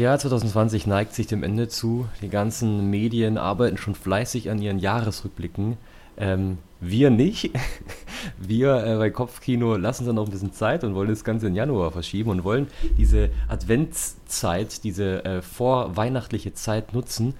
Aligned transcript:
Jahr 0.00 0.18
2020 0.18 0.86
neigt 0.86 1.14
sich 1.14 1.26
dem 1.26 1.42
Ende 1.42 1.68
zu. 1.68 2.08
Die 2.22 2.28
ganzen 2.28 2.90
Medien 2.90 3.38
arbeiten 3.38 3.76
schon 3.76 3.94
fleißig 3.94 4.50
an 4.50 4.60
ihren 4.60 4.78
Jahresrückblicken. 4.78 5.76
Ähm, 6.16 6.58
wir 6.80 7.10
nicht. 7.10 7.50
Wir 8.38 8.84
äh, 8.84 8.96
bei 8.96 9.10
Kopfkino 9.10 9.76
lassen 9.76 10.06
uns 10.06 10.14
noch 10.14 10.26
ein 10.26 10.30
bisschen 10.30 10.52
Zeit 10.52 10.84
und 10.84 10.94
wollen 10.94 11.08
das 11.08 11.24
Ganze 11.24 11.46
in 11.46 11.54
Januar 11.54 11.90
verschieben 11.90 12.30
und 12.30 12.44
wollen 12.44 12.66
diese 12.98 13.30
Adventszeit, 13.48 14.84
diese 14.84 15.24
äh, 15.24 15.42
vorweihnachtliche 15.42 16.52
Zeit 16.52 16.92
nutzen, 16.92 17.34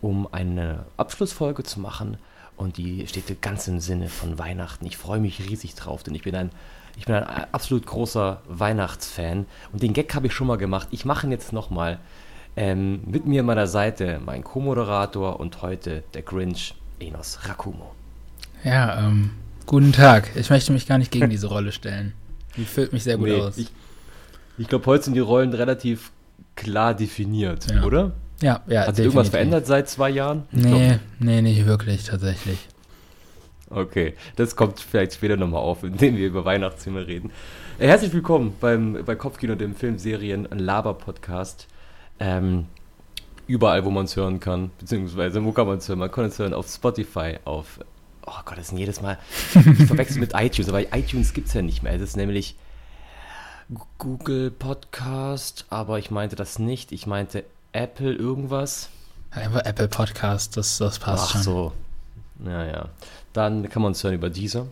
um 0.00 0.26
eine 0.32 0.86
Abschlussfolge 0.96 1.62
zu 1.62 1.80
machen. 1.80 2.18
Und 2.56 2.76
die 2.76 3.06
steht 3.06 3.40
ganz 3.40 3.68
im 3.68 3.80
Sinne 3.80 4.08
von 4.08 4.38
Weihnachten. 4.38 4.84
Ich 4.86 4.96
freue 4.98 5.20
mich 5.20 5.48
riesig 5.48 5.74
drauf, 5.74 6.02
denn 6.02 6.14
ich 6.14 6.22
bin 6.22 6.34
ein 6.34 6.50
ich 6.96 7.06
bin 7.06 7.14
ein 7.14 7.46
absolut 7.52 7.86
großer 7.86 8.42
Weihnachtsfan 8.48 9.46
und 9.72 9.82
den 9.82 9.92
Gag 9.92 10.14
habe 10.14 10.26
ich 10.26 10.32
schon 10.32 10.46
mal 10.46 10.56
gemacht. 10.56 10.88
Ich 10.90 11.04
mache 11.04 11.26
ihn 11.26 11.32
jetzt 11.32 11.52
nochmal. 11.52 11.98
Ähm, 12.56 13.00
mit 13.06 13.26
mir 13.26 13.40
an 13.40 13.46
meiner 13.46 13.68
Seite 13.68 14.20
mein 14.24 14.42
Co-Moderator 14.42 15.38
und 15.38 15.62
heute 15.62 16.02
der 16.14 16.22
Grinch, 16.22 16.74
Enos 16.98 17.38
Rakumo. 17.44 17.92
Ja, 18.64 19.06
ähm, 19.06 19.30
guten 19.66 19.92
Tag. 19.92 20.30
Ich 20.34 20.50
möchte 20.50 20.72
mich 20.72 20.86
gar 20.86 20.98
nicht 20.98 21.12
gegen 21.12 21.30
diese 21.30 21.46
Rolle 21.46 21.72
stellen. 21.72 22.12
Die 22.56 22.64
füllt 22.64 22.92
mich 22.92 23.04
sehr 23.04 23.16
gut 23.16 23.28
nee, 23.28 23.40
aus. 23.40 23.56
Ich, 23.56 23.68
ich 24.58 24.66
glaube, 24.66 24.84
heute 24.86 25.04
sind 25.04 25.14
die 25.14 25.20
Rollen 25.20 25.54
relativ 25.54 26.10
klar 26.56 26.94
definiert, 26.94 27.70
ja. 27.70 27.84
oder? 27.84 28.12
Ja, 28.42 28.62
ja. 28.66 28.86
Hat 28.86 28.96
sich 28.96 29.04
irgendwas 29.04 29.28
verändert 29.28 29.66
seit 29.66 29.88
zwei 29.88 30.10
Jahren? 30.10 30.44
Ich 30.50 30.64
nee, 30.64 30.98
nee, 31.18 31.42
nicht 31.42 31.66
wirklich, 31.66 32.04
tatsächlich. 32.04 32.58
Okay, 33.72 34.14
das 34.34 34.56
kommt 34.56 34.80
vielleicht 34.80 35.14
später 35.14 35.36
nochmal 35.36 35.60
auf, 35.60 35.84
indem 35.84 36.16
wir 36.16 36.26
über 36.26 36.44
Weihnachtsfilme 36.44 37.06
reden. 37.06 37.30
Äh, 37.78 37.86
herzlich 37.86 38.12
willkommen 38.12 38.56
beim, 38.60 39.04
bei 39.06 39.14
Kopfkino, 39.14 39.54
dem 39.54 39.76
Filmserien 39.76 40.48
Laber-Podcast. 40.50 41.68
Ähm, 42.18 42.66
überall, 43.46 43.84
wo 43.84 43.90
man 43.90 44.06
es 44.06 44.16
hören 44.16 44.40
kann, 44.40 44.72
beziehungsweise 44.80 45.44
wo 45.44 45.52
kann 45.52 45.68
man 45.68 45.78
es 45.78 45.88
hören? 45.88 46.00
Man 46.00 46.10
kann 46.10 46.24
es 46.24 46.40
hören 46.40 46.52
auf 46.52 46.66
Spotify, 46.66 47.38
auf. 47.44 47.78
Oh 48.26 48.32
Gott, 48.44 48.58
das 48.58 48.72
ist 48.72 48.78
jedes 48.78 49.00
Mal. 49.02 49.18
Ich 49.54 49.86
verwechsel 49.86 50.18
mit 50.18 50.32
iTunes, 50.34 50.68
aber 50.68 50.92
iTunes 50.92 51.32
gibt 51.32 51.46
es 51.46 51.54
ja 51.54 51.62
nicht 51.62 51.84
mehr. 51.84 51.92
Das 51.92 52.02
ist 52.02 52.16
nämlich 52.16 52.56
Google 53.98 54.50
Podcast, 54.50 55.66
aber 55.70 56.00
ich 56.00 56.10
meinte 56.10 56.34
das 56.34 56.58
nicht. 56.58 56.90
Ich 56.90 57.06
meinte 57.06 57.44
Apple 57.70 58.12
irgendwas. 58.12 58.88
Einfach 59.30 59.64
Apple 59.64 59.86
Podcast, 59.86 60.56
das, 60.56 60.76
das 60.78 60.98
passt 60.98 61.22
Ach 61.22 61.30
schon. 61.30 61.40
Ach 61.40 61.44
so. 61.44 61.72
Ja, 62.44 62.64
ja. 62.64 62.88
Dann 63.32 63.68
kann 63.68 63.82
man 63.82 63.90
uns 63.90 64.02
hören 64.02 64.14
über 64.14 64.30
Deezer. 64.30 64.66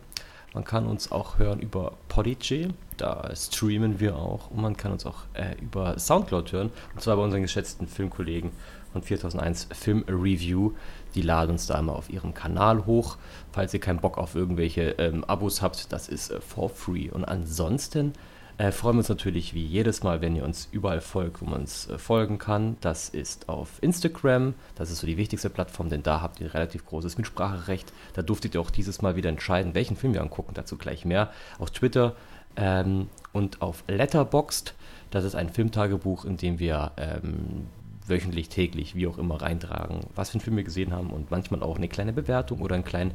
Man 0.55 0.65
kann 0.65 0.87
uns 0.87 1.13
auch 1.13 1.39
hören 1.39 1.61
über 1.61 1.93
Podigy, 2.09 2.69
da 2.97 3.31
streamen 3.37 4.01
wir 4.01 4.17
auch. 4.17 4.51
Und 4.51 4.63
man 4.63 4.77
kann 4.77 4.93
uns 4.93 5.05
auch 5.05 5.25
äh, 5.35 5.55
über 5.61 5.99
Soundcloud 5.99 6.53
hören. 6.53 6.71
Und 6.95 7.03
zwar 7.03 7.17
bei 7.17 7.23
unseren 7.23 7.43
geschätzten 7.43 7.87
Filmkollegen 7.87 8.51
von 8.93 9.03
4001 9.03 9.69
Film 9.73 10.05
Review. 10.09 10.73
Die 11.15 11.23
laden 11.23 11.53
uns 11.53 11.67
da 11.67 11.79
immer 11.79 11.95
auf 11.95 12.09
ihrem 12.09 12.33
Kanal 12.33 12.87
hoch. 12.87 13.19
Falls 13.53 13.75
ihr 13.75 13.81
keinen 13.81 14.01
Bock 14.01 14.17
auf 14.17 14.35
irgendwelche 14.35 14.97
ähm, 14.99 15.23
Abos 15.25 15.61
habt, 15.61 15.93
das 15.93 16.09
ist 16.09 16.31
äh, 16.31 16.41
for 16.41 16.71
free. 16.71 17.11
Und 17.11 17.25
ansonsten 17.25 18.15
äh, 18.59 18.73
freuen 18.73 18.97
wir 18.97 19.01
uns 19.01 19.09
natürlich 19.09 19.55
wie 19.55 19.65
jedes 19.65 20.03
Mal, 20.03 20.21
wenn 20.21 20.35
ihr 20.35 20.45
uns 20.45 20.69
überall 20.73 21.01
folgt, 21.01 21.41
wo 21.41 21.47
man 21.47 21.61
uns 21.61 21.89
äh, 21.89 21.97
folgen 21.97 22.39
kann. 22.39 22.77
Das 22.81 23.09
ist 23.09 23.49
auf 23.49 23.81
Instagram. 23.81 24.55
Das 24.75 24.91
ist 24.91 24.99
so 24.99 25.07
die 25.07 25.17
wichtigste 25.17 25.49
Plattform, 25.49 25.89
denn 25.89 26.03
da 26.03 26.21
habt 26.21 26.41
ihr 26.41 26.53
relativ 26.53 26.85
großes 26.85 27.19
Mitspracherecht. 27.19 27.93
Da 28.15 28.23
durftet 28.23 28.55
ihr 28.55 28.61
auch 28.61 28.71
dieses 28.71 29.01
Mal 29.01 29.15
wieder 29.15 29.29
entscheiden, 29.29 29.75
welchen 29.75 29.97
Film 29.97 30.13
wir 30.13 30.23
angucken. 30.23 30.55
Dazu 30.55 30.77
gleich 30.77 31.05
mehr. 31.05 31.31
Auf 31.61 31.71
Twitter 31.71 32.17
ähm, 32.57 33.09
und 33.33 33.63
auf 33.63 33.85
Letterboxd. 33.87 34.75
Das 35.13 35.23
ist 35.23 35.37
ein 35.37 35.51
Filmtagebuch, 35.51 36.25
in 36.25 36.37
dem 36.37 36.59
wir 36.59 36.91
ähm, 36.97 37.69
wöchentlich, 38.09 38.49
täglich, 38.49 38.97
wie 38.97 39.07
auch 39.07 39.19
immer 39.19 39.41
reintragen, 39.41 40.01
was 40.17 40.31
für 40.31 40.35
einen 40.35 40.41
Film 40.41 40.57
wir 40.57 40.65
gesehen 40.65 40.93
haben 40.93 41.11
und 41.11 41.31
manchmal 41.31 41.63
auch 41.63 41.77
eine 41.77 41.89
kleine 41.89 42.13
Bewertung 42.13 42.61
oder 42.61 42.75
einen 42.75 42.85
kleinen 42.85 43.13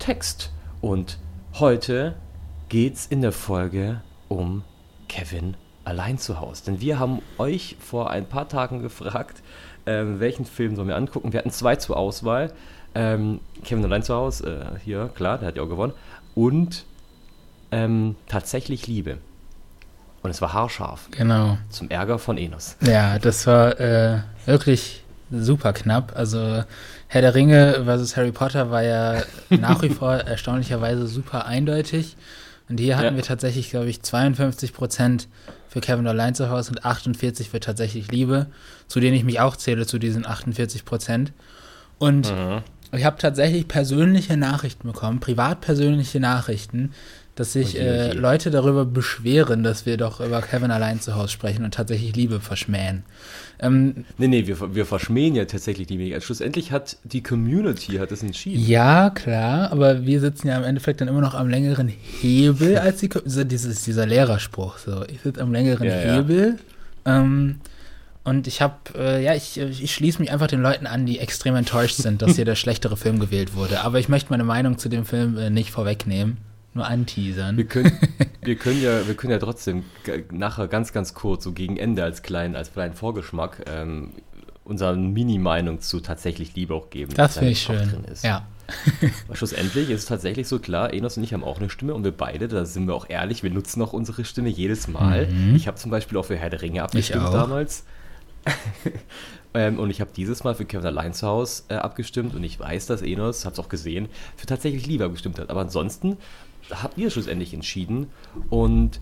Text. 0.00 0.52
Und 0.80 1.18
heute 1.54 2.16
geht's 2.68 3.06
in 3.06 3.22
der 3.22 3.32
Folge 3.32 4.02
um 4.28 4.62
Kevin 5.08 5.56
allein 5.84 6.18
zu 6.18 6.40
Hause. 6.40 6.64
Denn 6.66 6.80
wir 6.80 6.98
haben 6.98 7.20
euch 7.38 7.76
vor 7.78 8.10
ein 8.10 8.26
paar 8.26 8.48
Tagen 8.48 8.82
gefragt, 8.82 9.42
ähm, 9.86 10.20
welchen 10.20 10.44
Film 10.44 10.76
sollen 10.76 10.88
wir 10.88 10.96
angucken. 10.96 11.32
Wir 11.32 11.38
hatten 11.38 11.50
zwei 11.50 11.76
zur 11.76 11.96
Auswahl. 11.96 12.52
Ähm, 12.94 13.40
Kevin 13.64 13.84
allein 13.84 14.02
zu 14.02 14.14
Hause, 14.14 14.70
äh, 14.74 14.78
hier, 14.78 15.10
klar, 15.14 15.38
der 15.38 15.48
hat 15.48 15.56
ja 15.56 15.62
auch 15.62 15.68
gewonnen. 15.68 15.92
Und 16.34 16.84
ähm, 17.70 18.16
tatsächlich 18.28 18.86
Liebe. 18.86 19.18
Und 20.22 20.30
es 20.30 20.40
war 20.40 20.52
haarscharf. 20.52 21.08
Genau. 21.10 21.58
Zum 21.68 21.90
Ärger 21.90 22.18
von 22.18 22.38
Enos. 22.38 22.76
Ja, 22.80 23.18
das 23.18 23.46
war 23.46 23.78
äh, 23.78 24.20
wirklich 24.46 25.02
super 25.30 25.72
knapp. 25.72 26.12
Also 26.16 26.64
Herr 27.08 27.20
der 27.20 27.34
Ringe 27.34 27.82
versus 27.84 28.16
Harry 28.16 28.32
Potter 28.32 28.70
war 28.70 28.82
ja 28.82 29.22
nach 29.50 29.82
wie 29.82 29.88
vor 29.90 30.14
erstaunlicherweise 30.14 31.06
super 31.06 31.46
eindeutig. 31.46 32.16
Und 32.68 32.80
hier 32.80 32.96
hatten 32.96 33.06
ja. 33.06 33.16
wir 33.16 33.22
tatsächlich, 33.22 33.70
glaube 33.70 33.90
ich, 33.90 34.02
52 34.02 34.72
Prozent 34.72 35.28
für 35.68 35.80
Kevin 35.80 36.06
allein 36.06 36.34
zu 36.34 36.48
Hause 36.48 36.70
und 36.70 36.84
48 36.84 37.50
für 37.50 37.60
tatsächlich 37.60 38.10
Liebe, 38.10 38.46
zu 38.88 39.00
denen 39.00 39.16
ich 39.16 39.24
mich 39.24 39.40
auch 39.40 39.56
zähle, 39.56 39.86
zu 39.86 39.98
diesen 39.98 40.26
48 40.26 40.84
Prozent. 40.84 41.32
Und 41.98 42.32
mhm. 42.32 42.62
ich 42.92 43.04
habe 43.04 43.18
tatsächlich 43.18 43.68
persönliche 43.68 44.36
Nachrichten 44.36 44.88
bekommen, 44.88 45.20
privat 45.20 45.60
persönliche 45.60 46.20
Nachrichten, 46.20 46.92
dass 47.34 47.52
sich 47.52 47.78
äh, 47.78 48.12
Leute 48.12 48.50
darüber 48.50 48.84
beschweren, 48.84 49.64
dass 49.64 49.86
wir 49.86 49.96
doch 49.96 50.20
über 50.20 50.40
Kevin 50.40 50.70
allein 50.70 51.00
zu 51.00 51.16
Hause 51.16 51.30
sprechen 51.30 51.64
und 51.64 51.74
tatsächlich 51.74 52.14
Liebe 52.14 52.38
verschmähen. 52.38 53.02
Ähm, 53.58 54.04
nee, 54.18 54.28
nee, 54.28 54.46
wir, 54.46 54.74
wir 54.74 54.86
verschmähen 54.86 55.34
ja 55.34 55.44
tatsächlich 55.44 55.88
Liebe. 55.88 56.14
Also 56.14 56.26
schlussendlich 56.26 56.70
hat 56.70 56.96
die 57.02 57.22
Community 57.22 57.96
hat 57.96 58.12
es 58.12 58.22
entschieden. 58.22 58.64
Ja, 58.64 59.10
klar, 59.10 59.72
aber 59.72 60.06
wir 60.06 60.20
sitzen 60.20 60.48
ja 60.48 60.56
im 60.56 60.64
Endeffekt 60.64 61.00
dann 61.00 61.08
immer 61.08 61.20
noch 61.20 61.34
am 61.34 61.48
längeren 61.48 61.88
Hebel 61.88 62.78
als 62.78 63.00
die 63.00 63.10
dieses, 63.44 63.82
dieser 63.82 64.06
Lehrerspruch. 64.06 64.78
So, 64.78 65.04
ich 65.04 65.20
sitze 65.20 65.40
am 65.40 65.52
längeren 65.52 65.88
ja, 65.88 65.94
Hebel. 65.94 66.58
Ja. 67.04 67.20
Ähm, 67.20 67.56
und 68.22 68.46
ich 68.46 68.62
habe, 68.62 68.76
äh, 68.96 69.22
ja, 69.22 69.34
ich, 69.34 69.58
ich 69.58 69.92
schließe 69.92 70.18
mich 70.20 70.30
einfach 70.30 70.46
den 70.46 70.62
Leuten 70.62 70.86
an, 70.86 71.04
die 71.04 71.18
extrem 71.18 71.56
enttäuscht 71.56 71.96
sind, 71.96 72.22
dass 72.22 72.36
hier 72.36 72.44
der 72.46 72.54
schlechtere 72.54 72.96
Film 72.96 73.18
gewählt 73.18 73.54
wurde. 73.54 73.82
Aber 73.82 73.98
ich 73.98 74.08
möchte 74.08 74.30
meine 74.30 74.44
Meinung 74.44 74.78
zu 74.78 74.88
dem 74.88 75.04
Film 75.04 75.36
äh, 75.36 75.50
nicht 75.50 75.72
vorwegnehmen 75.72 76.38
nur 76.74 76.86
anteasern. 76.86 77.56
Wir 77.56 77.66
können, 77.66 77.92
wir 78.42 78.56
können 78.56 78.82
ja, 78.82 79.06
wir 79.06 79.14
können 79.14 79.30
ja 79.30 79.38
trotzdem 79.38 79.84
nachher 80.30 80.68
ganz, 80.68 80.92
ganz 80.92 81.14
kurz, 81.14 81.44
so 81.44 81.52
gegen 81.52 81.76
Ende 81.76 82.04
als 82.04 82.22
kleinen, 82.22 82.56
als 82.56 82.72
kleinen 82.72 82.94
Vorgeschmack, 82.94 83.64
ähm, 83.68 84.12
unsere 84.64 84.96
Mini-Meinung 84.96 85.80
zu 85.80 86.00
tatsächlich 86.00 86.54
Liebe 86.54 86.74
auch 86.74 86.90
geben. 86.90 87.12
Das 87.14 87.38
finde 87.38 87.52
ich 87.52 87.62
schön. 87.62 88.04
Ja. 88.22 88.46
Aber 89.26 89.36
schlussendlich 89.36 89.90
ist 89.90 90.00
es 90.00 90.06
tatsächlich 90.06 90.48
so 90.48 90.58
klar, 90.58 90.92
Enos 90.92 91.16
und 91.18 91.24
ich 91.24 91.34
haben 91.34 91.44
auch 91.44 91.58
eine 91.58 91.68
Stimme 91.68 91.94
und 91.94 92.02
wir 92.02 92.12
beide, 92.12 92.48
da 92.48 92.64
sind 92.64 92.86
wir 92.86 92.94
auch 92.94 93.08
ehrlich, 93.08 93.42
wir 93.42 93.50
nutzen 93.50 93.82
auch 93.82 93.92
unsere 93.92 94.24
Stimme 94.24 94.48
jedes 94.48 94.88
Mal. 94.88 95.26
Mhm. 95.26 95.54
Ich 95.54 95.66
habe 95.66 95.76
zum 95.76 95.90
Beispiel 95.90 96.16
auch 96.16 96.24
für 96.24 96.36
Herr 96.36 96.50
der 96.50 96.62
Ringe 96.62 96.82
abgestimmt 96.82 97.32
damals. 97.32 97.84
ähm, 99.54 99.78
und 99.78 99.90
ich 99.90 100.00
habe 100.00 100.10
dieses 100.14 100.44
Mal 100.44 100.54
für 100.54 100.64
Kevin 100.64 100.86
allein 100.86 101.12
zu 101.12 101.26
Hause 101.26 101.64
äh, 101.68 101.74
abgestimmt 101.74 102.34
und 102.34 102.42
ich 102.42 102.58
weiß, 102.58 102.86
dass 102.86 103.02
Enos, 103.02 103.44
hat 103.44 103.54
es 103.54 103.58
auch 103.58 103.68
gesehen, 103.68 104.08
für 104.36 104.46
tatsächlich 104.46 104.86
Liebe 104.86 105.04
abgestimmt 105.04 105.38
hat. 105.38 105.50
Aber 105.50 105.60
ansonsten 105.60 106.16
habt 106.70 106.98
ihr 106.98 107.10
schlussendlich 107.10 107.54
entschieden. 107.54 108.10
Und 108.50 109.00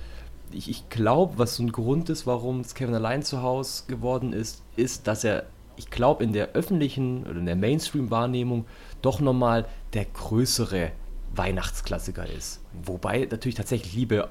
ich, 0.50 0.68
ich 0.68 0.88
glaube, 0.88 1.38
was 1.38 1.56
so 1.56 1.62
ein 1.62 1.72
Grund 1.72 2.10
ist, 2.10 2.26
warum 2.26 2.60
es 2.60 2.74
Kevin 2.74 2.94
allein 2.94 3.22
zu 3.22 3.42
Hause 3.42 3.84
geworden 3.88 4.32
ist, 4.32 4.62
ist, 4.76 5.06
dass 5.06 5.24
er, 5.24 5.44
ich 5.76 5.90
glaube, 5.90 6.24
in 6.24 6.32
der 6.32 6.50
öffentlichen 6.52 7.24
oder 7.24 7.38
in 7.38 7.46
der 7.46 7.56
Mainstream-Wahrnehmung 7.56 8.66
doch 9.00 9.20
nochmal 9.20 9.66
der 9.94 10.04
größere 10.04 10.92
Weihnachtsklassiker 11.34 12.28
ist. 12.28 12.60
Wobei 12.84 13.26
natürlich 13.30 13.54
tatsächlich 13.54 13.94
Liebe 13.94 14.30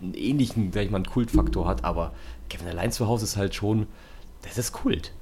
einen 0.00 0.14
ähnlichen, 0.14 0.72
sag 0.72 0.84
ich 0.84 0.90
mal, 0.90 0.98
einen 0.98 1.06
Kultfaktor 1.06 1.66
hat, 1.66 1.84
aber 1.84 2.12
Kevin 2.48 2.68
allein 2.68 2.92
zu 2.92 3.06
Hause 3.06 3.24
ist 3.24 3.36
halt 3.36 3.54
schon, 3.54 3.86
das 4.42 4.58
ist 4.58 4.72
Kult. 4.72 5.12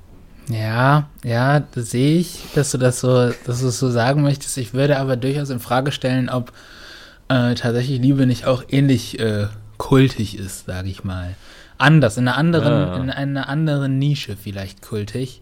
Ja, 0.48 1.08
ja, 1.22 1.60
das 1.60 1.90
sehe 1.90 2.18
ich, 2.18 2.40
dass 2.54 2.70
du 2.72 2.78
das 2.78 3.00
so, 3.00 3.30
dass 3.46 3.60
du 3.60 3.68
es 3.68 3.78
so 3.78 3.90
sagen 3.90 4.22
möchtest. 4.22 4.58
Ich 4.58 4.74
würde 4.74 4.98
aber 4.98 5.16
durchaus 5.16 5.48
in 5.50 5.60
Frage 5.60 5.90
stellen, 5.90 6.28
ob 6.28 6.52
äh, 7.28 7.54
tatsächlich 7.54 8.00
Liebe 8.00 8.26
nicht 8.26 8.46
auch 8.46 8.64
ähnlich 8.68 9.18
äh, 9.18 9.46
kultig 9.78 10.38
ist, 10.38 10.66
sage 10.66 10.88
ich 10.88 11.04
mal. 11.04 11.34
Anders, 11.78 12.16
in 12.16 12.28
einer 12.28 12.36
anderen, 12.36 12.72
ja. 12.72 12.96
in 12.96 13.10
einer 13.10 13.48
anderen 13.48 13.98
Nische 13.98 14.36
vielleicht 14.36 14.82
kultig. 14.82 15.40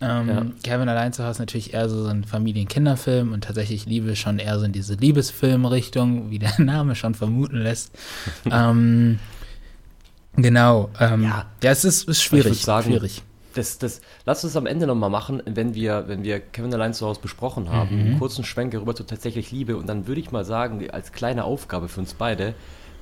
Ähm, 0.00 0.28
ja. 0.28 0.46
Kevin 0.62 0.88
allein 0.88 1.12
zu 1.12 1.24
Hause 1.24 1.42
natürlich 1.42 1.74
eher 1.74 1.88
so 1.88 2.06
ein 2.06 2.24
Familien-Kinderfilm 2.24 3.32
und 3.32 3.44
tatsächlich 3.44 3.84
Liebe 3.84 4.14
schon 4.14 4.38
eher 4.38 4.58
so 4.58 4.64
in 4.64 4.72
diese 4.72 4.94
Liebesfilm-Richtung, 4.94 6.30
wie 6.30 6.38
der 6.38 6.54
Name 6.58 6.94
schon 6.94 7.14
vermuten 7.14 7.58
lässt. 7.58 7.92
ähm, 8.50 9.18
genau. 10.36 10.90
Ähm, 11.00 11.24
ja. 11.24 11.46
ja, 11.62 11.70
es 11.70 11.84
ist, 11.84 12.08
ist 12.08 12.22
schwierig. 12.22 12.64
Sagen, 12.64 12.90
schwierig 12.90 13.22
das, 13.58 13.78
das, 13.78 14.00
lass 14.24 14.44
uns 14.44 14.56
am 14.56 14.66
Ende 14.66 14.86
nochmal 14.86 15.10
machen, 15.10 15.42
wenn 15.44 15.74
wir, 15.74 16.04
wenn 16.06 16.22
wir 16.22 16.40
Kevin 16.40 16.72
allein 16.72 16.94
zu 16.94 17.06
Hause 17.06 17.20
besprochen 17.20 17.70
haben, 17.70 17.94
mhm. 17.94 18.06
einen 18.06 18.18
kurzen 18.18 18.44
Schwenk 18.44 18.74
rüber 18.74 18.94
zu 18.94 19.04
tatsächlich 19.04 19.50
Liebe. 19.50 19.76
Und 19.76 19.88
dann 19.88 20.06
würde 20.06 20.20
ich 20.20 20.30
mal 20.30 20.44
sagen, 20.44 20.88
als 20.90 21.12
kleine 21.12 21.44
Aufgabe 21.44 21.88
für 21.88 22.00
uns 22.00 22.14
beide, 22.14 22.54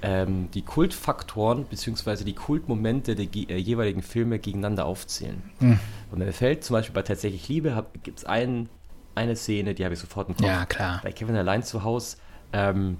ähm, 0.03 0.49
die 0.53 0.62
Kultfaktoren 0.62 1.64
bzw. 1.64 2.25
die 2.25 2.35
Kultmomente 2.35 3.14
der 3.14 3.26
äh, 3.26 3.56
jeweiligen 3.56 4.03
Filme 4.03 4.38
gegeneinander 4.38 4.87
aufzählen. 4.87 5.43
Mhm. 5.61 5.79
Und 6.11 6.19
mir 6.19 6.32
fällt 6.32 6.64
zum 6.64 6.75
Beispiel 6.75 6.94
bei 6.94 7.03
Tatsächlich 7.03 7.49
Liebe 7.49 7.85
gibt 8.03 8.19
es 8.19 8.25
ein, 8.25 8.69
eine 9.14 9.37
Szene, 9.37 9.75
die 9.75 9.85
habe 9.85 9.94
ich 9.94 10.00
sofort 10.00 10.29
im 10.29 10.37
Kopf. 10.37 10.47
Ja, 10.47 10.67
klar. 10.67 11.00
Bei 11.03 11.12
Kevin 11.12 11.37
allein 11.37 11.62
zu 11.62 11.85
Hause 11.85 12.17
ähm, 12.53 12.99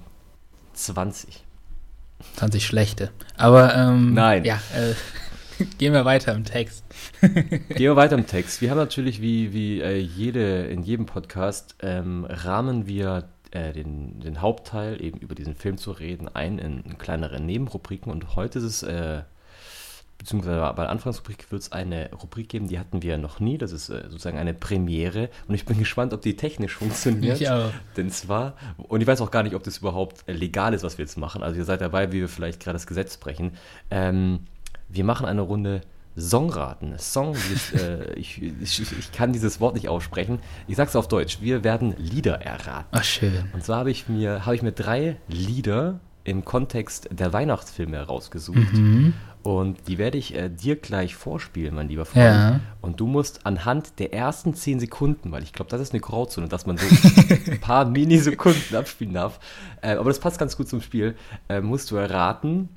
20. 0.73 1.43
20 2.35 2.65
schlechte. 2.65 3.11
Aber 3.35 3.75
ähm, 3.75 4.13
Nein. 4.13 4.43
Ja, 4.43 4.59
äh, 4.75 4.93
gehen 5.77 5.93
wir 5.93 6.05
weiter 6.05 6.33
im 6.33 6.43
Text. 6.43 6.83
gehen 7.21 7.65
wir 7.79 7.95
weiter 7.95 8.15
im 8.15 8.27
Text. 8.27 8.61
Wir 8.61 8.69
haben 8.69 8.77
natürlich 8.77 9.21
wie, 9.21 9.53
wie 9.53 9.81
äh, 9.81 9.97
jede, 9.97 10.65
in 10.65 10.83
jedem 10.83 11.05
Podcast 11.05 11.75
ähm, 11.81 12.25
rahmen 12.29 12.87
wir 12.87 13.29
äh, 13.51 13.73
den, 13.73 14.19
den 14.19 14.41
Hauptteil, 14.41 15.01
eben 15.01 15.19
über 15.19 15.35
diesen 15.35 15.55
Film 15.55 15.77
zu 15.77 15.91
reden, 15.91 16.27
ein 16.33 16.59
in, 16.59 16.81
in 16.81 16.97
kleinere 16.97 17.39
Nebenrubriken. 17.39 18.11
Und 18.11 18.35
heute 18.35 18.59
ist 18.59 18.65
es, 18.65 18.83
äh, 18.83 19.21
beziehungsweise 20.17 20.59
bei 20.75 20.83
der 20.83 20.89
Anfangsrubrik 20.89 21.51
wird 21.51 21.61
es 21.61 21.71
eine 21.71 22.11
Rubrik 22.11 22.49
geben, 22.49 22.67
die 22.67 22.79
hatten 22.79 23.01
wir 23.01 23.17
noch 23.17 23.39
nie. 23.39 23.57
Das 23.57 23.71
ist 23.71 23.89
äh, 23.89 24.03
sozusagen 24.09 24.37
eine 24.37 24.53
Premiere. 24.53 25.29
Und 25.47 25.55
ich 25.55 25.65
bin 25.65 25.77
gespannt, 25.79 26.13
ob 26.13 26.21
die 26.21 26.35
technisch 26.35 26.75
funktioniert. 26.75 27.41
Ich 27.41 27.49
auch. 27.49 27.71
Denn 27.95 28.09
zwar, 28.09 28.55
und 28.77 29.01
ich 29.01 29.07
weiß 29.07 29.21
auch 29.21 29.31
gar 29.31 29.43
nicht, 29.43 29.55
ob 29.55 29.63
das 29.63 29.77
überhaupt 29.79 30.27
äh, 30.27 30.33
legal 30.33 30.73
ist, 30.73 30.83
was 30.83 30.97
wir 30.97 31.05
jetzt 31.05 31.17
machen. 31.17 31.41
Also 31.41 31.57
ihr 31.57 31.65
seid 31.65 31.81
dabei, 31.81 32.11
wie 32.11 32.19
wir 32.19 32.29
vielleicht 32.29 32.59
gerade 32.59 32.75
das 32.75 32.87
Gesetz 32.87 33.17
brechen. 33.17 33.53
Ähm, 33.89 34.41
wir 34.89 35.03
machen 35.03 35.25
eine 35.25 35.41
Runde 35.41 35.81
Songraten. 36.17 36.97
Song, 36.97 37.35
äh, 37.75 38.13
ich, 38.15 38.41
ich, 38.41 38.79
ich, 38.81 39.11
kann 39.11 39.31
dieses 39.31 39.61
Wort 39.61 39.75
nicht 39.75 39.87
aussprechen. 39.87 40.39
Ich 40.67 40.75
sag's 40.75 40.95
auf 40.95 41.07
Deutsch. 41.07 41.39
Wir 41.41 41.63
werden 41.63 41.95
Lieder 41.97 42.41
erraten. 42.41 42.89
Ach, 42.91 43.03
schön. 43.03 43.45
Und 43.53 43.63
zwar 43.63 43.77
habe 43.79 43.91
ich 43.91 44.09
mir, 44.09 44.45
habe 44.45 44.55
ich 44.55 44.63
mir 44.63 44.71
drei 44.71 45.17
Lieder 45.27 45.99
im 46.23 46.43
Kontext 46.43 47.07
der 47.11 47.31
Weihnachtsfilme 47.31 47.95
herausgesucht. 47.95 48.73
Mhm. 48.73 49.13
Und 49.43 49.87
die 49.87 49.97
werde 49.97 50.17
ich 50.17 50.35
äh, 50.35 50.49
dir 50.49 50.75
gleich 50.75 51.15
vorspielen, 51.15 51.73
mein 51.75 51.87
lieber 51.87 52.03
Freund. 52.03 52.25
Ja. 52.25 52.59
Und 52.81 52.99
du 52.99 53.07
musst 53.07 53.45
anhand 53.45 53.97
der 53.99 54.13
ersten 54.13 54.53
zehn 54.53 54.77
Sekunden, 54.79 55.31
weil 55.31 55.43
ich 55.43 55.53
glaube, 55.53 55.71
das 55.71 55.79
ist 55.79 55.93
eine 55.93 56.01
Grauzone, 56.01 56.49
dass 56.49 56.65
man 56.65 56.77
so 56.77 56.85
ein 56.85 57.59
paar 57.61 57.85
Minisekunden 57.85 58.75
abspielen 58.75 59.13
darf. 59.13 59.39
Äh, 59.81 59.91
aber 59.95 60.09
das 60.09 60.19
passt 60.19 60.37
ganz 60.37 60.57
gut 60.57 60.67
zum 60.67 60.81
Spiel. 60.81 61.15
Äh, 61.47 61.61
musst 61.61 61.91
du 61.91 61.95
erraten, 61.95 62.67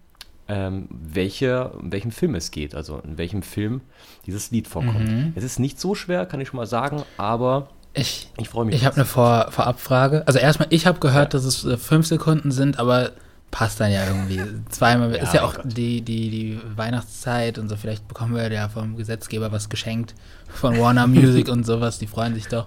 ähm, 0.53 0.89
welche, 0.91 1.71
in 1.81 1.93
welchem 1.93 2.11
Film 2.11 2.35
es 2.35 2.51
geht, 2.51 2.75
also 2.75 2.99
in 2.99 3.19
welchem 3.19 3.43
Film 3.43 3.83
dieses 4.27 4.51
Lied 4.51 4.67
vorkommt. 4.67 5.09
Mhm. 5.09 5.33
Es 5.37 5.45
ist 5.45 5.61
nicht 5.61 5.79
so 5.79 5.95
schwer, 5.95 6.27
kann 6.27 6.41
ich 6.41 6.49
schon 6.49 6.57
mal 6.57 6.67
sagen, 6.67 7.03
aber 7.17 7.69
ich, 7.95 8.29
ich 8.37 8.49
freue 8.49 8.65
mich. 8.65 8.75
Ich 8.75 8.85
habe 8.85 8.97
eine 8.97 9.05
Vor 9.05 9.47
Vorabfrage. 9.51 10.27
Also 10.27 10.39
erstmal, 10.41 10.67
ich 10.71 10.87
habe 10.87 10.99
gehört, 10.99 11.33
Ja. 11.33 11.39
dass 11.39 11.45
es 11.45 11.65
äh, 11.65 11.77
fünf 11.77 12.07
Sekunden 12.07 12.51
sind, 12.51 12.79
aber 12.81 13.13
passt 13.53 13.79
dann 13.81 13.93
ja 13.93 14.07
irgendwie. 14.07 14.41
Zweimal 14.71 15.15
Ja, 15.15 15.23
ist 15.23 15.35
ja 15.35 15.43
auch 15.45 15.55
Gott. 15.55 15.65
die, 15.77 16.01
die, 16.03 16.31
die 16.31 16.61
Weihnachtszeit 16.77 17.59
und 17.59 17.69
so. 17.69 17.77
Vielleicht 17.77 18.09
bekommen 18.09 18.35
wir 18.35 18.51
ja 18.51 18.69
vom 18.69 18.97
Gesetzgeber 18.97 19.53
was 19.53 19.69
geschenkt 19.69 20.15
von 20.49 20.79
Warner 20.79 21.07
Music 21.07 21.49
und 21.55 21.65
sowas. 21.65 21.99
Die 21.99 22.07
freuen 22.09 22.35
sich 22.35 22.47
doch. 22.49 22.67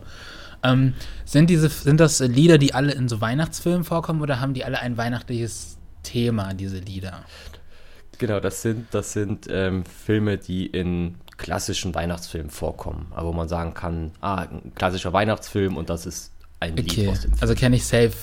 Ähm, 0.63 0.94
sind 1.25 1.50
diese, 1.50 1.68
sind 1.69 2.00
das 2.00 2.19
Lieder, 2.19 2.57
die 2.57 2.74
alle 2.74 2.94
in 2.94 3.09
so 3.09 3.19
Weihnachtsfilmen 3.19 3.83
vorkommen 3.83 4.21
oder 4.21 4.39
haben 4.39 4.53
die 4.53 4.63
alle 4.63 4.79
ein 4.79 4.95
weihnachtliches 4.97 5.77
Thema, 6.03 6.53
diese 6.53 6.79
Lieder? 6.79 7.24
Genau, 8.19 8.39
das 8.39 8.62
sind, 8.62 8.88
das 8.92 9.13
sind 9.13 9.48
ähm, 9.50 9.83
Filme, 9.86 10.38
die 10.38 10.68
in 10.68 11.15
klassischen 11.38 11.94
Weihnachtsfilmen 11.95 12.50
vorkommen. 12.51 13.07
Aber 13.12 13.30
wo 13.30 13.33
man 13.33 13.48
sagen 13.50 13.74
kann, 13.74 14.12
ah, 14.21 14.44
ein 14.44 14.71
klassischer 14.75 15.13
Weihnachtsfilm 15.13 15.77
und 15.77 15.89
das 15.89 16.06
ist 16.06 16.31
ein 16.60 16.75
Lied 16.77 16.92
Okay, 16.92 17.07
aus 17.10 17.21
dem 17.21 17.31
Film. 17.31 17.42
also 17.42 17.56
kenne 17.56 17.75
ich 17.75 17.86
safe 17.86 18.13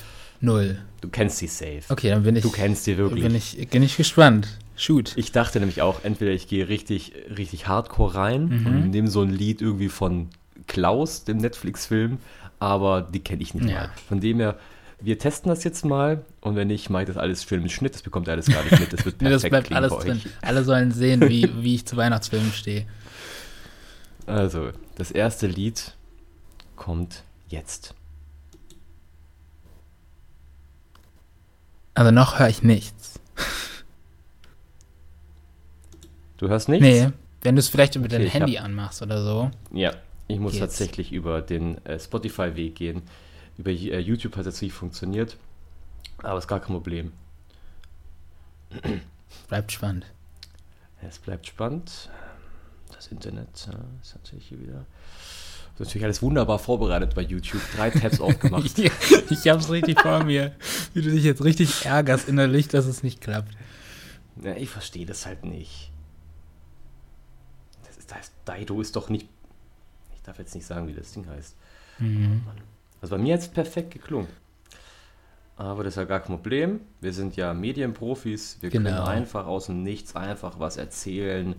null. 0.41 0.79
Du 1.01 1.09
kennst 1.09 1.41
die 1.41 1.47
safe. 1.47 1.83
Okay, 1.89 2.11
dann 2.11 2.23
bin 2.23 2.37
ich, 2.37 2.43
Du 2.43 2.51
kennst 2.51 2.87
die 2.87 2.97
wirklich. 2.97 3.23
bin 3.25 3.35
ich, 3.35 3.69
bin 3.71 3.83
ich 3.83 3.97
gespannt. 3.97 4.49
Shoot. 4.77 5.13
Ich 5.17 5.33
dachte 5.33 5.59
nämlich 5.61 5.83
auch, 5.83 6.05
entweder 6.05 6.31
ich 6.31 6.47
gehe 6.49 6.69
richtig, 6.69 7.13
richtig 7.37 7.69
hardcore 7.69 8.15
rein 8.15 8.45
Mhm. 8.49 8.67
und 8.67 8.91
nehme 8.91 9.09
so 9.09 9.21
ein 9.23 9.31
Lied 9.31 9.61
irgendwie 9.61 9.89
von 9.89 10.29
Klaus, 10.67 11.25
dem 11.25 11.39
Netflix-Film, 11.39 12.19
aber 12.59 13.03
die 13.03 13.21
kenne 13.21 13.43
ich 13.43 13.53
nicht 13.55 13.69
Ja. 13.69 13.75
mal. 13.75 13.91
Von 14.09 14.21
dem 14.21 14.39
her, 14.39 14.57
wir 15.01 15.19
testen 15.19 15.49
das 15.49 15.65
jetzt 15.65 15.85
mal 15.85 16.25
und 16.41 16.57
wenn 16.57 16.69
nicht, 16.69 16.91
mache 16.91 17.03
ich 17.03 17.09
das 17.09 17.17
alles 17.17 17.45
schön 17.45 17.63
mit 17.63 17.73
Schnitt, 17.73 17.95
das 17.95 18.03
bekommt 18.03 18.29
alles 18.29 18.47
gar 18.47 18.63
nicht 18.63 18.79
mit, 18.79 18.93
das 18.93 19.05
wird 19.05 19.21
Nee, 19.23 19.31
das 19.31 19.43
perfekt 19.43 19.69
bleibt 19.69 19.83
alles 19.83 20.05
drin. 20.05 20.21
Alle 20.43 20.65
sollen 20.65 20.93
sehen, 20.93 21.29
wie, 21.29 21.49
wie 21.63 21.75
ich 21.77 21.87
zu 21.87 21.97
Weihnachtsfilmen 21.97 22.53
stehe. 22.53 22.87
Also, 24.27 24.71
das 24.97 25.11
erste 25.11 25.47
Lied 25.47 25.97
kommt 26.77 27.25
jetzt. 27.49 27.95
Also 31.95 32.11
noch 32.11 32.39
höre 32.39 32.49
ich 32.49 32.63
nichts. 32.63 33.21
Du 36.39 36.49
hörst 36.49 36.69
nichts? 36.69 36.87
Nee, 36.87 37.09
wenn 37.43 37.57
du 37.57 37.61
es 37.61 37.69
vielleicht 37.69 37.97
mit 37.97 38.07
Okay, 38.07 38.13
deinem 38.15 38.27
ich 38.27 38.35
Handy 38.35 38.59
anmachst 38.59 39.03
oder 39.03 39.23
so. 39.23 39.51
Ja, 39.73 39.93
ich 40.27 40.39
muss 40.39 40.53
Geht's. 40.53 40.61
tatsächlich 40.61 41.13
über 41.13 41.43
den 41.43 41.85
äh, 41.85 41.99
Spotify-Weg 41.99 42.75
gehen. 42.77 43.03
Über 43.61 43.73
äh, 43.73 43.99
YouTube 43.99 44.39
hat 44.39 44.47
es 44.47 44.63
nicht 44.63 44.73
funktioniert, 44.73 45.37
aber 46.23 46.39
ist 46.39 46.49
gar 46.49 46.61
kein 46.61 46.73
Problem. 46.73 47.13
Bleibt 49.49 49.71
spannend. 49.71 50.07
Es 51.07 51.19
bleibt 51.19 51.47
spannend. 51.47 52.09
Das 52.95 53.09
Internet 53.09 53.49
ja, 53.67 53.79
ist 54.01 54.15
natürlich 54.15 54.47
hier 54.47 54.61
wieder. 54.63 54.87
Ist 55.75 55.81
natürlich 55.81 56.05
alles 56.05 56.23
wunderbar 56.23 56.59
vorbereitet 56.59 57.15
bei 57.15 57.21
YouTube. 57.21 57.61
Drei 57.77 57.91
Tabs 57.91 58.19
aufgemacht. 58.23 58.65
ich 58.79 58.91
ich 59.31 59.49
hab's 59.49 59.69
richtig 59.69 60.01
vor 60.01 60.25
mir. 60.25 60.55
Wie 60.95 61.03
du 61.03 61.11
dich 61.11 61.25
jetzt 61.25 61.45
richtig 61.45 61.85
ärgerst 61.85 62.31
innerlich, 62.31 62.69
dass 62.69 62.87
es 62.87 63.03
nicht 63.03 63.21
klappt. 63.21 63.55
Ja, 64.43 64.57
ich 64.57 64.71
verstehe 64.71 65.05
das 65.05 65.27
halt 65.27 65.45
nicht. 65.45 65.91
Das 67.85 67.99
ist, 67.99 68.11
das 68.11 68.33
Daido 68.47 68.81
ist 68.81 68.97
doch 68.97 69.11
nicht. 69.11 69.29
Ich 70.15 70.23
darf 70.23 70.39
jetzt 70.39 70.55
nicht 70.55 70.65
sagen, 70.65 70.89
wie 70.89 70.95
das 70.95 71.13
Ding 71.13 71.29
heißt. 71.29 71.55
Mhm. 71.99 72.41
Also 73.01 73.17
bei 73.17 73.23
mir 73.23 73.35
hat 73.35 73.41
es 73.41 73.49
perfekt 73.49 73.93
geklungen. 73.93 74.29
Aber 75.57 75.85
das 75.85 75.93
ist 75.93 75.97
ja 75.99 76.05
gar 76.05 76.21
kein 76.21 76.37
Problem. 76.37 76.81
Wir 77.01 77.13
sind 77.13 77.37
ja 77.37 77.53
Medienprofis. 77.53 78.59
Wir 78.61 78.71
können 78.71 78.87
Genau. 78.87 79.05
einfach 79.05 79.47
aus 79.47 79.67
dem 79.67 79.83
Nichts 79.83 80.17
einfach 80.17 80.59
was 80.59 80.79
erzählen. 80.79 81.55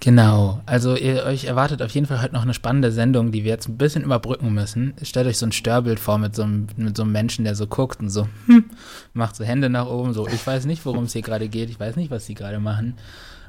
Genau, 0.00 0.62
also 0.64 0.96
ihr, 0.96 1.24
euch 1.24 1.44
erwartet 1.44 1.82
auf 1.82 1.90
jeden 1.90 2.06
Fall 2.06 2.22
heute 2.22 2.32
noch 2.32 2.42
eine 2.42 2.54
spannende 2.54 2.90
Sendung, 2.90 3.32
die 3.32 3.44
wir 3.44 3.50
jetzt 3.50 3.68
ein 3.68 3.76
bisschen 3.76 4.02
überbrücken 4.02 4.52
müssen. 4.52 4.94
Stellt 5.02 5.26
euch 5.26 5.36
so 5.36 5.44
ein 5.44 5.52
Störbild 5.52 6.00
vor 6.00 6.16
mit 6.16 6.34
so 6.34 6.42
einem, 6.42 6.68
mit 6.76 6.96
so 6.96 7.02
einem 7.02 7.12
Menschen, 7.12 7.44
der 7.44 7.54
so 7.54 7.66
guckt 7.66 8.00
und 8.00 8.08
so 8.08 8.26
hm, 8.46 8.64
macht 9.12 9.36
so 9.36 9.44
Hände 9.44 9.68
nach 9.68 9.86
oben, 9.86 10.14
so 10.14 10.26
ich 10.26 10.44
weiß 10.44 10.64
nicht, 10.64 10.86
worum 10.86 11.04
es 11.04 11.12
hier 11.12 11.20
gerade 11.20 11.48
geht, 11.48 11.68
ich 11.68 11.78
weiß 11.78 11.96
nicht, 11.96 12.10
was 12.10 12.24
sie 12.24 12.34
gerade 12.34 12.60
machen. 12.60 12.94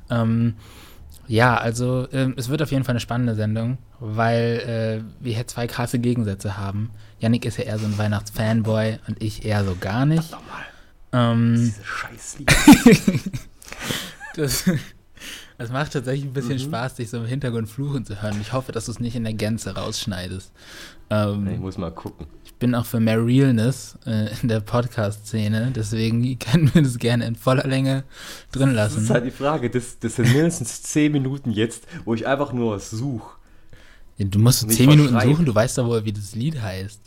Ähm, 0.10 0.56
ja, 1.26 1.56
also 1.56 2.08
ähm, 2.12 2.34
es 2.36 2.50
wird 2.50 2.62
auf 2.62 2.72
jeden 2.72 2.84
Fall 2.84 2.94
eine 2.94 3.00
spannende 3.00 3.36
Sendung, 3.36 3.78
weil 4.02 5.02
äh, 5.02 5.24
wir 5.24 5.34
hier 5.34 5.48
zwei 5.48 5.68
krasse 5.68 6.00
Gegensätze 6.00 6.58
haben. 6.58 6.90
Yannick 7.22 7.46
ist 7.46 7.58
ja 7.58 7.64
eher 7.66 7.80
so 7.80 7.86
ein 7.86 7.98
Weihnachtsfanboy 7.98 9.00
und 9.08 9.22
ich 9.24 9.46
eher 9.46 9.64
so 9.64 9.76
gar 9.80 10.06
nicht. 10.06 10.36
Ähm, 11.14 11.56
Diese 11.56 11.84
Scheißlied. 11.86 12.52
Das, 14.36 14.64
das 15.58 15.70
macht 15.72 15.92
tatsächlich 15.92 16.24
ein 16.26 16.32
bisschen 16.34 16.58
Spaß, 16.58 16.96
dich 16.96 17.10
so 17.10 17.18
im 17.18 17.26
Hintergrund 17.26 17.68
fluchen 17.68 18.06
zu 18.06 18.22
hören. 18.22 18.38
Ich 18.40 18.54
hoffe, 18.54 18.72
dass 18.72 18.86
du 18.86 18.92
es 18.94 19.02
nicht 19.02 19.16
in 19.18 19.26
der 19.26 19.34
Gänze 19.34 19.76
rausschneidest. 19.76 20.54
Ähm, 21.10 21.48
ich 21.52 21.60
muss 21.60 21.78
mal 21.78 21.92
gucken. 21.92 22.28
Ich 22.46 22.54
bin 22.54 22.74
auch 22.74 22.86
für 22.86 23.02
mehr 23.02 23.24
Realness 23.24 23.98
äh, 24.06 24.30
in 24.42 24.48
der 24.48 24.62
Podcast-Szene, 24.62 25.72
deswegen 25.76 26.40
können 26.40 26.74
wir 26.74 26.82
das 26.82 26.98
gerne 26.98 27.26
in 27.26 27.36
voller 27.36 27.68
Länge 27.68 28.06
drin 28.54 28.74
Das 28.74 28.94
ist 28.94 29.00
lassen. 29.00 29.10
halt 29.14 29.26
die 29.26 29.32
Frage. 29.32 29.70
Das, 29.70 30.00
das 30.00 30.16
sind 30.16 30.32
mindestens 30.32 30.82
10 30.84 31.12
Minuten 31.12 31.52
jetzt, 31.52 31.84
wo 32.06 32.14
ich 32.14 32.26
einfach 32.26 32.54
nur 32.54 32.76
was 32.76 32.90
suche. 32.90 33.36
Du 34.18 34.40
musst 34.40 34.66
nicht 34.66 34.78
zehn 34.78 34.88
Minuten 34.88 35.10
verschreien. 35.10 35.32
suchen, 35.36 35.46
du 35.46 35.54
weißt 35.56 35.78
doch 35.78 35.88
wohl, 35.88 36.06
wie 36.06 36.14
das 36.14 36.36
Lied 36.36 36.62
heißt. 36.62 37.02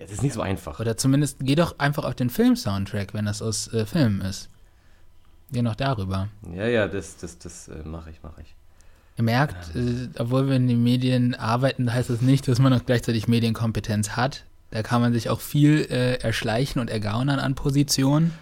Es 0.00 0.12
ist 0.12 0.22
nicht 0.22 0.34
so 0.34 0.40
einfach. 0.42 0.80
Oder 0.80 0.96
zumindest 0.96 1.38
geh 1.40 1.54
doch 1.54 1.78
einfach 1.78 2.04
auf 2.04 2.14
den 2.14 2.30
Film-Soundtrack, 2.30 3.14
wenn 3.14 3.24
das 3.26 3.42
aus 3.42 3.72
äh, 3.72 3.86
Filmen 3.86 4.20
ist. 4.22 4.48
Geh 5.50 5.62
noch 5.62 5.76
darüber. 5.76 6.28
Ja, 6.54 6.66
ja, 6.66 6.88
das, 6.88 7.16
das, 7.18 7.38
das 7.38 7.68
äh, 7.68 7.82
mache 7.84 8.10
ich, 8.10 8.22
mache 8.22 8.40
ich. 8.42 8.54
Ihr 9.18 9.24
merkt, 9.24 9.76
äh, 9.76 10.08
obwohl 10.18 10.48
wir 10.48 10.56
in 10.56 10.68
den 10.68 10.82
Medien 10.82 11.34
arbeiten, 11.34 11.92
heißt 11.92 12.08
das 12.10 12.22
nicht, 12.22 12.48
dass 12.48 12.58
man 12.58 12.72
auch 12.72 12.86
gleichzeitig 12.86 13.28
Medienkompetenz 13.28 14.10
hat. 14.10 14.44
Da 14.70 14.82
kann 14.82 15.02
man 15.02 15.12
sich 15.12 15.28
auch 15.28 15.40
viel 15.40 15.86
äh, 15.90 16.14
erschleichen 16.14 16.80
und 16.80 16.88
ergaunern 16.88 17.38
an 17.38 17.54
Positionen. 17.54 18.32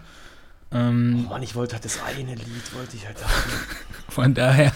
Oh 0.73 0.77
Ähm, 0.77 1.27
Mann, 1.29 1.43
ich 1.43 1.57
wollte 1.57 1.75
halt 1.75 1.85
das 1.85 2.01
eine 2.05 2.37
Lied, 2.37 2.75
wollte 2.75 2.97
ich 2.97 3.05
halt 3.05 3.17
von 4.09 4.35
daher 4.35 4.73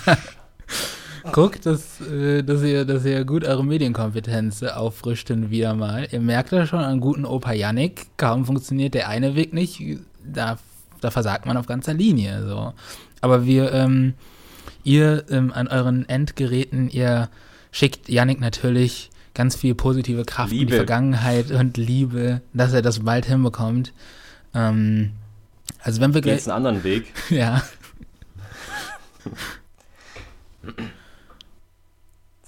guckt, 1.33 1.67
dass, 1.67 2.01
äh, 2.01 2.43
dass, 2.43 2.63
ihr, 2.63 2.85
dass 2.85 3.05
ihr 3.05 3.25
gut 3.25 3.45
eure 3.45 3.65
Medienkompetenz 3.65 4.63
auffrischt 4.63 5.31
und 5.31 5.51
wieder 5.51 5.75
mal. 5.75 6.07
Ihr 6.11 6.21
merkt 6.21 6.53
ja 6.53 6.67
schon 6.67 6.81
an 6.81 7.01
guten 7.01 7.25
Opa 7.25 7.53
Yannick, 7.53 8.07
kaum 8.17 8.45
funktioniert 8.45 8.95
der 8.95 9.09
eine 9.09 9.35
Weg 9.35 9.53
nicht, 9.53 9.83
da, 10.25 10.59
da 11.01 11.11
versagt 11.11 11.47
man 11.47 11.57
auf 11.57 11.67
ganzer 11.67 11.95
Linie. 11.95 12.47
So. 12.47 12.73
Aber 13.21 13.47
wir, 13.47 13.73
ähm, 13.73 14.15
ihr 14.83 15.25
ähm, 15.31 15.53
an 15.53 15.69
euren 15.69 16.09
Endgeräten, 16.09 16.91
ihr 16.91 17.29
schickt 17.73 18.09
Yannick 18.09 18.41
natürlich 18.41 19.11
ganz 19.35 19.57
viel 19.57 19.75
positive 19.75 20.25
Kraft 20.25 20.53
in 20.53 20.59
die 20.59 20.65
Liebe. 20.65 20.77
Vergangenheit 20.77 21.51
und 21.51 21.77
Liebe, 21.77 22.41
dass 22.53 22.73
er 22.73 22.83
das 22.83 23.01
bald 23.01 23.27
hinbekommt. 23.27 23.93
Ähm, 24.55 25.13
also 25.81 26.01
wenn 26.01 26.15
wir 26.15 26.21
gleich. 26.21 26.47
einen 26.47 26.57
anderen 26.57 26.85
Weg? 26.85 27.13
Ja. 27.31 27.63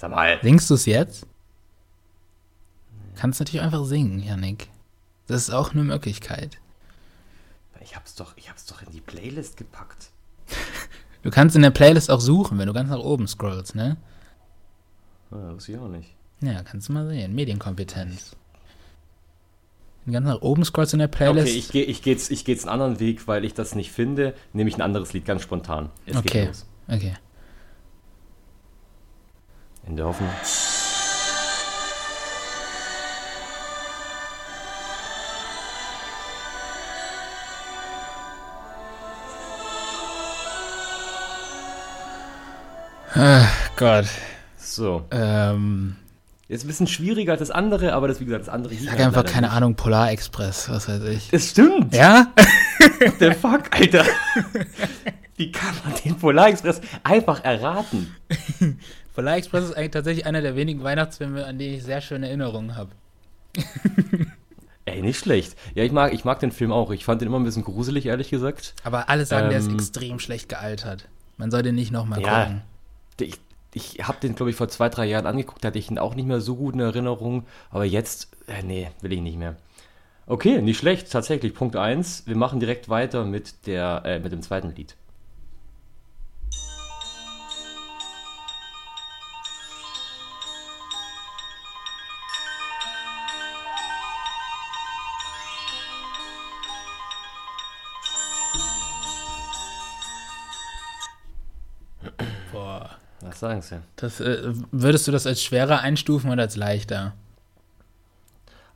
Sag 0.07 0.15
mal. 0.15 0.39
Singst 0.43 0.71
du 0.71 0.75
es 0.75 0.87
jetzt? 0.87 1.27
Kannst 3.17 3.41
natürlich 3.41 3.61
einfach 3.63 3.85
singen, 3.85 4.21
Yannick. 4.21 4.69
Das 5.27 5.43
ist 5.43 5.51
auch 5.51 5.73
eine 5.73 5.83
Möglichkeit. 5.83 6.59
Ich 7.83 7.97
hab's 7.97 8.15
doch, 8.15 8.37
ich 8.37 8.49
hab's 8.51 8.67
doch 8.67 8.83
in 8.83 8.91
die 8.93 9.01
Playlist 9.01 9.57
gepackt. 9.57 10.11
Du 11.23 11.33
kannst 11.33 11.57
in 11.57 11.63
der 11.63 11.71
Playlist 11.71 12.09
auch 12.09 12.21
suchen, 12.21 12.57
wenn 12.57 12.69
du 12.69 12.73
ganz 12.73 12.89
nach 12.89 13.01
oben 13.01 13.27
scrollst, 13.27 13.75
ne? 13.75 13.97
Ah, 15.33 15.55
wusste 15.55 15.73
ich 15.73 15.79
auch 15.79 15.89
nicht. 15.89 16.15
Ja, 16.41 16.63
kannst 16.63 16.89
du 16.89 16.93
mal 16.93 17.09
sehen. 17.09 17.35
Medienkompetenz. 17.35 18.37
Wenn 20.05 20.13
du 20.13 20.21
ganz 20.21 20.27
nach 20.37 20.43
oben 20.43 20.65
scrollst 20.65 20.93
in 20.93 21.01
der 21.01 21.09
Playlist. 21.09 21.49
Okay, 21.49 21.59
ich 21.59 21.69
gehe 21.73 21.85
ich 21.85 22.03
geh 22.03 22.13
jetzt, 22.13 22.31
ich 22.31 22.45
geh 22.45 22.53
jetzt 22.53 22.69
einen 22.69 22.81
anderen 22.81 23.01
Weg, 23.01 23.27
weil 23.27 23.45
ich 23.45 23.55
das 23.55 23.75
nicht 23.75 23.91
finde. 23.91 24.35
Nehme 24.53 24.71
ich 24.71 24.77
ein 24.77 24.83
anderes 24.83 25.15
Lied 25.15 25.25
ganz 25.25 25.43
spontan. 25.43 25.91
Es 26.05 26.15
Okay. 26.17 26.29
geht 26.29 26.47
los. 26.47 26.67
okay. 26.87 27.15
In 29.87 29.97
der 29.97 30.07
Hoffnung. 30.07 30.31
Gott. 43.77 44.07
So. 44.57 45.05
Ähm, 45.11 45.97
Ist 46.49 46.65
ein 46.65 46.67
bisschen 46.67 46.87
schwieriger 46.87 47.33
als 47.33 47.41
das 47.41 47.51
andere, 47.51 47.93
aber 47.93 48.09
das, 48.09 48.21
wie 48.21 48.25
gesagt, 48.25 48.47
das 48.47 48.53
andere 48.53 48.73
ich 48.73 48.83
sag 48.83 48.93
halt 48.93 49.01
einfach, 49.03 49.25
keine 49.25 49.49
nicht. 49.49 49.57
Ahnung, 49.57 49.75
Polarexpress, 49.75 50.71
was 50.71 50.89
weiß 50.89 51.03
ich. 51.05 51.29
Das 51.29 51.51
stimmt. 51.51 51.95
Ja? 51.95 52.33
Der 53.21 53.35
Fuck, 53.35 53.65
Alter. 53.73 54.05
Wie 55.37 55.53
kann 55.53 55.75
man 55.85 55.95
den 56.03 56.17
Polarexpress 56.17 56.81
einfach 57.05 57.45
erraten? 57.45 58.17
Polarexpress 59.17 59.65
ist 59.65 59.77
eigentlich 59.77 59.91
tatsächlich 59.93 60.27
einer 60.27 60.43
der 60.43 60.55
wenigen 60.57 60.85
Weihnachtsfilme, 60.85 61.45
an 61.47 61.59
die 61.59 61.77
ich 61.77 61.83
sehr 61.83 62.01
schöne 62.03 62.29
Erinnerungen 62.29 62.77
habe. 62.77 62.91
Ey, 64.85 65.03
nicht 65.03 65.19
schlecht. 65.19 65.57
Ja, 65.75 65.83
ich 65.83 65.91
mag, 65.91 66.13
ich 66.13 66.25
mag 66.25 66.39
den 66.39 66.53
Film 66.53 66.71
auch. 66.71 66.91
Ich 66.93 67.05
fand 67.05 67.21
den 67.21 67.27
immer 67.29 67.41
ein 67.41 67.45
bisschen 67.45 67.65
gruselig, 67.65 68.07
ehrlich 68.07 68.31
gesagt. 68.31 68.75
Aber 68.85 69.09
alle 69.09 69.27
sagen, 69.27 69.49
der 69.51 69.59
ist 69.59 69.67
Ähm, 69.69 69.75
extrem 69.75 70.19
schlecht 70.21 70.49
gealtert. 70.49 71.09
Man 71.39 71.51
soll 71.51 71.63
den 71.63 71.75
nicht 71.75 71.91
nochmal 71.91 72.21
Ja. 72.21 72.45
gucken. 72.45 72.63
Ich, 73.21 73.41
ich 73.73 74.07
habe 74.07 74.19
den, 74.21 74.37
glaube 74.37 74.51
ich, 74.51 74.57
vor 74.57 74.69
zwei, 74.69 74.89
drei 74.89 75.07
Jahren 75.07 75.27
angeguckt. 75.27 75.65
Da 75.65 75.69
hatte 75.69 75.79
ich 75.79 75.91
ihn 75.91 75.99
auch 75.99 76.15
nicht 76.15 76.27
mehr 76.29 76.41
so 76.41 76.55
gut 76.55 76.75
in 76.75 76.81
Erinnerung. 76.81 77.47
Aber 77.71 77.85
jetzt, 77.85 78.29
äh, 78.47 78.63
nee, 78.63 78.91
will 79.01 79.13
ich 79.13 79.21
nicht 79.23 79.39
mehr. 79.39 79.57
Okay, 80.27 80.61
nicht 80.63 80.79
schlecht. 80.79 81.11
Tatsächlich, 81.11 81.55
Punkt 81.55 81.75
1. 81.75 82.25
Wir 82.27 82.37
machen 82.37 82.61
direkt 82.61 82.89
weiter 82.89 83.25
mit, 83.25 83.67
der, 83.67 84.03
äh, 84.05 84.19
mit 84.21 84.31
dem 84.33 84.43
zweiten 84.43 84.75
Lied. 84.77 84.95
Sagen 103.47 103.63
Sie? 103.63 103.77
Das, 103.97 104.21
äh, 104.21 104.53
würdest 104.73 105.07
du 105.07 105.13
das 105.13 105.27
als 105.27 105.43
schwerer 105.43 105.81
einstufen 105.81 106.31
oder 106.31 106.43
als 106.43 106.57
leichter? 106.57 107.15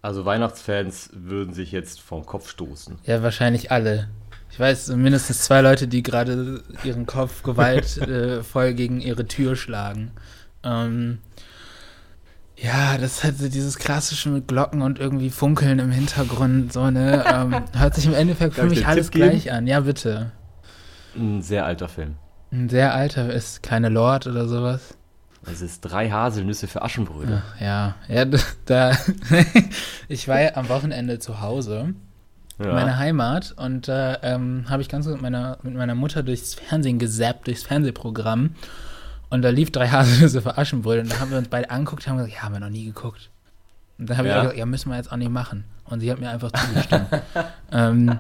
Also 0.03 0.25
Weihnachtsfans 0.25 1.11
würden 1.13 1.53
sich 1.53 1.73
jetzt 1.73 2.01
vom 2.01 2.25
Kopf 2.25 2.49
stoßen. 2.49 2.99
Ja, 3.05 3.23
wahrscheinlich 3.23 3.71
alle. 3.71 4.09
Ich 4.51 4.59
weiß 4.59 4.89
mindestens 4.89 5.43
zwei 5.43 5.61
Leute, 5.61 5.87
die 5.87 6.03
gerade 6.03 6.63
ihren 6.85 7.07
Kopf 7.07 7.43
gewaltvoll 7.43 8.65
äh, 8.67 8.75
gegen 8.75 9.01
ihre 9.01 9.27
Tür 9.27 9.57
schlagen. 9.57 10.11
Ähm, 10.65 11.19
ja, 12.57 12.99
das 12.99 13.21
so 13.21 13.49
dieses 13.49 13.79
klassische 13.79 14.29
mit 14.29 14.49
Glocken 14.49 14.83
und 14.83 14.99
irgendwie 14.99 15.31
Funkeln 15.31 15.79
im 15.79 15.91
Hintergrund, 15.91 16.73
so, 16.73 16.91
ne? 16.91 17.25
Ähm, 17.27 17.63
hört 17.79 17.95
sich 17.95 18.07
im 18.07 18.15
Endeffekt 18.15 18.55
für 18.55 18.67
mich 18.67 18.87
alles 18.87 19.07
Tipp 19.07 19.15
geben? 19.15 19.31
gleich 19.31 19.53
an. 19.53 19.67
Ja, 19.67 19.81
bitte. 19.81 20.33
Ein 21.17 21.43
sehr 21.43 21.65
alter 21.65 21.89
Film. 21.89 22.17
Ein 22.53 22.69
sehr 22.69 22.95
alter 22.95 23.33
ist 23.33 23.63
keine 23.63 23.89
Lord 23.89 24.27
oder 24.27 24.49
sowas. 24.49 24.95
Es 25.47 25.63
ist 25.63 25.81
drei 25.83 26.11
Haselnüsse 26.11 26.67
für 26.69 26.83
Aschenbrödel. 26.83 27.43
Ach, 27.45 27.61
ja, 27.61 27.95
ja, 28.09 28.25
da. 28.67 28.97
ich 30.09 30.29
war 30.29 30.41
ja 30.41 30.57
am 30.57 30.69
Wochenende 30.69 31.19
zu 31.19 31.41
Hause. 31.41 31.95
Ja. 32.63 32.75
meine 32.75 32.99
Heimat 32.99 33.55
und 33.57 33.89
da 33.89 34.19
ähm, 34.21 34.67
habe 34.69 34.83
ich 34.83 34.91
ganz 34.91 35.07
mit 35.07 35.23
meiner, 35.23 35.57
mit 35.63 35.75
meiner 35.75 35.95
Mutter 35.95 36.23
durchs 36.23 36.53
Fernsehen 36.53 36.99
gesappt, 36.99 37.47
durchs 37.47 37.63
Fernsehprogramm 37.63 38.55
und 39.31 39.41
da 39.41 39.49
lief 39.49 39.73
drei 39.73 39.89
Haselnüsse 39.91 40.43
für 40.43 40.59
Aschenbrödel 40.59 41.05
und 41.05 41.11
da 41.11 41.21
haben 41.21 41.31
wir 41.31 41.39
uns 41.39 41.49
beide 41.49 41.71
angeguckt 41.71 42.05
und 42.05 42.11
haben 42.11 42.17
gesagt, 42.19 42.35
ja, 42.35 42.43
haben 42.43 42.53
wir 42.53 42.61
noch 42.61 42.69
nie 42.69 42.85
geguckt. 42.85 43.31
Und 43.99 44.11
dann 44.11 44.19
habe 44.19 44.29
ich 44.29 44.33
Ja. 44.35 44.39
auch 44.41 44.43
gesagt, 44.43 44.59
ja, 44.59 44.67
müssen 44.67 44.91
wir 44.91 44.97
jetzt 44.99 45.11
auch 45.11 45.17
nicht 45.17 45.31
machen. 45.31 45.65
Und 45.85 46.01
sie 46.01 46.11
hat 46.13 46.21
mir 46.21 46.29
einfach 46.29 46.53
zugestimmt. 46.53 47.07
ähm, 47.73 48.19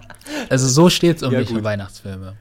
also 0.48 0.68
so 0.68 0.88
steht 0.88 1.18
es 1.18 1.22
um 1.22 1.32
Ja, 1.34 1.40
mich 1.40 1.50
für. 1.50 1.62
Weihnachtsfilme. 1.62 2.32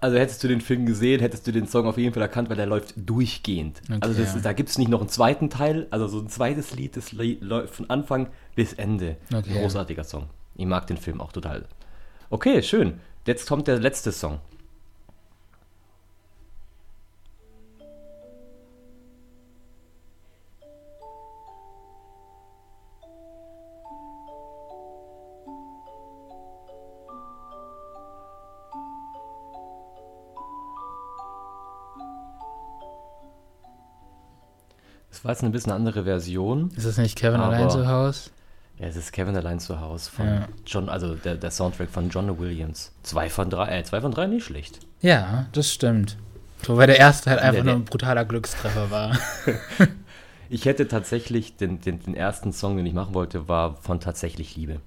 Also 0.00 0.18
hättest 0.18 0.42
du 0.44 0.48
den 0.48 0.60
Film 0.60 0.86
gesehen, 0.86 1.20
hättest 1.20 1.46
du 1.46 1.52
den 1.52 1.66
Song 1.66 1.86
auf 1.86 1.98
jeden 1.98 2.12
Fall 2.12 2.22
erkannt, 2.22 2.48
weil 2.50 2.56
der 2.56 2.66
läuft 2.66 2.94
durchgehend. 2.96 3.82
Okay, 3.88 3.98
also 4.00 4.22
ja. 4.22 4.34
da 4.42 4.52
gibt 4.52 4.68
es 4.68 4.78
nicht 4.78 4.88
noch 4.88 5.00
einen 5.00 5.08
zweiten 5.08 5.50
Teil, 5.50 5.86
also 5.90 6.06
so 6.06 6.18
ein 6.20 6.28
zweites 6.28 6.74
Lied, 6.74 6.96
das 6.96 7.12
läuft 7.12 7.74
von 7.74 7.88
Anfang 7.90 8.28
bis 8.54 8.72
Ende. 8.72 9.16
Okay. 9.32 9.60
Großartiger 9.60 10.04
Song. 10.04 10.28
Ich 10.54 10.66
mag 10.66 10.86
den 10.86 10.96
Film 10.96 11.20
auch 11.20 11.32
total. 11.32 11.64
Okay, 12.28 12.62
schön. 12.62 13.00
Jetzt 13.26 13.48
kommt 13.48 13.68
der 13.68 13.78
letzte 13.78 14.12
Song. 14.12 14.40
Das 35.10 35.24
war 35.24 35.32
jetzt 35.32 35.42
eine 35.42 35.50
bisschen 35.50 35.72
andere 35.72 36.04
Version. 36.04 36.70
Ist 36.76 36.86
das 36.86 36.96
nicht 36.98 37.16
Kevin 37.18 37.40
allein 37.40 37.68
zu 37.70 37.86
Hause? 37.88 38.30
Ja, 38.78 38.86
es 38.86 38.96
ist 38.96 39.12
Kevin 39.12 39.36
allein 39.36 39.60
zu 39.60 39.80
Hause 39.80 40.10
von 40.10 40.26
Ja. 40.26 40.48
John, 40.66 40.88
also 40.88 41.14
der, 41.14 41.34
der 41.34 41.50
Soundtrack 41.50 41.90
von 41.90 42.08
John 42.08 42.38
Williams. 42.38 42.92
Zwei 43.02 43.28
von 43.28 43.50
drei, 43.50 43.78
äh, 43.78 43.84
zwei 43.84 44.00
von 44.00 44.12
drei 44.12 44.26
nicht 44.26 44.44
schlecht. 44.44 44.78
Ja, 45.02 45.46
das 45.52 45.70
stimmt. 45.72 46.16
Wobei 46.64 46.86
der 46.86 46.98
erste 46.98 47.30
halt 47.30 47.40
einfach 47.40 47.54
Der- 47.56 47.64
nur 47.64 47.72
der- 47.74 47.80
ein 47.82 47.84
brutaler 47.84 48.24
Glückstreffer 48.24 48.90
war. 48.90 49.16
Ich 50.52 50.64
hätte 50.64 50.88
tatsächlich, 50.88 51.56
den, 51.56 51.80
den, 51.80 52.00
den 52.02 52.14
ersten 52.16 52.52
Song, 52.52 52.76
den 52.76 52.84
ich 52.84 52.92
machen 52.92 53.14
wollte, 53.14 53.46
war 53.48 53.76
von 53.76 54.00
Tatsächlich 54.00 54.56
Liebe. 54.56 54.80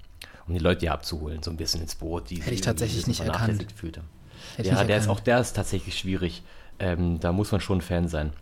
Um 0.46 0.54
die 0.54 0.60
Leute 0.60 0.82
hier 0.82 0.92
abzuholen, 0.92 1.42
so 1.42 1.52
ein 1.52 1.56
bisschen 1.56 1.80
ins 1.82 1.96
Boot, 1.96 2.30
die 2.30 2.36
Hätte 2.36 2.46
sich 2.50 2.54
ich 2.56 2.62
tatsächlich 2.62 3.08
nicht 3.08 3.22
erkannt. 3.22 3.66
gefühlt 3.66 3.98
haben. 3.98 4.10
Hätte 4.58 4.68
ja, 4.70 4.82
ich 4.82 4.88
der 4.88 4.98
ist, 4.98 5.04
erkannt. 5.04 5.20
auch 5.20 5.24
der 5.24 5.40
ist 5.40 5.54
tatsächlich 5.54 5.98
schwierig. 5.98 6.44
Ähm, 6.80 7.22
da 7.22 7.32
muss 7.32 7.54
man 7.54 7.62
schon 7.62 7.80
Fan 7.80 8.10
sein. 8.10 8.34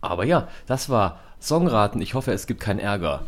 Aber 0.00 0.24
ja, 0.24 0.48
das 0.66 0.88
war 0.88 1.20
Songraten. 1.38 2.00
Ich 2.00 2.14
hoffe, 2.14 2.32
es 2.32 2.46
gibt 2.46 2.60
keinen 2.60 2.78
Ärger. 2.80 3.22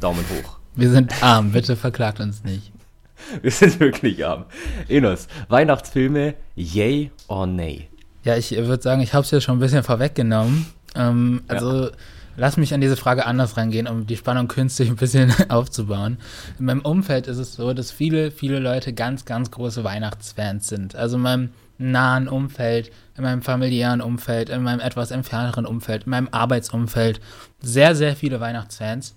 Daumen 0.00 0.24
hoch. 0.30 0.58
Wir 0.74 0.90
sind 0.90 1.22
arm, 1.22 1.52
bitte 1.52 1.76
verklagt 1.76 2.20
uns 2.20 2.44
nicht. 2.44 2.72
Wir 3.42 3.50
sind 3.50 3.80
wirklich 3.80 4.26
arm. 4.26 4.44
Enos, 4.88 5.28
Weihnachtsfilme, 5.48 6.34
yay 6.56 7.10
or 7.28 7.46
nay? 7.46 7.88
Ja, 8.24 8.36
ich 8.36 8.50
würde 8.50 8.82
sagen, 8.82 9.00
ich 9.00 9.14
habe 9.14 9.24
es 9.24 9.30
jetzt 9.30 9.44
schon 9.44 9.56
ein 9.56 9.60
bisschen 9.60 9.82
vorweggenommen. 9.82 10.66
Ähm, 10.94 11.42
also 11.48 11.90
lass 12.36 12.56
mich 12.56 12.74
an 12.74 12.80
diese 12.80 12.96
Frage 12.96 13.24
anders 13.24 13.56
rangehen, 13.56 13.86
um 13.86 14.06
die 14.06 14.16
Spannung 14.16 14.48
künstlich 14.48 14.88
ein 14.88 14.96
bisschen 14.96 15.32
aufzubauen. 15.48 16.18
In 16.58 16.66
meinem 16.66 16.80
Umfeld 16.80 17.26
ist 17.26 17.38
es 17.38 17.54
so, 17.54 17.72
dass 17.72 17.92
viele, 17.92 18.30
viele 18.30 18.58
Leute 18.58 18.92
ganz, 18.92 19.24
ganz 19.24 19.50
große 19.50 19.84
Weihnachtsfans 19.84 20.68
sind. 20.68 20.96
Also 20.96 21.16
in 21.16 21.22
meinem 21.22 21.50
nahen 21.78 22.28
Umfeld, 22.28 22.90
in 23.16 23.22
meinem 23.24 23.42
familiären 23.42 24.00
Umfeld, 24.00 24.48
in 24.48 24.62
meinem 24.62 24.80
etwas 24.80 25.10
entfernteren 25.10 25.66
Umfeld, 25.66 26.04
in 26.04 26.10
meinem 26.10 26.28
Arbeitsumfeld. 26.30 27.20
Sehr, 27.60 27.94
sehr 27.94 28.16
viele 28.16 28.40
Weihnachtsfans. 28.40 29.14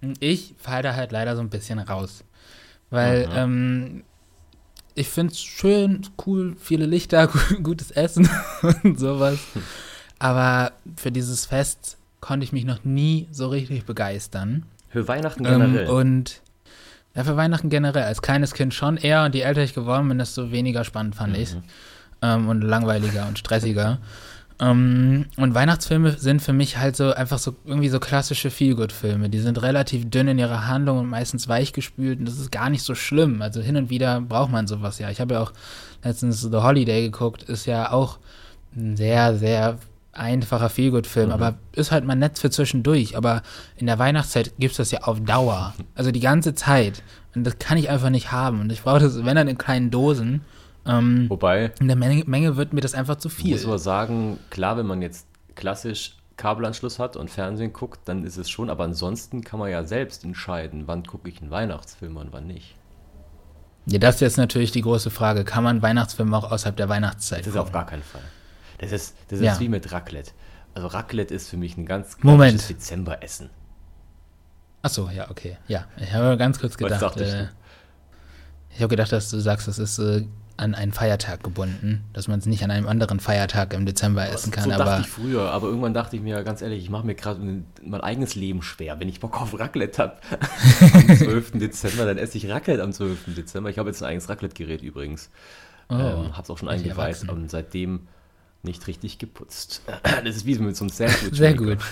Und 0.00 0.22
ich 0.22 0.54
falle 0.58 0.82
da 0.82 0.94
halt 0.94 1.12
leider 1.12 1.34
so 1.36 1.42
ein 1.42 1.50
bisschen 1.50 1.78
raus. 1.78 2.24
Weil 2.90 3.26
Mhm. 3.26 3.32
ähm, 3.34 4.04
ich 4.94 5.08
finde 5.08 5.32
es 5.32 5.40
schön, 5.40 6.02
cool, 6.26 6.54
viele 6.60 6.84
Lichter, 6.86 7.28
gutes 7.62 7.90
Essen 7.90 8.28
und 8.82 8.98
sowas. 8.98 9.38
Aber 10.18 10.72
für 10.96 11.10
dieses 11.10 11.46
Fest 11.46 11.96
konnte 12.20 12.44
ich 12.44 12.52
mich 12.52 12.64
noch 12.64 12.84
nie 12.84 13.28
so 13.32 13.48
richtig 13.48 13.84
begeistern. 13.86 14.64
Für 14.90 15.08
Weihnachten 15.08 15.44
Ähm, 15.46 15.60
generell. 15.60 15.86
und 15.88 16.41
ja, 17.14 17.24
für 17.24 17.36
Weihnachten 17.36 17.68
generell. 17.68 18.04
Als 18.04 18.22
kleines 18.22 18.54
Kind 18.54 18.74
schon 18.74 18.96
eher 18.96 19.24
und 19.24 19.34
je 19.34 19.42
älter 19.42 19.62
ich 19.62 19.74
geworden 19.74 20.08
bin, 20.08 20.18
desto 20.18 20.50
weniger 20.50 20.84
spannend 20.84 21.14
fand 21.14 21.36
ich 21.36 21.54
Mhm. 21.54 21.62
ähm, 22.22 22.48
und 22.48 22.62
langweiliger 22.62 23.26
und 23.28 23.38
stressiger. 23.38 23.98
Ähm, 24.60 25.26
und 25.36 25.54
Weihnachtsfilme 25.54 26.12
sind 26.12 26.40
für 26.40 26.52
mich 26.52 26.78
halt 26.78 26.94
so 26.94 27.12
einfach 27.12 27.38
so 27.38 27.56
irgendwie 27.64 27.88
so 27.88 27.98
klassische 27.98 28.50
Feelgood-Filme. 28.50 29.28
Die 29.28 29.40
sind 29.40 29.60
relativ 29.60 30.08
dünn 30.08 30.28
in 30.28 30.38
ihrer 30.38 30.68
Handlung 30.68 30.98
und 30.98 31.08
meistens 31.08 31.48
weichgespült 31.48 32.20
und 32.20 32.26
das 32.28 32.38
ist 32.38 32.52
gar 32.52 32.70
nicht 32.70 32.82
so 32.84 32.94
schlimm. 32.94 33.42
Also 33.42 33.60
hin 33.60 33.76
und 33.76 33.90
wieder 33.90 34.20
braucht 34.20 34.52
man 34.52 34.66
sowas 34.66 34.98
ja. 34.98 35.10
Ich 35.10 35.20
habe 35.20 35.34
ja 35.34 35.40
auch 35.40 35.52
letztens 36.04 36.42
The 36.42 36.58
Holiday 36.58 37.02
geguckt, 37.02 37.42
ist 37.42 37.66
ja 37.66 37.90
auch 37.90 38.18
ein 38.76 38.96
sehr, 38.96 39.36
sehr 39.36 39.78
einfacher 40.12 40.68
Feelgood-Film, 40.68 41.26
mhm. 41.28 41.32
aber 41.32 41.54
ist 41.72 41.90
halt 41.90 42.04
mal 42.04 42.14
nett 42.14 42.38
für 42.38 42.50
zwischendurch. 42.50 43.16
Aber 43.16 43.42
in 43.76 43.86
der 43.86 43.98
Weihnachtszeit 43.98 44.52
gibt 44.58 44.72
es 44.72 44.76
das 44.76 44.90
ja 44.90 45.02
auf 45.02 45.20
Dauer. 45.20 45.74
Also 45.94 46.10
die 46.10 46.20
ganze 46.20 46.54
Zeit. 46.54 47.02
Und 47.34 47.44
das 47.44 47.58
kann 47.58 47.78
ich 47.78 47.88
einfach 47.90 48.10
nicht 48.10 48.30
haben. 48.32 48.60
Und 48.60 48.72
ich 48.72 48.82
brauche 48.82 49.00
das, 49.00 49.24
wenn 49.24 49.36
dann 49.36 49.48
in 49.48 49.58
kleinen 49.58 49.90
Dosen. 49.90 50.42
Ähm, 50.86 51.26
Wobei. 51.28 51.72
In 51.80 51.88
der 51.88 51.96
Menge, 51.96 52.24
Menge 52.26 52.56
wird 52.56 52.72
mir 52.72 52.80
das 52.80 52.94
einfach 52.94 53.16
zu 53.16 53.28
viel. 53.28 53.52
Muss 53.52 53.66
man 53.66 53.78
sagen, 53.78 54.38
klar, 54.50 54.76
wenn 54.76 54.86
man 54.86 55.00
jetzt 55.00 55.26
klassisch 55.54 56.16
Kabelanschluss 56.36 56.98
hat 56.98 57.16
und 57.16 57.30
Fernsehen 57.30 57.72
guckt, 57.72 58.00
dann 58.06 58.24
ist 58.24 58.36
es 58.36 58.50
schon, 58.50 58.68
aber 58.70 58.84
ansonsten 58.84 59.42
kann 59.42 59.60
man 59.60 59.70
ja 59.70 59.84
selbst 59.84 60.24
entscheiden, 60.24 60.84
wann 60.86 61.04
gucke 61.04 61.28
ich 61.28 61.40
einen 61.40 61.50
Weihnachtsfilm 61.50 62.16
und 62.16 62.32
wann 62.32 62.46
nicht. 62.46 62.74
Ja, 63.86 63.98
das 63.98 64.16
ist 64.16 64.20
jetzt 64.20 64.36
natürlich 64.38 64.72
die 64.72 64.80
große 64.82 65.10
Frage. 65.10 65.44
Kann 65.44 65.64
man 65.64 65.82
Weihnachtsfilme 65.82 66.36
auch 66.36 66.50
außerhalb 66.50 66.76
der 66.76 66.88
Weihnachtszeit 66.88 67.40
Das 67.40 67.48
ist 67.48 67.52
gucken? 67.52 67.66
auf 67.66 67.72
gar 67.72 67.86
keinen 67.86 68.02
Fall. 68.02 68.22
Das 68.82 68.92
ist, 68.92 69.14
das 69.28 69.38
ist 69.38 69.44
Ja. 69.44 69.60
wie 69.60 69.68
mit 69.68 69.90
Raclette. 69.92 70.32
Also 70.74 70.88
Raclette 70.88 71.34
ist 71.34 71.48
für 71.48 71.56
mich 71.56 71.76
ein 71.76 71.86
ganz 71.86 72.18
klassisches 72.18 72.66
Dezemberessen. 72.68 73.50
Achso, 74.82 75.08
ja, 75.10 75.30
okay. 75.30 75.56
Ja, 75.68 75.86
ich 75.96 76.12
habe 76.12 76.36
ganz 76.36 76.58
kurz 76.58 76.76
gedacht. 76.76 77.16
Äh, 77.18 77.46
ich 78.74 78.78
habe 78.80 78.88
gedacht, 78.88 79.12
dass 79.12 79.30
du 79.30 79.38
sagst, 79.38 79.68
das 79.68 79.78
ist 79.78 79.98
äh, 79.98 80.26
an 80.56 80.74
einen 80.74 80.92
Feiertag 80.92 81.44
gebunden, 81.44 82.04
dass 82.12 82.26
man 82.26 82.38
es 82.40 82.46
nicht 82.46 82.64
an 82.64 82.70
einem 82.70 82.88
anderen 82.88 83.20
Feiertag 83.20 83.74
im 83.74 83.86
Dezember 83.86 84.28
essen 84.28 84.50
kann. 84.50 84.64
so 84.64 84.70
dachte 84.70 84.82
aber 84.82 85.00
ich 85.00 85.06
früher, 85.06 85.50
aber 85.50 85.68
irgendwann 85.68 85.94
dachte 85.94 86.16
ich 86.16 86.22
mir, 86.22 86.42
ganz 86.42 86.62
ehrlich, 86.62 86.82
ich 86.82 86.90
mache 86.90 87.06
mir 87.06 87.14
gerade 87.14 87.62
mein 87.84 88.00
eigenes 88.00 88.34
Leben 88.34 88.62
schwer. 88.62 88.98
Wenn 88.98 89.08
ich 89.08 89.20
Bock 89.20 89.40
auf 89.40 89.56
Raclette 89.58 90.02
habe 90.02 90.16
am 90.94 91.16
12. 91.16 91.52
Dezember, 91.52 92.04
dann 92.06 92.18
esse 92.18 92.36
ich 92.38 92.50
Raclette 92.50 92.82
am 92.82 92.92
12. 92.92 93.34
Dezember. 93.36 93.70
Ich 93.70 93.78
habe 93.78 93.88
jetzt 93.90 94.02
ein 94.02 94.08
eigenes 94.08 94.28
Raclette-Gerät 94.28 94.82
übrigens. 94.82 95.30
Oh, 95.88 95.94
ähm, 95.94 96.32
habe 96.32 96.42
es 96.42 96.50
auch 96.50 96.58
schon 96.58 96.68
eingeweiht 96.68 97.28
und 97.28 97.50
seitdem 97.50 98.08
nicht 98.62 98.86
richtig 98.86 99.18
geputzt. 99.18 99.82
Das 100.24 100.36
ist 100.36 100.46
wie 100.46 100.58
mit 100.58 100.76
so 100.76 100.84
einem 100.84 100.90
Sandwich. 100.90 101.36
sehr 101.36 101.54
gut. 101.54 101.78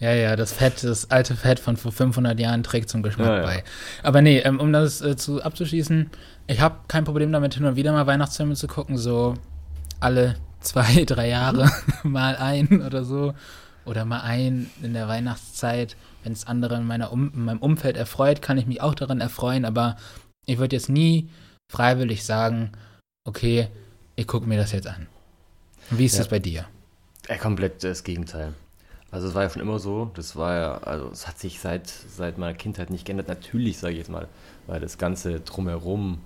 Ja, 0.00 0.12
ja, 0.12 0.36
das 0.36 0.52
Fett, 0.52 0.84
das 0.84 1.10
alte 1.10 1.34
Fett 1.34 1.58
von 1.58 1.76
vor 1.76 1.90
500 1.90 2.38
Jahren 2.38 2.62
trägt 2.62 2.88
zum 2.88 3.02
Geschmack 3.02 3.26
Ja, 3.26 3.36
ja. 3.38 3.42
bei. 3.42 3.64
Aber 4.04 4.22
nee, 4.22 4.38
ähm, 4.38 4.60
um 4.60 4.72
das 4.72 5.00
äh, 5.00 5.16
zu 5.16 5.42
abzuschließen, 5.42 6.08
ich 6.46 6.60
habe 6.60 6.76
kein 6.86 7.04
Problem 7.04 7.32
damit, 7.32 7.54
hin 7.54 7.64
und 7.64 7.74
wieder 7.74 7.90
mal 7.90 8.06
Weihnachtsfilme 8.06 8.54
zu 8.54 8.68
gucken, 8.68 8.96
so 8.96 9.34
alle 9.98 10.36
zwei, 10.60 11.04
drei 11.06 11.28
Jahre 11.28 11.68
mal 12.04 12.36
ein 12.36 12.82
oder 12.82 13.04
so. 13.04 13.34
Oder 13.84 14.04
mal 14.04 14.20
ein 14.20 14.70
in 14.82 14.92
der 14.92 15.08
Weihnachtszeit. 15.08 15.96
Wenn 16.22 16.32
es 16.32 16.46
andere 16.46 16.76
in, 16.76 16.86
meiner 16.86 17.10
um 17.10 17.32
in 17.32 17.44
meinem 17.44 17.60
Umfeld 17.60 17.96
erfreut, 17.96 18.40
kann 18.42 18.58
ich 18.58 18.66
mich 18.66 18.80
auch 18.80 18.94
daran 18.94 19.20
erfreuen, 19.20 19.64
aber 19.64 19.96
ich 20.46 20.58
würde 20.58 20.76
jetzt 20.76 20.88
nie 20.88 21.28
freiwillig 21.72 22.24
sagen, 22.24 22.72
okay, 23.24 23.68
ich 24.14 24.26
gucke 24.26 24.46
mir 24.46 24.58
das 24.58 24.72
jetzt 24.72 24.86
an. 24.86 25.06
Wie 25.90 26.04
ist 26.06 26.14
Ja. 26.14 26.18
das 26.20 26.28
bei 26.28 26.38
dir? 26.38 26.66
Ja, 27.28 27.36
komplett 27.36 27.84
das 27.84 28.04
Gegenteil. 28.04 28.54
Also 29.10 29.28
es 29.28 29.34
war 29.34 29.42
ja 29.44 29.50
schon 29.50 29.62
immer 29.62 29.78
so, 29.78 30.10
das 30.14 30.36
war 30.36 30.54
ja, 30.54 30.78
also 30.78 31.10
es 31.10 31.26
hat 31.26 31.38
sich 31.38 31.60
seit, 31.60 31.88
seit 31.88 32.36
meiner 32.36 32.54
Kindheit 32.54 32.90
nicht 32.90 33.06
geändert. 33.06 33.28
Natürlich, 33.28 33.78
sage 33.78 33.92
ich 33.94 33.98
jetzt 33.98 34.10
mal, 34.10 34.28
weil 34.66 34.80
das 34.80 34.98
Ganze 34.98 35.40
drumherum 35.40 36.18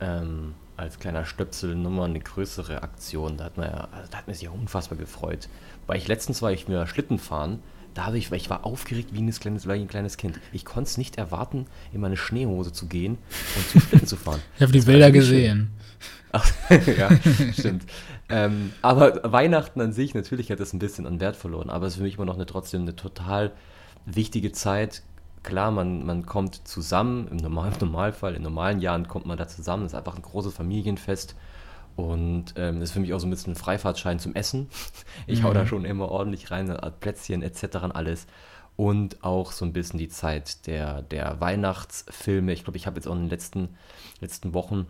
ähm, 0.00 0.54
als 0.76 0.98
kleiner 0.98 1.24
Stöpsel 1.24 1.76
nochmal 1.76 2.08
eine 2.10 2.18
größere 2.18 2.82
Aktion, 2.82 3.36
da 3.36 3.44
hat 3.44 3.56
man 3.56 3.70
ja, 3.70 3.88
also 3.92 4.10
da 4.10 4.18
hat 4.18 4.26
man 4.26 4.34
sich 4.34 4.42
ja 4.44 4.50
unfassbar 4.50 4.98
gefreut. 4.98 5.48
Weil 5.86 5.98
ich 5.98 6.08
letztens 6.08 6.42
war 6.42 6.50
ich 6.50 6.66
mir 6.66 6.84
Schlitten 6.88 7.20
fahren, 7.20 7.60
da 7.94 8.06
habe 8.06 8.18
ich, 8.18 8.32
weil 8.32 8.38
ich 8.38 8.50
war 8.50 8.66
aufgeregt 8.66 9.10
wie 9.12 9.22
ein 9.22 9.30
kleines, 9.30 9.68
wie 9.68 9.72
ein 9.72 9.86
kleines 9.86 10.16
Kind. 10.16 10.40
Ich 10.52 10.64
konnte 10.64 10.88
es 10.90 10.98
nicht 10.98 11.16
erwarten, 11.16 11.66
in 11.92 12.00
meine 12.00 12.16
Schneehose 12.16 12.72
zu 12.72 12.86
gehen 12.86 13.18
und 13.56 13.68
zum 13.70 13.80
Schlitten 13.80 14.06
zu 14.08 14.16
fahren. 14.16 14.40
Ich 14.56 14.62
habe 14.62 14.72
die 14.72 14.80
Bilder 14.80 15.12
gesehen. 15.12 15.70
Ach, 16.32 16.44
ja, 16.98 17.10
stimmt. 17.52 17.84
Ähm, 18.28 18.72
aber 18.82 19.20
Weihnachten 19.30 19.80
an 19.80 19.92
sich, 19.92 20.14
natürlich 20.14 20.50
hat 20.50 20.60
das 20.60 20.72
ein 20.72 20.78
bisschen 20.78 21.06
an 21.06 21.20
Wert 21.20 21.36
verloren, 21.36 21.70
aber 21.70 21.86
es 21.86 21.94
ist 21.94 21.96
für 21.98 22.04
mich 22.04 22.16
immer 22.16 22.24
noch 22.24 22.36
eine, 22.36 22.46
trotzdem 22.46 22.82
eine 22.82 22.96
total 22.96 23.52
wichtige 24.06 24.52
Zeit. 24.52 25.02
Klar, 25.42 25.70
man, 25.70 26.06
man 26.06 26.24
kommt 26.24 26.66
zusammen, 26.66 27.28
im, 27.28 27.36
Normal, 27.36 27.72
im 27.72 27.78
Normalfall, 27.88 28.34
in 28.34 28.42
normalen 28.42 28.80
Jahren 28.80 29.08
kommt 29.08 29.26
man 29.26 29.36
da 29.36 29.46
zusammen, 29.46 29.84
es 29.84 29.92
ist 29.92 29.98
einfach 29.98 30.16
ein 30.16 30.22
großes 30.22 30.54
Familienfest 30.54 31.36
und 31.96 32.54
ähm, 32.56 32.80
das 32.80 32.90
ist 32.90 32.92
für 32.92 33.00
mich 33.00 33.12
auch 33.12 33.20
so 33.20 33.26
ein 33.26 33.30
bisschen 33.30 33.52
ein 33.52 33.56
Freifahrtschein 33.56 34.18
zum 34.18 34.34
Essen. 34.34 34.68
Ich 35.26 35.42
hau 35.42 35.52
da 35.52 35.66
schon 35.66 35.84
immer 35.84 36.08
ordentlich 36.08 36.50
rein, 36.50 36.68
äh, 36.68 36.90
Plätzchen 36.90 37.42
etc. 37.42 37.76
und 37.82 37.92
alles. 37.92 38.26
Und 38.76 39.22
auch 39.22 39.52
so 39.52 39.64
ein 39.64 39.72
bisschen 39.72 39.98
die 39.98 40.08
Zeit 40.08 40.66
der, 40.66 41.02
der 41.02 41.40
Weihnachtsfilme. 41.40 42.52
Ich 42.52 42.64
glaube, 42.64 42.76
ich 42.76 42.86
habe 42.86 42.96
jetzt 42.96 43.06
auch 43.06 43.14
in 43.14 43.22
den 43.22 43.30
letzten, 43.30 43.76
letzten 44.20 44.52
Wochen 44.54 44.86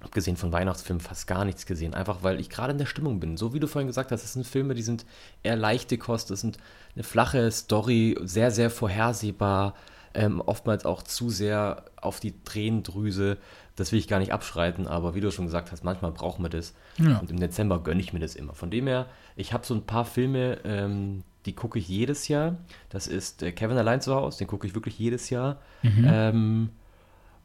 abgesehen 0.00 0.36
von 0.36 0.52
Weihnachtsfilmen 0.52 1.00
fast 1.00 1.26
gar 1.26 1.44
nichts 1.44 1.66
gesehen. 1.66 1.94
Einfach 1.94 2.22
weil 2.22 2.40
ich 2.40 2.50
gerade 2.50 2.72
in 2.72 2.78
der 2.78 2.86
Stimmung 2.86 3.20
bin. 3.20 3.36
So 3.36 3.52
wie 3.54 3.60
du 3.60 3.66
vorhin 3.66 3.86
gesagt 3.86 4.12
hast, 4.12 4.22
das 4.22 4.32
sind 4.32 4.46
Filme, 4.46 4.74
die 4.74 4.82
sind 4.82 5.04
eher 5.42 5.56
leichte 5.56 5.98
Kost, 5.98 6.30
das 6.30 6.40
sind 6.40 6.58
eine 6.94 7.04
flache 7.04 7.50
Story, 7.50 8.16
sehr, 8.22 8.50
sehr 8.50 8.70
vorhersehbar, 8.70 9.74
ähm, 10.14 10.40
oftmals 10.40 10.84
auch 10.84 11.02
zu 11.02 11.30
sehr 11.30 11.84
auf 11.96 12.20
die 12.20 12.34
Tränendrüse. 12.44 13.38
Das 13.76 13.92
will 13.92 13.98
ich 13.98 14.08
gar 14.08 14.18
nicht 14.18 14.32
abschreiten, 14.32 14.86
aber 14.86 15.14
wie 15.14 15.20
du 15.20 15.30
schon 15.30 15.44
gesagt 15.44 15.70
hast, 15.72 15.84
manchmal 15.84 16.12
brauchen 16.12 16.44
wir 16.44 16.50
das. 16.50 16.74
Ja. 16.98 17.18
Und 17.18 17.30
im 17.30 17.38
Dezember 17.38 17.82
gönne 17.82 18.00
ich 18.00 18.12
mir 18.12 18.20
das 18.20 18.34
immer. 18.34 18.54
Von 18.54 18.70
dem 18.70 18.86
her, 18.86 19.06
ich 19.36 19.52
habe 19.52 19.64
so 19.64 19.74
ein 19.74 19.86
paar 19.86 20.04
Filme, 20.04 20.58
ähm, 20.64 21.22
die 21.46 21.54
gucke 21.54 21.78
ich 21.78 21.88
jedes 21.88 22.28
Jahr. 22.28 22.56
Das 22.88 23.06
ist 23.06 23.42
äh, 23.42 23.52
Kevin 23.52 23.78
allein 23.78 24.00
zu 24.00 24.14
Hause, 24.14 24.38
den 24.38 24.46
gucke 24.46 24.66
ich 24.66 24.74
wirklich 24.74 24.98
jedes 24.98 25.30
Jahr. 25.30 25.58
Ähm, 25.82 26.70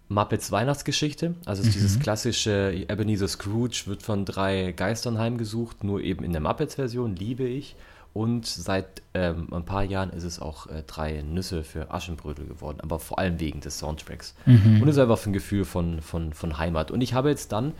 Muppets 0.07 0.51
Weihnachtsgeschichte, 0.51 1.33
also 1.45 1.61
es 1.61 1.69
ist 1.69 1.75
dieses 1.75 1.99
klassische 1.99 2.71
Ebenezer 2.87 3.27
Scrooge 3.27 3.83
wird 3.85 4.03
von 4.03 4.23
drei 4.25 4.71
Geistern 4.71 5.17
heimgesucht, 5.17 5.83
nur 5.83 6.01
eben 6.01 6.23
in 6.23 6.31
der 6.31 6.41
Muppets-Version, 6.41 7.15
liebe 7.15 7.43
ich. 7.43 7.75
Und 8.13 8.45
seit 8.45 9.01
ähm, 9.13 9.49
ein 9.51 9.65
paar 9.65 9.83
Jahren 9.83 10.11
ist 10.11 10.23
es 10.23 10.39
auch 10.39 10.67
äh, 10.67 10.83
drei 10.87 11.21
Nüsse 11.21 11.63
für 11.63 11.91
Aschenbrödel 11.91 12.45
geworden, 12.45 12.77
aber 12.81 12.99
vor 12.99 13.19
allem 13.19 13.41
wegen 13.41 13.59
des 13.59 13.79
Soundtracks. 13.79 14.35
Und 14.81 14.87
es 14.87 14.95
ist 14.95 15.01
einfach 15.01 15.25
ein 15.25 15.33
Gefühl 15.33 15.65
von, 15.65 16.01
von, 16.01 16.31
von 16.31 16.57
Heimat. 16.57 16.91
Und 16.91 17.01
ich 17.01 17.13
habe 17.13 17.29
jetzt 17.29 17.51
dann, 17.51 17.73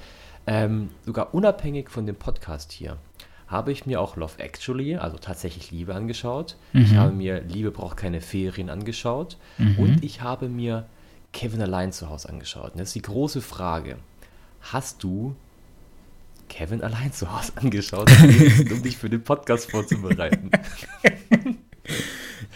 ähm, 0.45 0.89
sogar 1.05 1.33
unabhängig 1.33 1.89
von 1.89 2.05
dem 2.05 2.17
Podcast 2.17 2.73
hier, 2.73 2.97
habe 3.47 3.71
ich 3.71 3.85
mir 3.85 4.01
auch 4.01 4.17
Love 4.17 4.39
Actually, 4.39 4.95
also 4.97 5.17
tatsächlich 5.17 5.71
Liebe 5.71 5.95
angeschaut. 5.95 6.57
Ich 6.73 6.95
habe 6.95 7.13
mir 7.13 7.41
Liebe 7.41 7.71
braucht 7.71 7.95
keine 7.95 8.19
Ferien 8.19 8.69
angeschaut. 8.69 9.37
Und 9.77 10.03
ich 10.03 10.21
habe 10.21 10.49
mir 10.49 10.85
Kevin 11.35 11.61
allein 11.61 11.91
zu 11.91 12.09
Hause 12.09 12.29
angeschaut. 12.29 12.71
Und 12.71 12.79
das 12.79 12.87
ist 12.89 12.95
die 12.95 13.01
große 13.03 13.41
Frage. 13.41 13.97
Hast 14.61 15.03
du 15.03 15.35
Kevin 16.49 16.81
allein 16.81 17.11
zu 17.13 17.31
Hause 17.31 17.51
angeschaut, 17.61 18.09
um 18.71 18.81
dich 18.81 18.97
für 18.97 19.09
den 19.09 19.23
Podcast 19.23 19.69
vorzubereiten? 19.69 20.49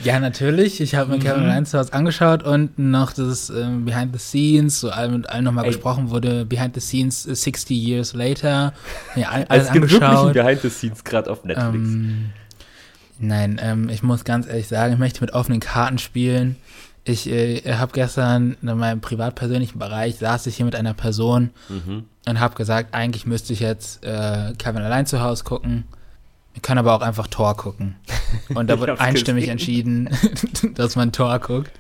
Ja, 0.04 0.20
natürlich. 0.20 0.80
Ich 0.80 0.96
habe 0.96 1.12
mir 1.12 1.20
Kevin 1.20 1.42
Mhm. 1.44 1.50
allein 1.50 1.66
zu 1.66 1.78
Hause 1.78 1.92
angeschaut 1.94 2.42
und 2.44 2.80
noch 2.80 3.12
das 3.12 3.50
ähm, 3.50 3.84
Behind 3.86 4.14
the 4.14 4.20
Scenes, 4.20 4.80
so 4.80 4.90
allem 4.92 5.12
mit 5.18 5.30
allen 5.30 5.44
nochmal 5.44 5.66
gesprochen 5.66 6.10
wurde. 6.10 6.46
Behind 6.46 6.74
the 6.74 6.80
Scenes 6.80 7.26
äh, 7.28 7.36
60 7.36 7.78
Years 7.78 8.14
Later. 8.14 8.74
Ja, 9.16 9.30
all- 9.30 9.46
alles 9.50 9.68
es 9.68 9.74
gibt 9.74 9.84
wirklich 9.86 10.02
ein 10.02 10.08
angeschaut. 10.08 10.34
Behind 10.34 10.62
the 10.62 10.70
Scenes 10.70 11.04
gerade 11.04 11.30
auf 11.30 11.44
Netflix. 11.44 11.76
Ähm, 11.76 12.30
nein, 13.20 13.60
ähm, 13.62 13.90
ich 13.90 14.02
muss 14.02 14.24
ganz 14.24 14.48
ehrlich 14.48 14.68
sagen, 14.70 14.94
ich 14.94 15.00
möchte 15.00 15.22
mit 15.22 15.34
offenen 15.34 15.60
Karten 15.60 15.98
spielen. 15.98 16.56
Ich 17.10 17.28
äh, 17.28 17.62
habe 17.74 17.92
gestern 17.92 18.56
in 18.62 18.78
meinem 18.78 19.02
privat-persönlichen 19.02 19.80
Bereich 19.80 20.18
saß 20.18 20.46
ich 20.46 20.58
hier 20.58 20.66
mit 20.66 20.76
einer 20.76 20.94
Person 20.94 21.50
mhm. 21.68 22.04
und 22.28 22.40
habe 22.40 22.54
gesagt, 22.54 22.94
eigentlich 22.94 23.26
müsste 23.26 23.52
ich 23.52 23.62
jetzt 23.62 24.04
äh, 24.06 24.54
Kevin 24.60 24.84
allein 24.84 25.08
zu 25.08 25.20
Hause 25.22 25.44
gucken. 25.44 25.86
Wir 26.54 26.62
können 26.62 26.78
aber 26.78 26.94
auch 26.94 27.02
einfach 27.02 27.26
Tor 27.28 27.56
gucken. 27.58 27.96
Und 28.54 28.68
da 28.70 28.74
Ich 28.76 28.80
wird 28.80 28.90
hab's 28.92 29.02
einstimmig 29.02 29.44
gesehen. 29.44 29.52
entschieden, 29.52 30.10
dass 30.76 30.96
man 30.96 31.12
Tor 31.12 31.40
guckt. 31.40 31.72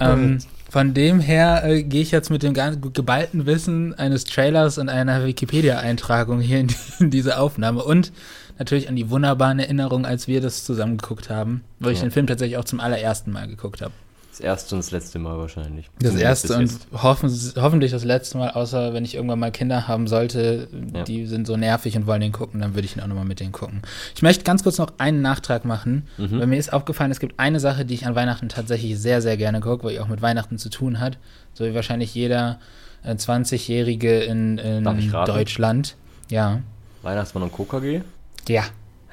Ähm, 0.00 0.38
von 0.70 0.94
dem 0.94 1.20
her 1.20 1.62
äh, 1.64 1.82
gehe 1.82 2.02
ich 2.02 2.10
jetzt 2.10 2.30
mit 2.30 2.42
dem 2.42 2.54
ganz 2.54 2.78
geballten 2.92 3.46
Wissen 3.46 3.94
eines 3.94 4.24
Trailers 4.24 4.78
und 4.78 4.88
einer 4.88 5.24
Wikipedia-Eintragung 5.24 6.40
hier 6.40 6.60
in, 6.60 6.68
die, 6.68 6.76
in 7.00 7.10
diese 7.10 7.38
Aufnahme 7.38 7.82
und 7.84 8.12
natürlich 8.58 8.88
an 8.88 8.96
die 8.96 9.10
wunderbaren 9.10 9.58
Erinnerungen, 9.58 10.04
als 10.04 10.26
wir 10.26 10.40
das 10.40 10.64
zusammen 10.64 10.96
geguckt 10.96 11.30
haben, 11.30 11.62
ich 11.80 11.86
Ja. 11.86 11.92
den 12.04 12.10
Film 12.10 12.26
tatsächlich 12.26 12.56
auch 12.56 12.64
zum 12.64 12.80
allerersten 12.80 13.30
Mal 13.30 13.46
geguckt 13.46 13.82
habe. 13.82 13.92
Das 14.38 14.44
erste 14.44 14.74
und 14.76 14.84
das 14.84 14.92
letzte 14.92 15.18
Mal 15.18 15.36
wahrscheinlich. 15.36 15.90
Das 16.00 16.14
erste 16.14 16.56
und 16.56 16.70
hoffen, 16.92 17.28
hoffentlich 17.56 17.90
das 17.90 18.04
letzte 18.04 18.38
Mal, 18.38 18.50
außer 18.50 18.92
wenn 18.94 19.04
ich 19.04 19.16
irgendwann 19.16 19.40
mal 19.40 19.50
Kinder 19.50 19.88
haben 19.88 20.06
sollte, 20.06 20.68
Ja. 20.94 21.02
die 21.02 21.26
sind 21.26 21.46
so 21.48 21.56
nervig 21.56 21.96
und 21.96 22.06
wollen 22.06 22.20
den 22.20 22.30
gucken, 22.30 22.60
dann 22.60 22.74
würde 22.74 22.84
ich 22.86 22.96
ihn 22.96 23.02
auch 23.02 23.08
nochmal 23.08 23.24
mit 23.24 23.40
denen 23.40 23.50
gucken. 23.50 23.82
Ich 24.14 24.22
möchte 24.22 24.44
ganz 24.44 24.62
kurz 24.62 24.78
noch 24.78 24.92
einen 24.98 25.22
Nachtrag 25.22 25.64
machen, 25.64 26.06
Mhm. 26.18 26.38
weil 26.38 26.46
mir 26.46 26.56
ist 26.58 26.72
aufgefallen, 26.72 27.10
es 27.10 27.18
gibt 27.18 27.34
eine 27.40 27.58
Sache, 27.58 27.84
die 27.84 27.94
ich 27.94 28.06
an 28.06 28.14
Weihnachten 28.14 28.48
tatsächlich 28.48 28.96
sehr, 28.98 29.20
sehr 29.22 29.36
gerne 29.36 29.58
gucke, 29.60 29.82
weil 29.84 29.94
die 29.94 30.00
auch 30.00 30.08
mit 30.08 30.22
Weihnachten 30.22 30.56
zu 30.56 30.68
tun 30.70 31.00
hat, 31.00 31.18
so 31.52 31.64
wie 31.64 31.74
wahrscheinlich 31.74 32.14
jeder 32.14 32.60
äh, 33.02 33.14
20-Jährige 33.16 34.20
in, 34.20 34.58
in 34.58 34.98
ich 34.98 35.12
raten? 35.12 35.32
Deutschland. 35.32 35.96
Ja. 36.30 36.60
Weihnachtsmann 37.02 37.42
und 37.44 37.52
KKG? 37.52 38.02
Ja. 38.48 38.62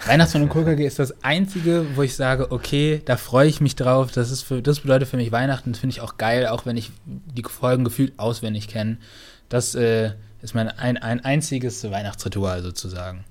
Weihnachtsmann 0.08 0.44
und 0.44 0.50
KKG 0.50 0.86
ist 0.86 1.00
das 1.00 1.24
einzige, 1.24 1.86
wo 1.96 2.04
ich 2.04 2.16
sage, 2.16 2.52
okay, 2.52 3.02
da 3.06 3.18
freue 3.18 3.48
ich 3.48 3.60
mich 3.60 3.76
drauf. 3.76 4.12
Das, 4.12 4.30
ist 4.30 4.44
für, 4.44 4.62
das 4.62 4.82
bedeutet 4.82 5.08
für 5.08 5.18
mich 5.18 5.32
Weihnachten. 5.32 5.72
Das 5.72 5.80
finde 5.80 5.96
ich 5.96 6.02
auch 6.02 6.18
geil, 6.18 6.46
auch 6.46 6.68
wenn 6.68 6.78
ich 6.78 6.92
die 7.06 7.44
Folgen 7.44 7.84
gefühlt 7.84 8.14
auswendig 8.18 8.68
kenne. 8.68 8.98
Das 9.50 9.74
äh, 9.74 10.12
ist 10.44 10.54
mein 10.54 10.70
ein, 10.70 10.98
ein 10.98 11.26
einziges 11.26 11.84
Weihnachtsritual 11.90 12.62
sozusagen. 12.62 13.24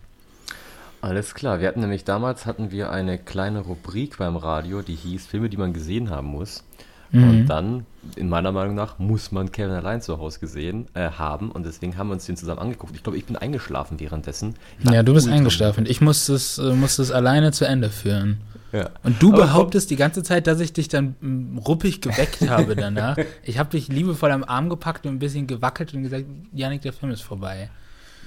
Alles 1.01 1.35
klar. 1.35 1.61
Wir 1.61 1.69
hatten 1.69 1.81
nämlich 1.81 2.05
damals 2.05 2.45
hatten 2.45 2.73
wir 2.73 2.91
eine 2.91 3.19
kleine 3.19 3.61
Rubrik 3.61 4.19
beim 4.19 4.37
Radio, 4.37 4.83
die 4.83 4.97
hieß 4.97 5.27
Filme, 5.27 5.49
die 5.49 5.57
man 5.57 5.75
gesehen 5.75 6.11
haben 6.11 6.29
muss. 6.29 6.65
Mhm. 7.15 7.31
Und 7.31 7.47
dann, 7.47 7.87
in 8.17 8.29
meiner 8.29 8.53
Meinung 8.53 8.75
nach, 8.75 8.99
muss 8.99 9.33
man 9.33 9.53
Kevin 9.53 9.73
allein 9.73 10.03
zu 10.03 10.19
Hause 10.19 10.41
gesehen 10.41 10.87
äh, 10.95 11.11
haben. 11.11 11.51
Und 11.51 11.65
deswegen 11.65 11.97
haben 11.97 12.09
wir 12.09 12.15
uns 12.15 12.27
den 12.27 12.37
zusammen 12.37 12.59
angeguckt. 12.59 12.95
Ich 12.97 13.03
glaube, 13.03 13.17
ich 13.17 13.25
bin 13.25 13.37
eingeschlafen 13.37 14.01
währenddessen. 14.01 14.55
Ja, 14.83 15.03
du 15.03 15.15
bist 15.15 15.29
eingeschlafen. 15.29 15.87
Ich 15.87 16.01
musste 16.01 16.35
es, 16.35 16.59
äh, 16.59 16.75
musste 16.75 17.03
es 17.03 17.11
alleine 17.11 17.53
zu 17.53 17.67
Ende 17.67 17.91
führen. 17.91 18.39
Ja. 18.73 18.91
Und 19.05 19.23
du 19.23 19.33
Aber 19.33 19.43
behauptest 19.43 19.91
die 19.91 19.97
ganze 19.97 20.25
Zeit, 20.25 20.49
dass 20.49 20.59
ich 20.59 20.73
dich 20.73 20.89
dann 20.89 21.15
mm, 21.21 21.59
ruppig 21.59 22.01
geweckt 22.01 22.41
habe 22.51 22.75
danach. 22.75 23.17
ich 23.45 23.59
habe 23.59 23.71
dich 23.71 23.87
liebevoll 23.87 24.33
am 24.33 24.43
Arm 24.43 24.69
gepackt 24.69 25.07
und 25.07 25.13
ein 25.13 25.19
bisschen 25.21 25.47
gewackelt 25.47 25.95
und 25.95 26.03
gesagt, 26.03 26.25
Janik, 26.53 26.83
der 26.83 26.93
Film 26.93 27.13
ist 27.13 27.23
vorbei. 27.23 27.71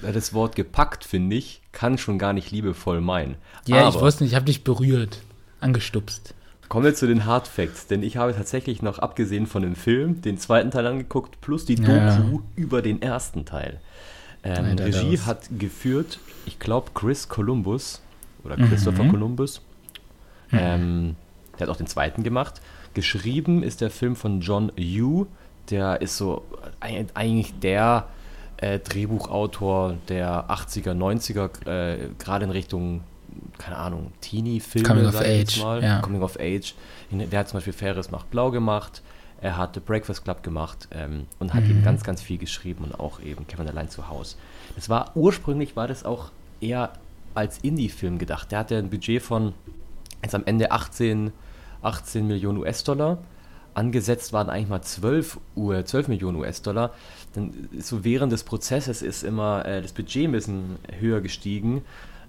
Das 0.00 0.32
Wort 0.32 0.56
gepackt, 0.56 1.04
finde 1.04 1.36
ich, 1.36 1.60
kann 1.72 1.98
schon 1.98 2.18
gar 2.18 2.32
nicht 2.32 2.50
liebevoll 2.50 3.02
meinen. 3.02 3.36
Ja, 3.66 3.80
Aber 3.80 3.88
ich 3.90 4.00
wusste 4.00 4.24
nicht, 4.24 4.32
ich 4.32 4.36
habe 4.36 4.46
dich 4.46 4.64
berührt, 4.64 5.20
angestupst. 5.60 6.34
Kommen 6.68 6.84
wir 6.84 6.94
zu 6.94 7.06
den 7.06 7.24
Hard 7.24 7.48
Facts, 7.48 7.86
denn 7.86 8.02
ich 8.02 8.16
habe 8.18 8.34
tatsächlich 8.34 8.82
noch 8.82 8.98
abgesehen 8.98 9.46
von 9.46 9.62
dem 9.62 9.74
Film 9.74 10.20
den 10.20 10.38
zweiten 10.38 10.70
Teil 10.70 10.86
angeguckt, 10.86 11.40
plus 11.40 11.64
die 11.64 11.76
Doku 11.76 11.92
ja. 11.92 12.22
über 12.56 12.82
den 12.82 13.00
ersten 13.00 13.46
Teil. 13.46 13.80
Ähm, 14.44 14.76
Regie 14.78 15.18
hat 15.18 15.48
geführt, 15.58 16.18
ich 16.46 16.58
glaube, 16.58 16.90
Chris 16.94 17.28
Columbus 17.28 18.02
oder 18.44 18.56
Christopher 18.56 19.04
mhm. 19.04 19.10
Columbus. 19.10 19.62
Mhm. 20.50 20.58
Ähm, 20.60 21.16
der 21.58 21.66
hat 21.66 21.74
auch 21.74 21.78
den 21.78 21.86
zweiten 21.86 22.22
gemacht. 22.22 22.60
Geschrieben 22.94 23.62
ist 23.62 23.80
der 23.80 23.90
Film 23.90 24.14
von 24.14 24.40
John 24.40 24.70
Yu, 24.76 25.26
der 25.70 26.00
ist 26.00 26.16
so 26.16 26.44
eigentlich 26.80 27.58
der 27.60 28.08
äh, 28.58 28.78
Drehbuchautor 28.78 29.96
der 30.08 30.48
80er, 30.48 30.92
90er, 30.92 31.68
äh, 31.68 32.08
gerade 32.18 32.44
in 32.44 32.50
Richtung 32.50 33.02
keine 33.58 33.76
Ahnung, 33.76 34.12
Teenie-Filme, 34.20 34.88
Coming 34.88 35.06
of 35.06 35.20
Age, 35.20 35.60
mal. 35.60 35.82
Ja. 35.82 36.00
Coming 36.00 36.22
of 36.22 36.38
Age. 36.38 36.74
Der 37.10 37.40
hat 37.40 37.48
zum 37.48 37.58
Beispiel 37.58 37.72
Ferris 37.72 38.10
macht 38.10 38.30
blau 38.30 38.50
gemacht. 38.50 39.02
Er 39.40 39.56
hat 39.56 39.74
The 39.74 39.80
Breakfast 39.80 40.24
Club 40.24 40.42
gemacht 40.42 40.88
ähm, 40.90 41.26
und 41.38 41.54
hat 41.54 41.64
mhm. 41.64 41.70
eben 41.70 41.84
ganz, 41.84 42.02
ganz 42.02 42.20
viel 42.20 42.38
geschrieben 42.38 42.84
und 42.84 42.98
auch 42.98 43.20
eben 43.20 43.46
Kevin 43.46 43.68
allein 43.68 43.88
zu 43.88 44.08
Hause. 44.08 44.36
Das 44.74 44.88
war 44.88 45.12
ursprünglich 45.14 45.76
war 45.76 45.86
das 45.86 46.04
auch 46.04 46.30
eher 46.60 46.92
als 47.34 47.58
Indie-Film 47.58 48.18
gedacht. 48.18 48.50
Der 48.50 48.60
hatte 48.60 48.76
ein 48.76 48.90
Budget 48.90 49.22
von 49.22 49.54
jetzt 50.22 50.34
am 50.34 50.44
Ende 50.44 50.72
18, 50.72 51.32
18 51.82 52.26
Millionen 52.26 52.58
US-Dollar. 52.58 53.18
Angesetzt 53.74 54.32
waren 54.32 54.50
eigentlich 54.50 54.68
mal 54.68 54.82
12, 54.82 55.38
Uhr, 55.54 55.84
12 55.84 56.08
Millionen 56.08 56.38
US-Dollar. 56.38 56.92
Dann 57.34 57.68
so 57.78 58.02
während 58.02 58.32
des 58.32 58.42
Prozesses 58.42 59.02
ist 59.02 59.22
immer 59.22 59.64
äh, 59.64 59.82
das 59.82 59.92
Budget 59.92 60.24
ein 60.24 60.32
bisschen 60.32 60.78
höher 60.98 61.20
gestiegen 61.20 61.82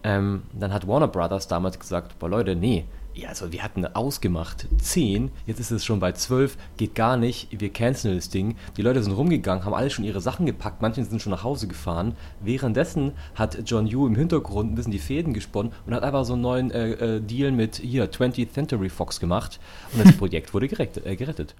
ähm, 0.03 0.43
dann 0.53 0.73
hat 0.73 0.87
Warner 0.87 1.07
Brothers 1.07 1.47
damals 1.47 1.79
gesagt, 1.79 2.17
boah 2.19 2.29
Leute, 2.29 2.55
nee, 2.55 2.85
ja, 3.19 3.29
also 3.29 3.51
wir 3.51 3.63
hatten 3.63 3.85
ausgemacht 3.85 4.67
10, 4.81 5.31
jetzt 5.45 5.59
ist 5.59 5.71
es 5.71 5.83
schon 5.83 5.99
bei 5.99 6.11
12, 6.11 6.57
geht 6.77 6.95
gar 6.95 7.17
nicht, 7.17 7.47
wir 7.51 7.69
canceln 7.69 8.15
das 8.15 8.29
Ding. 8.29 8.55
Die 8.77 8.81
Leute 8.81 9.03
sind 9.03 9.13
rumgegangen, 9.13 9.65
haben 9.65 9.73
alle 9.73 9.89
schon 9.89 10.05
ihre 10.05 10.21
Sachen 10.21 10.45
gepackt, 10.45 10.81
manche 10.81 11.03
sind 11.03 11.21
schon 11.21 11.31
nach 11.31 11.43
Hause 11.43 11.67
gefahren. 11.67 12.15
Währenddessen 12.39 13.13
hat 13.35 13.57
John 13.65 13.87
Yu 13.87 14.07
im 14.07 14.15
Hintergrund 14.15 14.71
ein 14.71 14.75
bisschen 14.75 14.91
die 14.91 14.99
Fäden 14.99 15.33
gesponnen 15.33 15.73
und 15.85 15.93
hat 15.93 16.03
einfach 16.03 16.23
so 16.23 16.33
einen 16.33 16.41
neuen 16.43 16.71
äh, 16.71 16.91
äh, 16.91 17.21
Deal 17.21 17.51
mit 17.51 17.77
hier 17.77 18.09
20th 18.09 18.53
Century 18.53 18.89
Fox 18.89 19.19
gemacht 19.19 19.59
und 19.91 20.05
das 20.05 20.13
Projekt 20.17 20.53
wurde 20.53 20.67
gerettet. 20.67 21.05
Äh, 21.05 21.15
gerettet. 21.15 21.55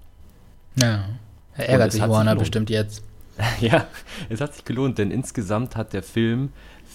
Ja, 0.76 1.04
er 1.56 1.68
ärgert 1.68 1.92
sich 1.92 2.08
Warner 2.08 2.36
bestimmt 2.36 2.70
jetzt. 2.70 3.02
ja, 3.60 3.86
es 4.28 4.40
hat 4.40 4.54
sich 4.54 4.64
gelohnt, 4.64 4.98
denn 4.98 5.10
insgesamt 5.10 5.76
hat 5.76 5.92
der 5.92 6.02
Film 6.02 6.50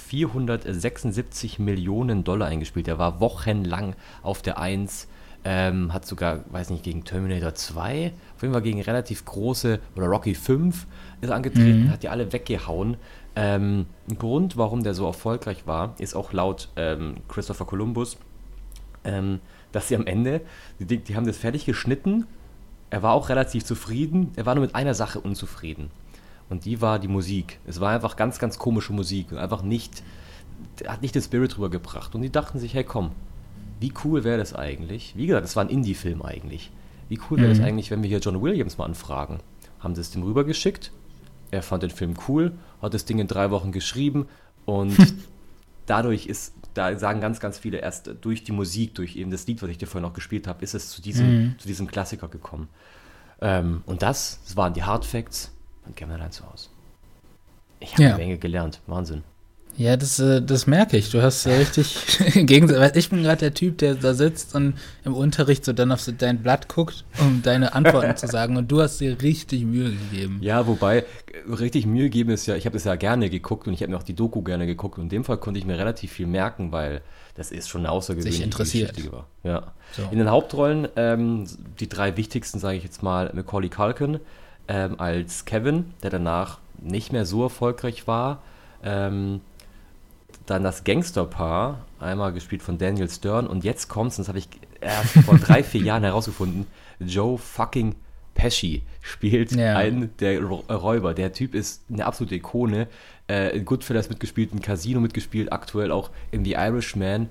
476 0.06 1.60
Millionen 1.60 2.24
Dollar 2.24 2.48
eingespielt. 2.48 2.88
Der 2.88 3.00
war 3.00 3.20
wochenlang 3.20 3.96
auf 4.22 4.42
der 4.42 4.60
1. 4.60 5.08
Ähm, 5.48 5.94
hat 5.94 6.08
sogar, 6.08 6.44
weiß 6.50 6.72
nicht, 6.72 6.84
gegen 6.84 7.04
Terminator 7.04 7.54
2, 7.54 8.14
auf 8.36 8.42
jeden 8.42 8.54
Fall 8.54 8.64
gegen 8.64 8.82
relativ 8.82 9.26
große, 9.26 9.80
oder 9.96 10.08
Rocky 10.08 10.34
5 10.34 10.88
ist 11.22 11.30
angetreten, 11.30 11.84
mhm. 11.84 11.92
hat 11.92 12.02
die 12.02 12.10
alle 12.10 12.34
weggehauen. 12.34 12.98
Ähm, 13.36 13.86
ein 14.10 14.18
Grund, 14.18 14.58
warum 14.58 14.82
der 14.82 14.96
so 14.96 15.06
erfolgreich 15.06 15.68
war, 15.68 15.94
ist 16.00 16.16
auch 16.16 16.34
laut 16.34 16.70
ähm, 16.78 17.18
Christopher 17.28 17.66
Columbus, 17.66 18.18
ähm, 19.04 19.40
dass 19.72 19.88
sie 19.88 19.96
am 19.96 20.08
Ende, 20.08 20.42
die, 20.80 20.98
die 20.98 21.16
haben 21.16 21.28
das 21.28 21.38
fertig 21.38 21.66
geschnitten, 21.66 22.26
er 22.90 23.04
war 23.04 23.14
auch 23.14 23.30
relativ 23.30 23.66
zufrieden, 23.66 24.32
er 24.36 24.48
war 24.48 24.56
nur 24.56 24.64
mit 24.64 24.74
einer 24.74 24.96
Sache 24.96 25.20
unzufrieden. 25.20 25.92
Und 26.50 26.66
die 26.66 26.82
war 26.82 27.00
die 27.00 27.08
Musik. 27.08 27.60
Es 27.66 27.80
war 27.80 27.92
einfach 27.92 28.16
ganz, 28.16 28.40
ganz 28.40 28.60
komische 28.60 28.94
Musik. 28.94 29.34
Einfach 29.34 29.64
nicht, 29.64 30.04
hat 30.88 31.02
nicht 31.02 31.16
den 31.16 31.22
Spirit 31.22 31.58
rübergebracht. 31.58 32.14
Und 32.16 32.22
die 32.22 32.32
dachten 32.32 32.60
sich, 32.60 32.74
hey 32.74 32.84
komm, 32.84 33.12
wie 33.80 33.94
cool 34.04 34.24
wäre 34.24 34.38
das 34.38 34.54
eigentlich? 34.54 35.14
Wie 35.16 35.28
gesagt, 35.28 35.46
es 35.46 35.56
war 35.56 35.64
ein 35.64 35.70
Indie-Film 35.70 36.22
eigentlich. 36.22 36.72
Wie 37.10 37.20
cool 37.30 37.38
wäre 37.38 37.50
mhm. 37.54 37.58
das 37.58 37.66
eigentlich, 37.66 37.92
wenn 37.92 38.04
wir 38.04 38.10
hier 38.10 38.20
John 38.20 38.42
Williams 38.42 38.78
mal 38.78 38.86
anfragen? 38.86 39.40
Haben 39.80 39.96
sie 39.96 40.02
es 40.02 40.12
dem 40.12 40.24
rübergeschickt? 40.24 40.92
Er 41.52 41.62
fand 41.62 41.84
den 41.84 41.92
Film 41.92 42.16
cool, 42.28 42.54
hat 42.82 42.94
das 42.94 43.06
Ding 43.06 43.20
in 43.20 43.28
drei 43.28 43.52
Wochen 43.52 43.72
geschrieben 43.72 44.28
und 44.66 44.98
dadurch 45.86 46.26
ist, 46.26 46.54
da 46.74 46.98
sagen 46.98 47.22
ganz, 47.22 47.40
ganz 47.40 47.58
viele 47.60 47.78
erst 47.78 48.10
durch 48.22 48.44
die 48.44 48.52
Musik, 48.52 48.96
durch 48.96 49.16
eben 49.16 49.32
das 49.32 49.46
Lied, 49.48 49.62
was 49.62 49.70
ich 49.70 49.78
dir 49.78 49.86
vorhin 49.86 50.08
noch 50.08 50.14
gespielt 50.14 50.48
habe, 50.48 50.64
ist 50.64 50.74
es 50.74 50.90
zu 50.90 51.02
diesem, 51.02 51.28
mhm. 51.28 51.56
zu 51.60 51.68
diesem 51.68 51.88
Klassiker 51.88 52.28
gekommen. 52.28 52.68
Ähm, 53.42 53.84
und 53.86 54.02
das, 54.02 54.42
das 54.46 54.58
waren 54.58 54.74
die 54.74 54.84
Hard 54.84 55.06
Facts 55.06 55.52
und 55.86 55.96
Kämmerlein 55.96 56.32
zu 56.32 56.50
Hause. 56.50 56.70
Ich 57.80 57.94
habe 57.94 58.04
ja. 58.04 58.10
eine 58.10 58.18
Menge 58.18 58.38
gelernt. 58.38 58.82
Wahnsinn. 58.88 59.24
Ja, 59.78 59.98
das, 59.98 60.20
äh, 60.20 60.42
das 60.42 60.68
merke 60.68 60.96
ich. 60.96 61.12
Du 61.12 61.22
hast 61.22 61.46
richtig 61.48 62.20
Gegensatz. 62.34 62.96
Ich 62.96 63.10
bin 63.10 63.24
gerade 63.24 63.40
der 63.40 63.54
Typ, 63.54 63.78
der 63.80 63.96
da 63.96 64.14
sitzt 64.14 64.56
und 64.56 64.76
im 65.04 65.14
Unterricht 65.14 65.66
so 65.66 65.74
dann 65.74 65.92
auf 65.92 66.10
dein 66.18 66.42
Blatt 66.42 66.70
guckt, 66.70 67.04
um 67.20 67.42
deine 67.44 67.74
Antworten 67.74 68.16
zu 68.16 68.28
sagen. 68.28 68.56
Und 68.56 68.72
du 68.72 68.82
hast 68.82 69.00
dir 69.00 69.22
richtig 69.22 69.66
Mühe 69.66 69.92
gegeben. 69.92 70.38
Ja, 70.42 70.66
wobei, 70.66 71.04
richtig 71.60 71.86
Mühe 71.86 72.10
geben 72.10 72.30
ist 72.30 72.46
ja, 72.46 72.56
ich 72.56 72.66
habe 72.66 72.76
das 72.76 72.86
ja 72.86 72.96
gerne 72.96 73.30
geguckt 73.30 73.68
und 73.68 73.74
ich 73.74 73.82
habe 73.82 73.92
mir 73.92 73.98
auch 73.98 74.04
die 74.04 74.16
Doku 74.16 74.42
gerne 74.44 74.66
geguckt. 74.66 74.98
Und 74.98 75.04
in 75.04 75.10
dem 75.10 75.24
Fall 75.26 75.38
konnte 75.38 75.60
ich 75.60 75.66
mir 75.66 75.78
relativ 75.78 76.14
viel 76.14 76.28
merken, 76.28 76.72
weil 76.72 77.02
das 77.36 77.52
ist 77.52 77.68
schon 77.68 77.82
eine 77.82 77.92
außergewöhnliche 77.92 78.38
Sich 78.38 78.46
interessiert. 78.46 78.96
Geschichte 78.96 79.12
war. 79.12 79.28
Ja. 79.44 79.74
So. 79.92 80.04
In 80.10 80.20
den 80.20 80.30
Hauptrollen, 80.30 80.88
ähm, 80.96 81.46
die 81.82 81.90
drei 81.90 82.16
wichtigsten, 82.16 82.60
sage 82.60 82.78
ich 82.78 82.84
jetzt 82.84 83.04
mal, 83.04 83.30
Macaulay 83.34 83.70
Culkin, 83.70 84.22
ähm, 84.68 85.00
als 85.00 85.46
Kevin, 85.46 85.94
der 86.04 86.10
danach 86.10 86.60
nicht 86.80 87.12
mehr 87.12 87.26
so 87.26 87.44
erfolgreich 87.44 88.08
war. 88.08 88.42
Ähm, 88.84 89.42
dann 90.46 90.64
das 90.64 90.84
Gangsterpaar, 90.84 91.86
einmal 92.00 92.32
gespielt 92.34 92.62
von 92.62 92.78
Daniel 92.78 93.10
Stern 93.10 93.48
und 93.48 93.64
jetzt 93.64 93.88
kommt's, 93.88 94.18
und 94.18 94.24
das 94.24 94.28
habe 94.28 94.40
ich 94.40 94.48
erst 94.82 95.14
vor 95.26 95.38
drei, 95.38 95.64
vier 95.64 95.82
Jahren 95.82 96.04
herausgefunden, 96.04 96.68
Joe 97.00 97.38
fucking 97.38 97.96
Pesci 98.36 98.84
spielt 99.02 99.54
ja. 99.54 99.78
einen 99.78 100.16
der 100.18 100.44
Räuber. 100.44 101.14
Der 101.14 101.34
Typ 101.34 101.56
ist 101.56 101.84
eine 101.90 102.06
absolute 102.06 102.36
Ikone. 102.36 102.88
Äh, 103.28 103.58
in 103.58 103.66
Goodfellas 103.66 104.10
mitgespielt, 104.10 104.52
in 104.52 104.62
Casino 104.62 105.00
mitgespielt, 105.00 105.52
aktuell 105.52 105.92
auch 105.92 106.12
in 106.32 106.46
The 106.46 106.52
Irishman. 106.54 107.30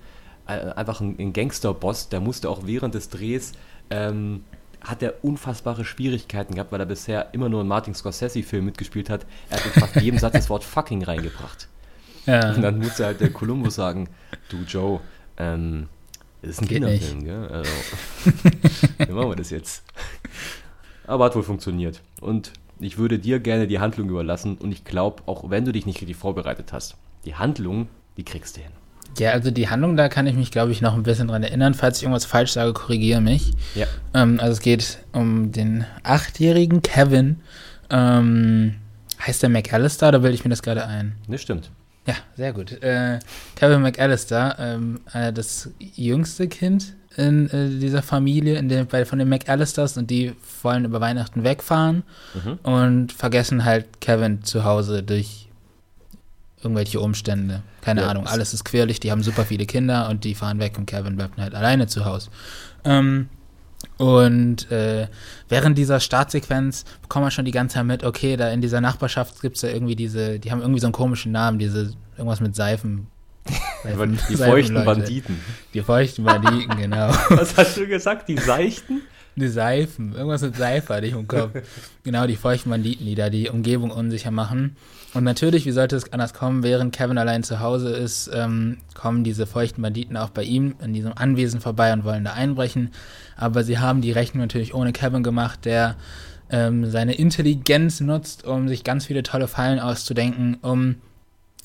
Äh, 0.49 0.70
einfach 0.73 1.01
ein, 1.01 1.16
ein 1.18 1.33
Gangsterboss, 1.33 2.09
der 2.09 2.20
musste 2.20 2.49
auch 2.49 2.62
während 2.64 2.94
des 2.94 3.11
Drehs 3.11 3.53
ähm, 3.90 4.44
hat 4.85 5.03
er 5.03 5.25
unfassbare 5.25 5.85
Schwierigkeiten 5.85 6.55
gehabt, 6.55 6.73
weil 6.73 6.81
er 6.81 6.87
bisher 6.87 7.33
immer 7.33 7.49
nur 7.49 7.62
in 7.62 7.68
Martin 7.68 7.94
Scorsese-Filmen 7.94 8.66
mitgespielt 8.66 9.11
hat. 9.11 9.27
Er 9.51 9.59
hat 9.59 9.66
in 9.66 9.73
fast 9.73 9.97
jedem 9.97 10.18
Satz 10.18 10.33
das 10.35 10.51
Wort 10.51 10.64
fucking 10.64 11.03
reingebracht. 11.03 11.68
Ja. 12.27 12.55
Und 12.55 12.62
dann 12.62 12.79
musste 12.79 13.07
halt 13.07 13.20
der 13.20 13.31
Columbus 13.31 13.75
sagen, 13.75 14.09
du 14.49 14.59
Joe, 14.66 15.01
ähm, 15.37 15.88
das 16.42 16.53
ist 16.53 16.62
ein 16.62 16.68
Geht 16.68 16.83
Kinderfilm, 16.83 17.18
nicht. 17.18 17.27
gell? 17.27 17.49
Also, 17.49 17.70
wie 19.09 19.12
machen 19.12 19.31
wir 19.31 19.37
das 19.37 19.51
jetzt? 19.51 19.83
Aber 21.07 21.25
hat 21.25 21.37
wohl 21.37 21.42
funktioniert. 21.42 22.03
Und 22.20 22.53
ich 22.81 22.99
würde 22.99 23.18
dir 23.18 23.40
gerne 23.40 23.66
die 23.66 23.79
Handlung 23.79 24.09
überlassen 24.09 24.57
und 24.59 24.73
ich 24.73 24.85
glaube, 24.85 25.23
auch 25.27 25.51
wenn 25.51 25.64
du 25.64 25.73
dich 25.73 25.87
nicht 25.87 26.01
richtig 26.01 26.16
vorbereitet 26.16 26.73
hast, 26.73 26.97
die 27.25 27.35
Handlung, 27.35 27.88
die 28.16 28.25
kriegst 28.25 28.57
du 28.57 28.62
hin. 28.62 28.73
Ja, 29.18 29.33
also 29.33 29.50
die 29.50 29.68
Handlung, 29.68 29.96
da 29.96 30.09
kann 30.09 30.27
ich 30.27 30.35
mich, 30.35 30.50
glaube 30.50 30.72
ich, 30.72 30.81
noch 30.81 30.94
ein 30.94 31.03
bisschen 31.03 31.29
dran 31.29 31.42
erinnern. 31.42 31.74
Falls 31.74 31.98
ich 31.98 32.05
irgendwas 32.05 32.24
falsch 32.24 32.53
sage, 32.53 32.72
korrigiere 32.72 33.20
mich. 33.20 33.53
Ja. 33.74 33.87
Ähm, 34.12 34.40
also 34.40 34.53
es 34.53 34.61
geht 34.61 34.98
um 35.12 35.53
den 35.53 35.85
achtjährigen 36.03 36.83
Kevin. 36.83 37.40
Ähm, 37.90 38.77
heißt 39.24 39.42
der 39.42 39.50
McAllister 39.50 40.09
oder 40.09 40.20
bilde 40.20 40.35
ich 40.35 40.44
mir 40.44 40.50
das 40.50 40.62
gerade 40.62 40.87
ein? 40.87 41.14
Das 41.29 41.42
stimmt. 41.42 41.70
Ja, 42.07 42.14
sehr 42.37 42.53
gut. 42.53 42.72
Äh, 42.83 43.18
Kevin 43.57 43.81
McAllister, 43.81 44.57
ähm, 44.59 45.00
äh, 45.12 45.33
das 45.33 45.70
jüngste 45.79 46.48
Kind 46.48 46.94
in 47.16 47.48
äh, 47.50 47.79
dieser 47.79 48.03
Familie, 48.03 48.59
in 48.59 48.68
der, 48.68 48.85
bei, 48.85 49.05
von 49.05 49.18
den 49.18 49.29
McAllisters 49.29 49.96
und 49.96 50.11
die 50.11 50.33
wollen 50.62 50.85
über 50.85 51.00
Weihnachten 51.00 51.44
wegfahren 51.44 52.03
mhm. 52.35 52.59
und 52.62 53.12
vergessen 53.12 53.64
halt 53.64 54.00
Kevin 54.00 54.42
zu 54.42 54.64
Hause 54.64 55.03
durch 55.03 55.43
irgendwelche 56.64 57.00
Umstände. 57.00 57.62
Keine 57.83 58.03
ja, 58.03 58.09
Ahnung, 58.09 58.27
alles 58.27 58.55
ist 58.55 58.64
quirlig, 58.64 59.00
die 59.00 59.11
haben 59.11 59.22
super 59.22 59.44
viele 59.44 59.66
Kinder 59.66 60.09
und 60.09 60.24
die 60.24 60.35
fahren 60.35 60.59
weg 60.59 60.79
und 60.79 60.87
Kevin 60.87 61.16
bleibt 61.16 61.38
halt 61.38 61.55
alleine 61.55 61.87
zu 61.87 62.05
Hause. 62.05 62.31
Ähm, 62.85 63.29
und 63.96 64.70
äh, 64.72 65.09
während 65.48 65.79
dieser 65.79 66.00
Startsequenz 66.00 66.85
bekommt 67.03 67.24
man 67.24 67.31
schon 67.31 67.44
die 67.44 67.50
ganze 67.50 67.74
Zeit 67.74 67.85
mit, 67.85 68.03
okay, 68.03 68.37
da 68.37 68.50
in 68.50 68.61
dieser 68.61 68.81
Nachbarschaft 68.81 69.40
gibt 69.40 69.57
es 69.57 69.62
ja 69.62 69.68
irgendwie 69.68 69.96
diese, 69.96 70.38
die 70.38 70.50
haben 70.50 70.61
irgendwie 70.61 70.81
so 70.81 70.87
einen 70.87 70.92
komischen 70.92 71.33
Namen, 71.33 71.59
diese, 71.59 71.92
irgendwas 72.16 72.40
mit 72.40 72.57
Seifen. 72.57 73.07
Seifen 73.83 74.18
die 74.29 74.37
feuchten 74.37 74.85
Banditen. 74.85 75.40
Die 75.74 75.83
feuchten 75.83 76.24
Banditen, 76.24 76.77
genau. 76.77 77.09
Was 77.29 77.57
hast 77.57 77.77
du 77.77 77.87
gesagt? 77.87 78.29
Die 78.29 78.38
Seichten? 78.38 79.03
Die 79.37 79.48
Seifen. 79.48 80.14
Irgendwas 80.14 80.42
mit 80.42 80.57
Seife 80.57 80.94
hatte 80.94 81.07
ich 81.07 81.12
im 81.12 81.29
Kopf. 81.29 81.50
genau, 82.05 82.27
die 82.27 82.37
feuchten 82.37 82.70
Banditen, 82.70 83.05
die 83.05 83.14
da 83.14 83.31
die 83.31 83.48
Umgebung 83.48 83.90
unsicher 83.90 84.31
machen. 84.31 84.77
Und 85.14 85.22
natürlich, 85.22 85.64
wie 85.64 85.70
sollte 85.70 85.94
es 85.94 86.12
anders 86.12 86.35
kommen, 86.35 86.64
während 86.64 86.94
Kevin 86.94 87.18
allein 87.18 87.44
zu 87.44 87.61
Hause 87.61 87.90
ist, 87.90 88.29
ähm, 88.35 88.79
kommen 88.94 89.22
diese 89.22 89.46
feuchten 89.46 89.81
Banditen 89.81 90.16
auch 90.16 90.31
bei 90.31 90.42
ihm 90.42 90.74
in 90.83 90.92
diesem 90.92 91.12
Anwesen 91.16 91.61
vorbei 91.61 91.92
und 91.92 92.05
wollen 92.05 92.24
da 92.24 92.33
einbrechen. 92.33 92.90
Aber 93.37 93.62
sie 93.62 93.79
haben 93.79 94.00
die 94.00 94.11
Rechnung 94.11 94.42
natürlich 94.42 94.74
ohne 94.74 94.92
Kevin 94.92 95.22
gemacht, 95.22 95.64
der 95.64 95.94
ähm, 96.50 96.90
seine 96.90 97.14
Intelligenz 97.14 98.00
nutzt, 98.00 98.44
um 98.44 98.68
sich 98.68 98.83
ganz 98.83 99.07
viele 99.07 99.22
tolle 99.22 99.46
Fallen 99.46 99.79
auszudenken, 99.79 100.59
um 100.62 100.96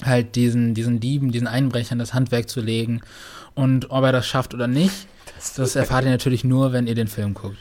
halt 0.04 0.36
diesen, 0.36 0.76
diesen 0.76 1.00
Dieben, 1.00 1.32
diesen 1.32 1.48
Einbrechern 1.48 1.98
das 1.98 2.14
Handwerk 2.14 2.50
zu 2.50 2.62
legen. 2.62 3.02
Und 3.56 3.90
ob 3.90 4.04
er 4.04 4.12
das 4.12 4.28
schafft 4.28 4.54
oder 4.54 4.68
nicht, 4.68 5.08
das, 5.36 5.56
das 5.56 5.76
erfahrt 5.76 6.06
ihr 6.06 6.12
natürlich 6.12 6.44
nur, 6.44 6.72
wenn 6.72 6.86
ihr 6.86 6.96
den 6.96 7.08
Film 7.08 7.34
guckt. 7.34 7.58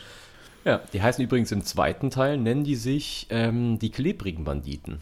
Ja, 0.65 0.83
die 0.93 1.01
heißen 1.01 1.25
übrigens 1.25 1.51
im 1.51 1.65
zweiten 1.65 2.11
Teil, 2.11 2.37
nennen 2.37 2.63
die 2.63 2.77
sich 2.77 3.27
ähm, 3.31 3.79
die 3.79 3.91
klebrigen 3.91 4.45
Banditen. 4.45 5.01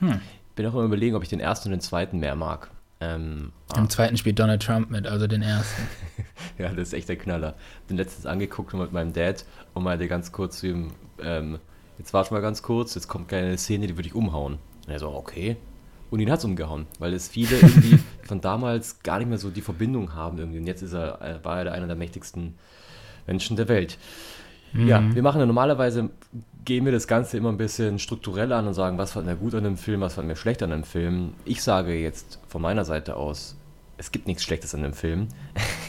Hm. 0.00 0.20
Bin 0.56 0.66
auch 0.66 0.74
immer 0.74 0.84
überlegen, 0.84 1.16
ob 1.16 1.22
ich 1.22 1.28
den 1.28 1.40
ersten 1.40 1.68
und 1.68 1.72
den 1.72 1.80
zweiten 1.80 2.18
mehr 2.18 2.34
mag. 2.34 2.70
Ähm, 3.00 3.52
Im 3.74 3.84
ah. 3.84 3.88
zweiten 3.88 4.16
spielt 4.16 4.38
Donald 4.38 4.62
Trump 4.62 4.90
mit, 4.90 5.06
also 5.06 5.26
den 5.26 5.42
ersten. 5.42 5.82
ja, 6.58 6.68
das 6.68 6.88
ist 6.88 6.92
echt 6.94 7.08
der 7.08 7.16
Knaller. 7.16 7.54
Den 7.88 7.96
letztens 7.96 8.26
angeguckt 8.26 8.74
mit 8.74 8.92
meinem 8.92 9.12
Dad 9.12 9.44
und 9.72 9.84
meinte 9.84 10.06
ganz 10.06 10.32
kurz 10.32 10.58
zu 10.58 10.68
ihm, 10.68 10.92
ähm, 11.22 11.58
jetzt 11.98 12.12
warte 12.12 12.34
mal 12.34 12.42
ganz 12.42 12.62
kurz, 12.62 12.94
jetzt 12.94 13.08
kommt 13.08 13.28
keine 13.28 13.56
Szene, 13.56 13.86
die 13.86 13.96
würde 13.96 14.08
ich 14.08 14.14
umhauen. 14.14 14.58
Und 14.86 14.92
er 14.92 14.98
so, 14.98 15.08
okay. 15.08 15.56
Und 16.10 16.20
ihn 16.20 16.30
hat 16.30 16.40
es 16.40 16.44
umgehauen, 16.44 16.86
weil 16.98 17.14
es 17.14 17.28
viele 17.28 17.56
irgendwie 17.56 17.98
von 18.24 18.40
damals 18.40 19.02
gar 19.02 19.18
nicht 19.18 19.28
mehr 19.28 19.38
so 19.38 19.48
die 19.48 19.62
Verbindung 19.62 20.14
haben 20.14 20.38
irgendwie. 20.38 20.58
Und 20.58 20.66
jetzt 20.66 20.82
ist 20.82 20.92
er, 20.92 21.22
äh, 21.22 21.44
war 21.44 21.64
er 21.64 21.72
einer 21.72 21.86
der 21.86 21.96
mächtigsten 21.96 22.58
Menschen 23.26 23.56
der 23.56 23.68
Welt. 23.68 23.96
Mhm. 24.72 24.86
Ja, 24.86 25.14
wir 25.14 25.22
machen 25.22 25.40
ja 25.40 25.46
normalerweise, 25.46 26.10
gehen 26.64 26.84
wir 26.84 26.92
das 26.92 27.06
Ganze 27.06 27.36
immer 27.36 27.48
ein 27.50 27.56
bisschen 27.56 27.98
strukturell 27.98 28.52
an 28.52 28.66
und 28.66 28.74
sagen, 28.74 28.98
was 28.98 29.12
fand 29.12 29.26
mir 29.26 29.36
gut 29.36 29.54
an 29.54 29.64
dem 29.64 29.76
Film, 29.76 30.00
was 30.00 30.14
fand 30.14 30.28
mir 30.28 30.36
schlecht 30.36 30.62
an 30.62 30.70
dem 30.70 30.84
Film. 30.84 31.32
Ich 31.44 31.62
sage 31.62 31.94
jetzt 31.94 32.38
von 32.48 32.62
meiner 32.62 32.84
Seite 32.84 33.16
aus, 33.16 33.56
es 33.96 34.12
gibt 34.12 34.26
nichts 34.26 34.42
Schlechtes 34.42 34.74
an 34.74 34.82
dem 34.82 34.94
Film. 34.94 35.28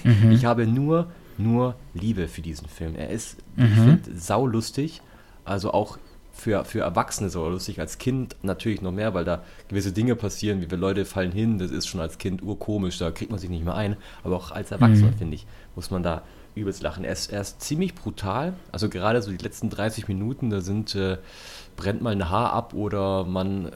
Mhm. 0.03 0.31
Ich 0.31 0.45
habe 0.45 0.67
nur, 0.67 1.11
nur 1.37 1.75
Liebe 1.93 2.27
für 2.27 2.41
diesen 2.41 2.67
Film. 2.67 2.95
Er 2.95 3.09
ist, 3.09 3.37
mhm. 3.55 3.65
ich 3.65 3.73
finde, 3.73 4.19
saulustig. 4.19 5.01
Also 5.45 5.71
auch 5.71 5.97
für, 6.33 6.65
für 6.65 6.79
Erwachsene 6.79 7.29
so 7.29 7.47
lustig, 7.47 7.79
als 7.79 7.97
Kind 7.97 8.35
natürlich 8.41 8.81
noch 8.81 8.91
mehr, 8.91 9.13
weil 9.13 9.25
da 9.25 9.43
gewisse 9.67 9.91
Dinge 9.91 10.15
passieren, 10.15 10.61
wie 10.61 10.71
wir 10.71 10.77
Leute 10.77 11.05
fallen 11.05 11.31
hin, 11.31 11.57
das 11.57 11.71
ist 11.71 11.87
schon 11.87 12.01
als 12.01 12.17
Kind 12.17 12.41
urkomisch, 12.41 12.97
da 12.97 13.11
kriegt 13.11 13.31
man 13.31 13.39
sich 13.39 13.49
nicht 13.49 13.63
mehr 13.63 13.75
ein. 13.75 13.97
Aber 14.23 14.37
auch 14.37 14.51
als 14.51 14.71
Erwachsener, 14.71 15.11
mhm. 15.11 15.17
finde 15.17 15.35
ich, 15.35 15.45
muss 15.75 15.91
man 15.91 16.03
da 16.03 16.23
übelst 16.55 16.81
lachen. 16.81 17.03
Er 17.03 17.13
ist, 17.13 17.31
er 17.31 17.41
ist 17.41 17.61
ziemlich 17.61 17.95
brutal. 17.95 18.53
Also 18.71 18.89
gerade 18.89 19.21
so 19.21 19.31
die 19.31 19.37
letzten 19.37 19.69
30 19.69 20.07
Minuten, 20.07 20.49
da 20.49 20.61
sind 20.61 20.95
äh, 20.95 21.17
brennt 21.75 22.01
mal 22.01 22.11
ein 22.11 22.29
Haar 22.29 22.53
ab 22.53 22.73
oder 22.73 23.25
man 23.25 23.67
äh, 23.67 23.71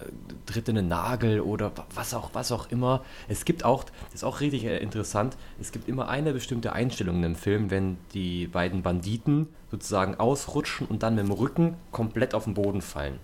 tritt 0.45 0.69
in 0.69 0.77
einen 0.77 0.87
Nagel 0.87 1.39
oder 1.39 1.71
was 1.93 2.13
auch, 2.13 2.31
was 2.33 2.51
auch 2.51 2.69
immer. 2.69 3.03
Es 3.27 3.45
gibt 3.45 3.65
auch, 3.65 3.83
das 3.83 4.15
ist 4.15 4.23
auch 4.23 4.41
richtig 4.41 4.65
äh, 4.65 4.77
interessant, 4.77 5.37
es 5.59 5.71
gibt 5.71 5.87
immer 5.87 6.09
eine 6.09 6.33
bestimmte 6.33 6.73
Einstellung 6.73 7.23
im 7.23 7.35
Film, 7.35 7.71
wenn 7.71 7.97
die 8.13 8.47
beiden 8.47 8.81
Banditen 8.81 9.47
sozusagen 9.71 10.15
ausrutschen 10.15 10.87
und 10.87 11.03
dann 11.03 11.15
mit 11.15 11.25
dem 11.25 11.31
Rücken 11.31 11.75
komplett 11.91 12.33
auf 12.33 12.43
den 12.45 12.53
Boden 12.53 12.81
fallen. 12.81 13.19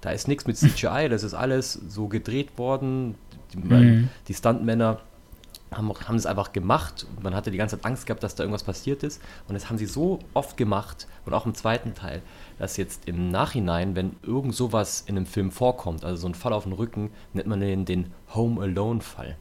Da 0.00 0.10
ist 0.10 0.28
nichts 0.28 0.46
mit 0.46 0.56
CGI, 0.56 1.08
das 1.08 1.22
ist 1.22 1.34
alles 1.34 1.72
so 1.72 2.08
gedreht 2.08 2.58
worden. 2.58 3.14
Die, 3.52 3.58
mhm. 3.58 4.08
die 4.28 4.34
Stuntmänner 4.34 5.00
haben, 5.76 5.92
haben 5.92 6.16
es 6.16 6.26
einfach 6.26 6.52
gemacht. 6.52 7.06
Man 7.22 7.34
hatte 7.34 7.50
die 7.50 7.58
ganze 7.58 7.76
Zeit 7.76 7.86
Angst 7.86 8.06
gehabt, 8.06 8.22
dass 8.22 8.34
da 8.34 8.42
irgendwas 8.44 8.62
passiert 8.62 9.02
ist. 9.02 9.20
Und 9.48 9.54
das 9.54 9.68
haben 9.68 9.78
sie 9.78 9.86
so 9.86 10.18
oft 10.34 10.56
gemacht 10.56 11.06
und 11.26 11.34
auch 11.34 11.46
im 11.46 11.54
zweiten 11.54 11.94
Teil, 11.94 12.22
dass 12.58 12.76
jetzt 12.76 13.06
im 13.06 13.30
Nachhinein, 13.30 13.96
wenn 13.96 14.16
irgend 14.22 14.54
sowas 14.54 15.04
in 15.06 15.16
einem 15.16 15.26
Film 15.26 15.50
vorkommt, 15.50 16.04
also 16.04 16.22
so 16.22 16.28
ein 16.28 16.34
Fall 16.34 16.52
auf 16.52 16.64
den 16.64 16.72
Rücken, 16.72 17.10
nennt 17.32 17.46
man 17.46 17.60
den 17.60 17.84
den 17.84 18.12
Home 18.34 18.60
Alone 18.60 19.00
Fall. 19.00 19.36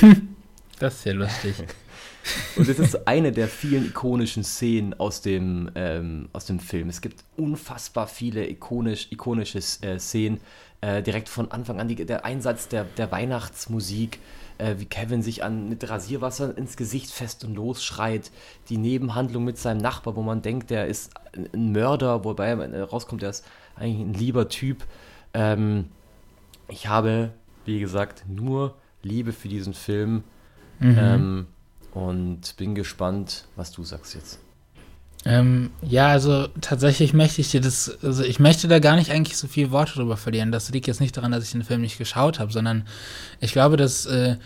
das 0.78 0.96
ist 0.96 1.04
ja 1.04 1.12
lustig. 1.12 1.54
Und 2.56 2.68
das 2.68 2.78
ist 2.78 3.06
eine 3.06 3.30
der 3.30 3.46
vielen 3.46 3.86
ikonischen 3.86 4.42
Szenen 4.42 4.94
aus 4.94 5.20
dem, 5.20 5.70
ähm, 5.76 6.28
aus 6.32 6.46
dem 6.46 6.58
Film. 6.58 6.88
Es 6.88 7.00
gibt 7.00 7.22
unfassbar 7.36 8.08
viele 8.08 8.48
ikonisch, 8.48 9.08
ikonische 9.10 9.58
äh, 9.58 9.98
Szenen. 9.98 10.40
Äh, 10.80 11.02
direkt 11.02 11.28
von 11.28 11.50
Anfang 11.50 11.80
an 11.80 11.88
die, 11.88 12.04
der 12.04 12.24
Einsatz 12.24 12.68
der, 12.68 12.84
der 12.84 13.10
Weihnachtsmusik, 13.10 14.20
äh, 14.58 14.76
wie 14.78 14.86
Kevin 14.86 15.22
sich 15.22 15.44
an, 15.44 15.68
mit 15.68 15.88
Rasierwasser 15.88 16.56
ins 16.56 16.76
Gesicht 16.76 17.10
fest 17.10 17.44
und 17.44 17.54
los 17.54 17.84
schreit, 17.84 18.30
die 18.68 18.78
Nebenhandlung 18.78 19.44
mit 19.44 19.58
seinem 19.58 19.78
Nachbar, 19.78 20.16
wo 20.16 20.22
man 20.22 20.42
denkt, 20.42 20.70
der 20.70 20.86
ist 20.86 21.12
ein 21.52 21.72
Mörder, 21.72 22.24
wobei 22.24 22.54
rauskommt, 22.54 23.22
er 23.22 23.30
ist 23.30 23.44
eigentlich 23.74 24.00
ein 24.00 24.14
lieber 24.14 24.48
Typ. 24.48 24.84
Ähm, 25.34 25.86
ich 26.68 26.88
habe, 26.88 27.32
wie 27.64 27.80
gesagt, 27.80 28.24
nur 28.28 28.74
Liebe 29.02 29.32
für 29.32 29.48
diesen 29.48 29.74
Film 29.74 30.24
mhm. 30.80 30.98
ähm, 30.98 31.46
und 31.92 32.56
bin 32.56 32.74
gespannt, 32.74 33.46
was 33.56 33.72
du 33.72 33.84
sagst 33.84 34.14
jetzt. 34.14 34.40
Ähm, 35.26 35.70
ja, 35.82 36.06
also 36.06 36.46
tatsächlich 36.60 37.12
möchte 37.12 37.40
ich 37.40 37.50
dir 37.50 37.60
das, 37.60 37.98
also 38.02 38.22
ich 38.22 38.38
möchte 38.38 38.68
da 38.68 38.78
gar 38.78 38.94
nicht 38.94 39.10
eigentlich 39.10 39.36
so 39.36 39.48
viel 39.48 39.72
Worte 39.72 39.94
drüber 39.94 40.16
verlieren. 40.16 40.52
Das 40.52 40.70
liegt 40.70 40.86
jetzt 40.86 41.00
nicht 41.00 41.16
daran, 41.16 41.32
dass 41.32 41.42
ich 41.42 41.50
den 41.50 41.64
Film 41.64 41.80
nicht 41.80 41.98
geschaut 41.98 42.38
habe, 42.38 42.52
sondern 42.52 42.86
ich 43.40 43.50
glaube, 43.50 43.76
das 43.76 44.06
äh, 44.06 44.36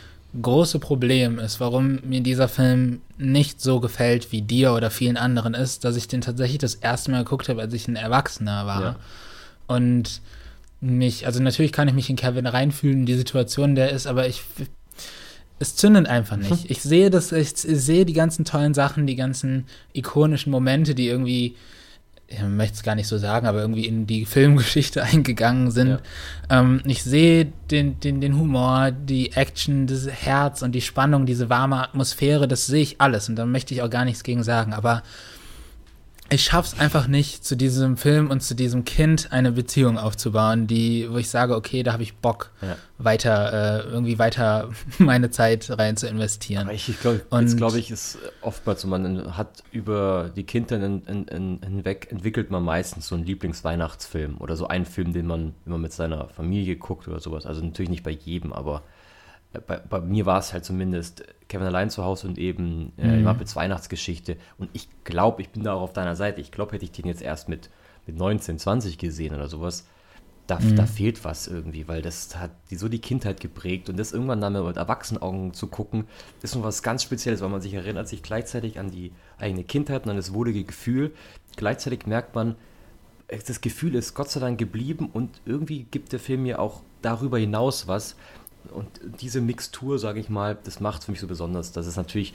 große 0.40 0.78
Problem 0.78 1.38
ist, 1.38 1.60
warum 1.60 1.98
mir 2.02 2.22
dieser 2.22 2.48
Film 2.48 3.02
nicht 3.18 3.60
so 3.60 3.80
gefällt, 3.80 4.32
wie 4.32 4.40
dir 4.40 4.72
oder 4.72 4.90
vielen 4.90 5.18
anderen 5.18 5.52
ist, 5.52 5.84
dass 5.84 5.96
ich 5.96 6.08
den 6.08 6.22
tatsächlich 6.22 6.58
das 6.58 6.76
erste 6.76 7.10
Mal 7.10 7.24
geguckt 7.24 7.50
habe, 7.50 7.60
als 7.60 7.74
ich 7.74 7.86
ein 7.86 7.96
Erwachsener 7.96 8.66
war. 8.66 8.82
Ja. 8.82 8.96
Und 9.66 10.22
mich, 10.80 11.26
also 11.26 11.42
natürlich 11.42 11.72
kann 11.72 11.88
ich 11.88 11.94
mich 11.94 12.08
in 12.08 12.16
Kevin 12.16 12.46
reinfühlen, 12.46 13.00
in 13.00 13.06
die 13.06 13.14
Situation, 13.16 13.74
der 13.74 13.90
ist, 13.90 14.06
aber 14.06 14.26
ich 14.28 14.42
es 15.60 15.76
zündet 15.76 16.08
einfach 16.08 16.36
nicht. 16.36 16.50
Ich 16.70 16.82
sehe 16.82 17.10
das, 17.10 17.30
ich 17.30 17.50
sehe 17.54 18.04
die 18.04 18.14
ganzen 18.14 18.44
tollen 18.44 18.74
Sachen, 18.74 19.06
die 19.06 19.14
ganzen 19.14 19.66
ikonischen 19.92 20.50
Momente, 20.50 20.94
die 20.94 21.06
irgendwie, 21.06 21.54
ich 22.26 22.40
möchte 22.42 22.76
es 22.76 22.82
gar 22.82 22.94
nicht 22.94 23.06
so 23.06 23.18
sagen, 23.18 23.46
aber 23.46 23.60
irgendwie 23.60 23.86
in 23.86 24.06
die 24.06 24.24
Filmgeschichte 24.24 25.02
eingegangen 25.04 25.70
sind. 25.70 25.88
Ja. 25.88 26.00
Ähm, 26.48 26.80
ich 26.86 27.04
sehe 27.04 27.52
den, 27.70 28.00
den, 28.00 28.20
den 28.20 28.36
Humor, 28.38 28.90
die 28.90 29.32
Action, 29.32 29.86
das 29.86 30.08
Herz 30.08 30.62
und 30.62 30.72
die 30.72 30.80
Spannung, 30.80 31.26
diese 31.26 31.50
warme 31.50 31.82
Atmosphäre, 31.82 32.48
das 32.48 32.66
sehe 32.66 32.82
ich 32.82 33.00
alles 33.00 33.28
und 33.28 33.36
da 33.36 33.44
möchte 33.46 33.74
ich 33.74 33.82
auch 33.82 33.90
gar 33.90 34.04
nichts 34.04 34.24
gegen 34.24 34.42
sagen, 34.42 34.72
aber 34.72 35.02
ich 36.32 36.44
schaff's 36.44 36.78
einfach 36.78 37.08
nicht, 37.08 37.44
zu 37.44 37.56
diesem 37.56 37.96
Film 37.96 38.30
und 38.30 38.40
zu 38.40 38.54
diesem 38.54 38.84
Kind 38.84 39.32
eine 39.32 39.52
Beziehung 39.52 39.98
aufzubauen, 39.98 40.66
die, 40.66 41.08
wo 41.10 41.16
ich 41.16 41.28
sage, 41.28 41.56
okay, 41.56 41.82
da 41.82 41.92
habe 41.92 42.02
ich 42.02 42.16
Bock, 42.16 42.50
ja. 42.62 42.76
weiter, 42.98 43.84
äh, 43.84 43.88
irgendwie 43.88 44.18
weiter 44.18 44.70
meine 44.98 45.30
Zeit 45.30 45.70
rein 45.76 45.96
zu 45.96 46.06
investieren. 46.06 46.62
Aber 46.62 46.72
ich, 46.72 46.88
ich 46.88 47.00
glaube, 47.00 47.22
jetzt 47.40 47.56
glaube 47.56 47.78
ich, 47.78 47.90
ist 47.90 48.18
oftmals 48.42 48.82
so, 48.82 48.88
man 48.88 49.36
hat 49.36 49.64
über 49.72 50.30
die 50.34 50.44
Kindheit 50.44 50.82
in, 50.82 51.02
in, 51.02 51.24
in, 51.28 51.60
hinweg 51.62 52.08
entwickelt 52.10 52.50
man 52.50 52.62
meistens 52.62 53.08
so 53.08 53.16
einen 53.16 53.24
Lieblingsweihnachtsfilm 53.24 54.38
oder 54.38 54.56
so 54.56 54.68
einen 54.68 54.86
Film, 54.86 55.12
den 55.12 55.26
man 55.26 55.54
immer 55.66 55.78
mit 55.78 55.92
seiner 55.92 56.28
Familie 56.28 56.76
guckt 56.76 57.08
oder 57.08 57.20
sowas. 57.20 57.44
Also 57.44 57.62
natürlich 57.62 57.90
nicht 57.90 58.04
bei 58.04 58.10
jedem, 58.10 58.52
aber 58.52 58.82
bei, 59.52 59.78
bei, 59.78 60.00
mir 60.00 60.26
war 60.26 60.38
es 60.38 60.52
halt 60.52 60.64
zumindest 60.64 61.24
Kevin 61.50 61.66
allein 61.66 61.90
zu 61.90 62.04
Hause 62.04 62.28
und 62.28 62.38
eben 62.38 62.92
äh, 62.96 63.06
mhm. 63.06 63.24
Muppets 63.24 63.56
Weihnachtsgeschichte. 63.56 64.38
Und 64.56 64.70
ich 64.72 64.88
glaube, 65.04 65.42
ich 65.42 65.50
bin 65.50 65.64
da 65.64 65.74
auch 65.74 65.82
auf 65.82 65.92
deiner 65.92 66.16
Seite. 66.16 66.40
Ich 66.40 66.52
glaube, 66.52 66.72
hätte 66.72 66.84
ich 66.84 66.92
den 66.92 67.06
jetzt 67.06 67.20
erst 67.20 67.48
mit, 67.48 67.68
mit 68.06 68.16
19, 68.16 68.58
20 68.58 68.96
gesehen 68.96 69.34
oder 69.34 69.48
sowas, 69.48 69.84
da, 70.46 70.58
mhm. 70.58 70.76
da 70.76 70.86
fehlt 70.86 71.24
was 71.24 71.46
irgendwie, 71.46 71.86
weil 71.86 72.02
das 72.02 72.36
hat 72.36 72.50
die, 72.70 72.76
so 72.76 72.88
die 72.88 72.98
Kindheit 72.98 73.40
geprägt 73.40 73.88
und 73.88 73.98
das 73.98 74.12
irgendwann 74.12 74.40
dann 74.40 74.52
mit 74.52 74.76
Erwachsenenaugen 74.76 75.54
zu 75.54 75.68
gucken, 75.68 76.06
ist 76.42 76.56
noch 76.56 76.64
was 76.64 76.82
ganz 76.82 77.02
Spezielles, 77.02 77.40
weil 77.40 77.50
man 77.50 77.60
sich 77.60 77.74
erinnert 77.74 78.08
sich 78.08 78.22
gleichzeitig 78.22 78.78
an 78.78 78.90
die 78.90 79.12
eigene 79.38 79.62
Kindheit 79.62 80.04
und 80.04 80.10
an 80.10 80.16
das 80.16 80.34
wohlige 80.34 80.64
Gefühl. 80.64 81.12
Gleichzeitig 81.56 82.06
merkt 82.06 82.34
man, 82.34 82.56
das 83.28 83.60
Gefühl 83.60 83.94
ist 83.94 84.14
Gott 84.14 84.30
sei 84.30 84.40
Dank 84.40 84.58
geblieben 84.58 85.08
und 85.12 85.40
irgendwie 85.46 85.84
gibt 85.84 86.12
der 86.12 86.18
Film 86.18 86.42
mir 86.42 86.58
auch 86.58 86.82
darüber 87.00 87.38
hinaus 87.38 87.86
was, 87.86 88.16
und 88.72 88.88
diese 89.20 89.40
Mixtur, 89.40 89.98
sage 89.98 90.20
ich 90.20 90.28
mal, 90.28 90.56
das 90.64 90.80
macht 90.80 91.00
es 91.00 91.04
für 91.06 91.10
mich 91.12 91.20
so 91.20 91.26
besonders. 91.26 91.72
Das 91.72 91.86
ist 91.86 91.96
natürlich 91.96 92.34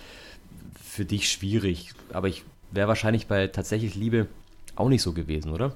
für 0.82 1.06
dich 1.06 1.30
schwierig, 1.30 1.92
aber 2.14 2.28
ich 2.28 2.44
wäre 2.72 2.88
wahrscheinlich 2.88 3.28
bei 3.28 3.48
tatsächlich 3.48 3.96
Liebe 3.96 4.28
auch 4.76 4.90
nicht 4.90 5.02
so 5.02 5.14
gewesen, 5.14 5.52
oder? 5.52 5.74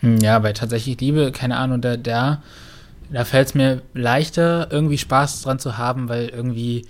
Hm, 0.00 0.18
ja, 0.18 0.38
bei 0.38 0.52
tatsächlich 0.52 1.00
Liebe, 1.00 1.32
keine 1.32 1.56
Ahnung, 1.56 1.80
da, 1.80 1.96
da 1.96 2.42
da 3.10 3.24
fällt 3.24 3.48
es 3.48 3.54
mir 3.54 3.82
leichter, 3.92 4.68
irgendwie 4.70 4.98
Spaß 4.98 5.42
dran 5.42 5.58
zu 5.58 5.78
haben, 5.78 6.08
weil 6.08 6.28
irgendwie 6.28 6.86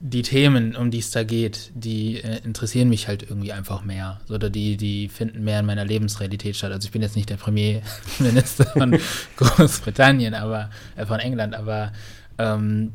die 0.00 0.22
Themen, 0.22 0.76
um 0.76 0.90
die 0.90 0.98
es 0.98 1.10
da 1.10 1.24
geht, 1.24 1.72
die 1.74 2.22
äh, 2.22 2.38
interessieren 2.44 2.88
mich 2.88 3.08
halt 3.08 3.24
irgendwie 3.24 3.52
einfach 3.52 3.82
mehr. 3.82 4.20
Oder 4.30 4.48
die, 4.48 4.76
die 4.76 5.08
finden 5.08 5.42
mehr 5.42 5.60
in 5.60 5.66
meiner 5.66 5.84
Lebensrealität 5.84 6.56
statt. 6.56 6.70
Also 6.70 6.86
ich 6.86 6.92
bin 6.92 7.02
jetzt 7.02 7.16
nicht 7.16 7.30
der 7.30 7.36
Premierminister 7.36 8.66
von 8.72 8.98
Großbritannien, 9.36 10.34
aber 10.34 10.70
äh, 10.96 11.04
von 11.04 11.18
England, 11.18 11.54
aber 11.56 11.92
ähm, 12.38 12.92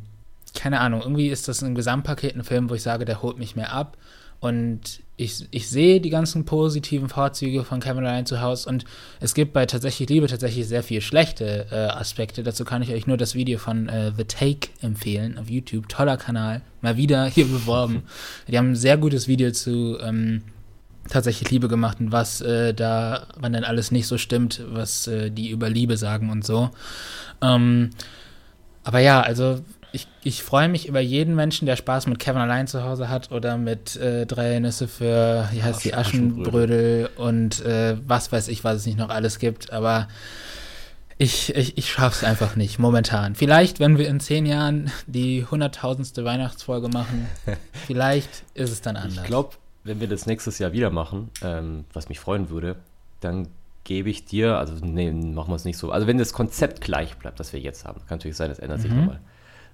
keine 0.55 0.79
Ahnung, 0.79 1.01
irgendwie 1.01 1.27
ist 1.27 1.47
das 1.47 1.61
ein 1.61 1.75
Gesamtpaket, 1.75 2.35
ein 2.35 2.43
Film, 2.43 2.69
wo 2.69 2.75
ich 2.75 2.83
sage, 2.83 3.05
der 3.05 3.21
holt 3.21 3.37
mich 3.37 3.55
mehr 3.55 3.73
ab. 3.73 3.97
Und 4.39 5.02
ich, 5.15 5.47
ich 5.51 5.69
sehe 5.69 6.01
die 6.01 6.09
ganzen 6.09 6.43
positiven 6.45 7.07
Vorzüge 7.07 7.63
von 7.63 7.83
Allein 7.83 8.25
zu 8.25 8.41
Hause 8.41 8.67
und 8.69 8.85
es 9.19 9.33
gibt 9.33 9.53
bei 9.53 9.65
Tatsächlich 9.65 10.09
Liebe 10.09 10.27
tatsächlich 10.27 10.67
sehr 10.67 10.81
viel 10.81 11.01
schlechte 11.01 11.67
äh, 11.71 11.75
Aspekte. 11.75 12.41
Dazu 12.41 12.65
kann 12.65 12.81
ich 12.81 12.91
euch 12.91 13.05
nur 13.05 13.17
das 13.17 13.35
Video 13.35 13.59
von 13.59 13.89
äh, 13.89 14.11
The 14.15 14.23
Take 14.23 14.69
empfehlen 14.81 15.37
auf 15.37 15.49
YouTube. 15.49 15.87
Toller 15.87 16.17
Kanal. 16.17 16.61
Mal 16.81 16.97
wieder 16.97 17.25
hier 17.27 17.45
beworben. 17.45 18.03
Die 18.47 18.57
haben 18.57 18.71
ein 18.71 18.75
sehr 18.75 18.97
gutes 18.97 19.27
Video 19.27 19.51
zu 19.51 19.99
ähm, 20.01 20.41
Tatsächlich 21.09 21.51
Liebe 21.51 21.67
gemacht 21.67 21.99
und 21.99 22.13
was 22.13 22.39
äh, 22.39 22.73
da, 22.73 23.27
wann 23.35 23.51
denn 23.51 23.65
alles 23.65 23.91
nicht 23.91 24.07
so 24.07 24.17
stimmt, 24.17 24.61
was 24.69 25.05
äh, 25.07 25.29
die 25.29 25.49
über 25.49 25.69
Liebe 25.69 25.97
sagen 25.97 26.29
und 26.29 26.45
so. 26.45 26.69
Ähm, 27.41 27.89
aber 28.85 28.99
ja, 28.99 29.19
also 29.21 29.59
ich, 29.93 30.07
ich 30.23 30.41
freue 30.41 30.67
mich 30.69 30.87
über 30.87 30.99
jeden 30.99 31.35
Menschen, 31.35 31.67
der 31.67 31.75
Spaß 31.75 32.07
mit 32.07 32.17
Kevin 32.17 32.41
allein 32.41 32.65
zu 32.65 32.83
Hause 32.83 33.09
hat 33.09 33.31
oder 33.31 33.57
mit 33.57 33.95
äh, 33.95 34.25
drei 34.25 34.59
Nüsse 34.59 34.87
für, 34.87 35.47
wie 35.51 35.61
heißt 35.61 35.85
die, 35.85 35.93
Aschenbrödel 35.93 37.11
und 37.15 37.63
äh, 37.63 37.95
was 38.05 38.31
weiß 38.31 38.47
ich, 38.47 38.63
was 38.63 38.77
es 38.77 38.85
nicht 38.87 38.97
noch 38.97 39.09
alles 39.09 39.37
gibt. 39.37 39.71
Aber 39.71 40.07
ich, 41.19 41.55
ich, 41.55 41.77
ich 41.77 41.91
schaffe 41.91 42.17
es 42.17 42.23
einfach 42.23 42.55
nicht, 42.55 42.79
momentan. 42.79 43.35
Vielleicht, 43.35 43.79
wenn 43.79 43.99
wir 43.99 44.07
in 44.07 44.19
zehn 44.19 44.47
Jahren 44.47 44.91
die 45.05 45.45
hunderttausendste 45.45 46.25
Weihnachtsfolge 46.25 46.89
machen, 46.89 47.27
vielleicht 47.85 48.43
ist 48.55 48.71
es 48.71 48.81
dann 48.81 48.95
anders. 48.95 49.17
Ich 49.17 49.23
glaube, 49.25 49.51
wenn 49.83 49.99
wir 49.99 50.07
das 50.07 50.25
nächstes 50.25 50.57
Jahr 50.57 50.71
wieder 50.71 50.89
machen, 50.89 51.29
ähm, 51.43 51.85
was 51.93 52.09
mich 52.09 52.19
freuen 52.19 52.49
würde, 52.49 52.77
dann 53.19 53.47
gebe 53.83 54.09
ich 54.09 54.25
dir, 54.25 54.57
also 54.57 54.73
nee, 54.83 55.11
machen 55.11 55.51
wir 55.51 55.55
es 55.55 55.65
nicht 55.65 55.77
so. 55.77 55.91
Also 55.91 56.07
wenn 56.07 56.17
das 56.17 56.33
Konzept 56.33 56.81
gleich 56.81 57.15
bleibt, 57.17 57.39
das 57.39 57.53
wir 57.53 57.59
jetzt 57.59 57.85
haben, 57.85 57.99
kann 58.07 58.17
natürlich 58.17 58.37
sein, 58.37 58.49
das 58.49 58.57
ändert 58.57 58.81
sich 58.81 58.89
mhm. 58.89 58.97
nochmal 58.97 59.19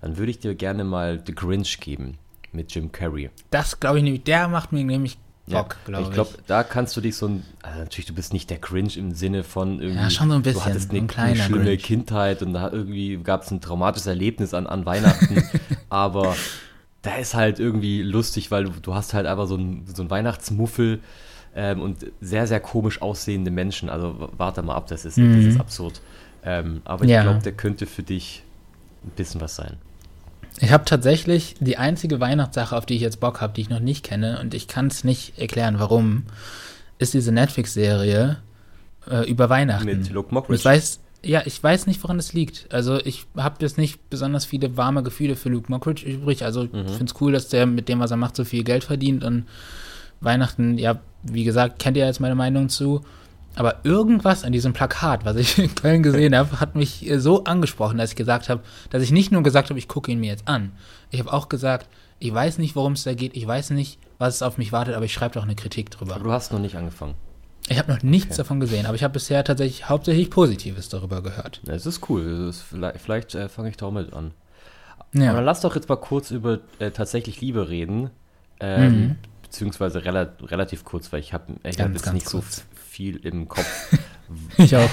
dann 0.02 0.18
würde 0.18 0.32
ich 0.32 0.40
dir 0.40 0.56
gerne 0.56 0.84
mal 0.84 1.22
The 1.26 1.34
Grinch 1.34 1.80
geben 1.80 2.18
mit 2.52 2.74
Jim 2.74 2.92
Carrey. 2.92 3.30
Das 3.52 3.80
glaube 3.80 3.98
ich 4.00 4.04
nämlich, 4.04 4.24
der 4.24 4.48
macht 4.48 4.72
mir 4.72 4.84
nämlich 4.84 5.18
Bock, 5.50 5.78
ja, 5.80 5.86
glaube 5.86 6.04
ich. 6.04 6.10
Ich 6.10 6.14
glaube, 6.14 6.30
da 6.48 6.64
kannst 6.64 6.96
du 6.96 7.02
dich 7.02 7.16
so 7.16 7.28
ein, 7.28 7.44
also 7.62 7.80
natürlich, 7.80 8.06
du 8.06 8.14
bist 8.14 8.34
nicht 8.34 8.50
der 8.50 8.60
Grinch 8.60 8.98
im 8.98 9.12
Sinne 9.12 9.44
von 9.44 9.80
irgendwie, 9.82 10.04
ja, 10.04 10.10
schon 10.10 10.30
so 10.30 10.36
ein 10.36 10.42
bisschen, 10.42 10.62
du 10.62 10.66
hattest 10.66 10.92
eine, 10.92 11.00
ein 11.00 11.10
eine 11.16 11.36
schlimme 11.36 11.64
Grinch. 11.66 11.84
Kindheit 11.84 12.42
und 12.42 12.54
da 12.54 12.72
irgendwie 12.72 13.18
gab 13.18 13.44
es 13.44 13.52
ein 13.52 13.62
traumatisches 13.62 14.08
Erlebnis 14.08 14.54
an, 14.54 14.68
an 14.68 14.86
Weihnachten, 14.86 15.44
aber 15.90 16.36
da 17.02 17.16
ist 17.16 17.34
halt 17.34 17.60
irgendwie 17.60 18.02
lustig, 18.02 18.52
weil 18.52 18.66
du, 18.66 18.72
du 18.82 18.94
hast 18.94 19.14
halt 19.14 19.26
einfach 19.26 19.48
so 19.48 19.56
ein, 19.56 19.86
so 19.94 20.04
ein 20.04 20.10
Weihnachtsmuffel 20.10 21.00
ähm, 21.56 21.82
und 21.82 22.06
sehr, 22.22 22.46
sehr 22.46 22.60
komisch 22.60 23.02
aussehende 23.02 23.52
Menschen. 23.52 23.90
Also 23.90 24.30
warte 24.38 24.62
mal 24.62 24.76
ab, 24.76 24.88
das 24.88 25.06
ist, 25.06 25.18
mhm. 25.18 25.36
das 25.36 25.54
ist 25.54 25.60
absurd. 25.60 26.02
Ähm, 26.44 26.82
aber 26.86 27.06
ich 27.06 27.12
ja. 27.12 27.24
glaube, 27.24 27.40
der 27.40 27.54
könnte 27.54 27.86
für 27.86 28.04
dich 28.04 28.44
ein 29.04 29.12
bisschen 29.12 29.42
was 29.42 29.56
sein. 29.56 29.78
Ich 30.62 30.72
habe 30.72 30.86
tatsächlich 30.86 31.56
die 31.60 31.78
einzige 31.78 32.20
Weihnachtssache, 32.20 32.76
auf 32.76 32.86
die 32.86 32.96
ich 32.96 33.02
jetzt 33.02 33.20
Bock 33.20 33.42
habe, 33.42 33.54
die 33.54 33.62
ich 33.62 33.70
noch 33.70 33.80
nicht 33.80 34.04
kenne, 34.04 34.40
und 34.40 34.54
ich 34.54 34.68
kann 34.68 34.88
es 34.88 35.04
nicht 35.04 35.40
erklären, 35.40 35.80
warum, 35.80 36.24
ist 36.98 37.14
diese 37.14 37.32
Netflix-Serie 37.32 38.38
äh, 39.10 39.30
über 39.30 39.50
Weihnachten. 39.50 39.86
Mit 39.86 40.10
Luke 40.12 40.34
Mockridge. 40.34 40.60
Ich 40.60 40.66
weiß, 40.66 41.00
ja, 41.24 41.42
ich 41.46 41.62
weiß 41.62 41.88
nicht, 41.88 42.02
woran 42.04 42.20
es 42.20 42.34
liegt. 42.34 42.68
Also 42.74 42.98
ich 42.98 43.26
habe 43.38 43.58
jetzt 43.60 43.78
nicht 43.78 44.10
besonders 44.10 44.46
viele 44.46 44.78
warme 44.78 45.04
Gefühle 45.04 45.36
für 45.36 45.50
Luke 45.50 45.72
Mockridge 45.72 46.06
übrig. 46.06 46.44
Also 46.44 46.64
mhm. 46.64 46.86
ich 46.88 46.92
finde 46.92 47.14
es 47.14 47.22
cool, 47.22 47.32
dass 47.32 47.50
der 47.50 47.66
mit 47.66 47.90
dem, 47.90 48.00
was 48.00 48.12
er 48.12 48.18
macht, 48.18 48.36
so 48.36 48.46
viel 48.46 48.64
Geld 48.64 48.84
verdient 48.84 49.24
und 49.24 49.46
Weihnachten, 50.22 50.78
ja, 50.78 51.00
wie 51.24 51.46
gesagt, 51.46 51.80
kennt 51.80 51.96
ihr 51.96 52.06
jetzt 52.06 52.20
meine 52.20 52.36
Meinung 52.36 52.70
zu. 52.70 53.02
Aber 53.56 53.80
irgendwas 53.84 54.44
an 54.44 54.52
diesem 54.52 54.74
Plakat, 54.74 55.26
was 55.26 55.36
ich 55.36 55.58
in 55.60 55.74
Köln 55.76 56.04
gesehen 56.04 56.36
habe, 56.36 56.60
hat 56.60 56.76
mich 56.76 57.10
so 57.18 57.44
angesprochen, 57.44 57.98
dass 57.98 58.12
ich 58.12 58.16
gesagt 58.16 58.50
habe, 58.50 58.62
dass 58.90 59.04
ich 59.04 59.12
nicht 59.12 59.32
nur 59.32 59.44
gesagt 59.44 59.70
habe, 59.70 59.80
ich 59.80 59.88
gucke 59.88 60.12
ihn 60.12 60.20
mir 60.20 60.30
jetzt 60.30 60.48
an. 60.48 60.72
Ich 61.12 61.20
habe 61.20 61.34
auch 61.34 61.50
gesagt, 61.50 61.88
ich 62.20 62.34
weiß 62.34 62.58
nicht, 62.58 62.76
worum 62.76 62.94
es 62.94 63.04
da 63.04 63.14
geht, 63.14 63.36
ich 63.36 63.48
weiß 63.48 63.72
nicht, 63.72 64.00
was 64.18 64.36
es 64.36 64.42
auf 64.42 64.58
mich 64.58 64.72
wartet, 64.72 64.96
aber 64.96 65.06
ich 65.06 65.14
schreibe 65.14 65.36
doch 65.36 65.44
eine 65.44 65.56
Kritik 65.56 65.90
drüber. 65.90 66.16
Aber 66.16 66.24
du 66.24 66.32
hast 66.32 66.52
noch 66.52 66.60
nicht 66.60 66.76
angefangen. 66.76 67.16
Ich 67.70 67.78
habe 67.78 67.92
noch 67.92 68.02
nichts 68.02 68.32
okay. 68.32 68.38
davon 68.38 68.60
gesehen, 68.60 68.86
aber 68.86 68.96
ich 68.96 69.04
habe 69.04 69.14
bisher 69.14 69.44
tatsächlich 69.44 69.88
hauptsächlich 69.90 70.30
Positives 70.30 70.90
darüber 70.90 71.22
gehört. 71.22 71.62
Es 71.68 71.86
ist 71.86 72.10
cool. 72.10 72.48
ist 72.50 72.62
vielleicht, 72.62 73.00
vielleicht 73.00 73.36
äh, 73.36 73.48
fange 73.48 73.70
ich 73.70 73.78
da 73.78 73.86
auch 73.86 73.92
mit 73.92 74.12
an. 74.12 74.32
Ja. 75.14 75.30
Aber 75.30 75.38
dann 75.38 75.46
lass 75.46 75.62
doch 75.62 75.76
jetzt 75.76 75.88
mal 75.88 75.96
kurz 75.96 76.32
über 76.32 76.60
äh, 76.80 76.92
tatsächlich 76.92 77.42
Liebe 77.42 77.70
reden. 77.70 78.10
Ähm, 78.60 78.92
mhm. 78.92 79.16
Beziehungsweise 79.44 80.04
rela 80.04 80.34
relativ 80.44 80.84
kurz, 80.84 81.12
weil 81.12 81.22
ich 81.22 81.34
habe 81.34 81.54
ich 81.64 81.80
hab 81.80 81.92
jetzt 81.92 82.14
nicht 82.14 82.26
kurz. 82.28 82.58
so 82.58 82.64
viel 83.00 83.16
im 83.26 83.48
Kopf. 83.48 83.98
ich 84.58 84.76
auch. 84.76 84.90